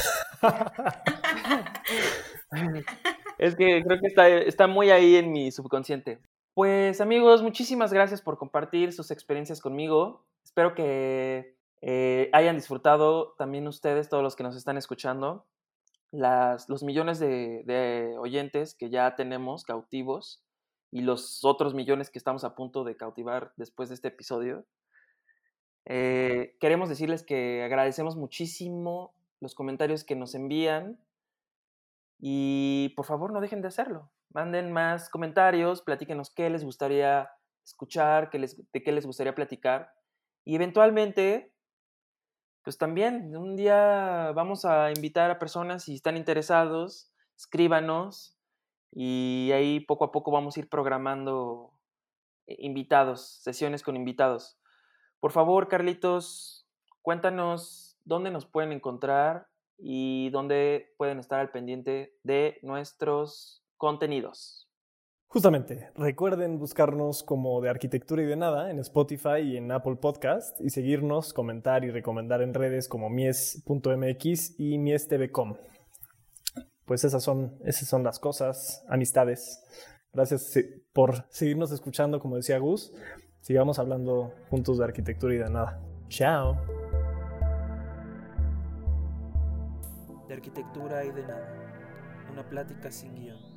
es 3.38 3.56
que 3.56 3.82
creo 3.82 4.00
que 4.00 4.06
está, 4.06 4.28
está 4.28 4.66
muy 4.66 4.90
ahí 4.90 5.16
en 5.16 5.32
mi 5.32 5.50
subconsciente. 5.50 6.20
Pues 6.54 7.00
amigos, 7.00 7.42
muchísimas 7.42 7.92
gracias 7.92 8.20
por 8.20 8.36
compartir 8.36 8.92
sus 8.92 9.10
experiencias 9.10 9.60
conmigo. 9.60 10.24
Espero 10.44 10.74
que 10.74 11.56
eh, 11.80 12.30
hayan 12.32 12.56
disfrutado 12.56 13.34
también 13.38 13.66
ustedes, 13.66 14.08
todos 14.08 14.22
los 14.22 14.36
que 14.36 14.44
nos 14.44 14.54
están 14.54 14.76
escuchando, 14.76 15.46
las, 16.12 16.68
los 16.68 16.82
millones 16.82 17.18
de, 17.18 18.14
oyentes 18.18 18.74
que 18.74 18.90
ya 18.90 19.16
tenemos 19.16 19.64
cautivos 19.64 20.44
y 20.90 21.00
los 21.00 21.44
otros 21.44 21.74
millones 21.74 22.10
que 22.10 22.18
estamos 22.18 22.44
a 22.44 22.54
punto 22.54 22.84
de 22.84 22.96
cautivar 22.96 23.52
después 23.56 23.88
de 23.88 23.96
este 23.96 24.08
episodio. 24.08 24.66
Eh, 25.86 26.54
queremos 26.60 26.88
decirles 26.88 27.24
que 27.24 27.64
agradecemos 27.64 28.14
muchísimo 28.14 29.14
los 29.42 29.54
comentarios 29.54 30.04
que 30.04 30.14
nos 30.14 30.34
envían 30.34 30.98
y 32.18 32.94
por 32.96 33.04
favor 33.04 33.32
no 33.32 33.40
dejen 33.40 33.60
de 33.60 33.68
hacerlo. 33.68 34.12
Manden 34.30 34.72
más 34.72 35.10
comentarios, 35.10 35.82
platíquenos 35.82 36.30
qué 36.30 36.48
les 36.48 36.64
gustaría 36.64 37.28
escuchar, 37.64 38.30
qué 38.30 38.38
les, 38.38 38.56
de 38.72 38.82
qué 38.82 38.92
les 38.92 39.04
gustaría 39.04 39.34
platicar. 39.34 39.92
Y 40.44 40.54
eventualmente, 40.54 41.52
pues 42.62 42.78
también 42.78 43.36
un 43.36 43.56
día 43.56 44.30
vamos 44.32 44.64
a 44.64 44.92
invitar 44.92 45.32
a 45.32 45.40
personas 45.40 45.84
si 45.84 45.96
están 45.96 46.16
interesados, 46.16 47.12
escríbanos 47.36 48.38
y 48.92 49.50
ahí 49.52 49.80
poco 49.80 50.04
a 50.04 50.12
poco 50.12 50.30
vamos 50.30 50.56
a 50.56 50.60
ir 50.60 50.68
programando 50.68 51.72
eh, 52.46 52.56
invitados, 52.60 53.40
sesiones 53.42 53.82
con 53.82 53.96
invitados. 53.96 54.56
Por 55.18 55.32
favor, 55.32 55.66
Carlitos, 55.66 56.68
cuéntanos 57.02 57.91
dónde 58.04 58.30
nos 58.30 58.46
pueden 58.46 58.72
encontrar 58.72 59.46
y 59.78 60.30
dónde 60.30 60.92
pueden 60.96 61.18
estar 61.18 61.40
al 61.40 61.50
pendiente 61.50 62.14
de 62.22 62.58
nuestros 62.62 63.64
contenidos. 63.76 64.68
Justamente, 65.32 65.90
recuerden 65.96 66.58
buscarnos 66.58 67.22
como 67.22 67.62
de 67.62 67.70
arquitectura 67.70 68.22
y 68.22 68.26
de 68.26 68.36
nada 68.36 68.70
en 68.70 68.78
Spotify 68.80 69.40
y 69.42 69.56
en 69.56 69.72
Apple 69.72 69.96
Podcast 69.96 70.60
y 70.60 70.68
seguirnos, 70.68 71.32
comentar 71.32 71.84
y 71.84 71.90
recomendar 71.90 72.42
en 72.42 72.52
redes 72.52 72.86
como 72.86 73.08
mies.mx 73.08 74.60
y 74.60 74.76
miestvcom. 74.76 75.56
Pues 76.84 77.04
esas 77.04 77.22
son, 77.22 77.56
esas 77.64 77.88
son 77.88 78.04
las 78.04 78.18
cosas, 78.18 78.84
amistades. 78.90 79.64
Gracias 80.12 80.52
por 80.92 81.24
seguirnos 81.30 81.72
escuchando, 81.72 82.20
como 82.20 82.36
decía 82.36 82.58
Gus. 82.58 82.92
Sigamos 83.40 83.78
hablando 83.78 84.34
juntos 84.50 84.76
de 84.76 84.84
arquitectura 84.84 85.34
y 85.34 85.38
de 85.38 85.48
nada. 85.48 85.80
Chao. 86.08 86.58
Arquitectura 90.42 91.04
y 91.04 91.12
de 91.12 91.22
nada. 91.22 91.54
Una 92.32 92.42
plática 92.42 92.90
sin 92.90 93.14
guion. 93.14 93.51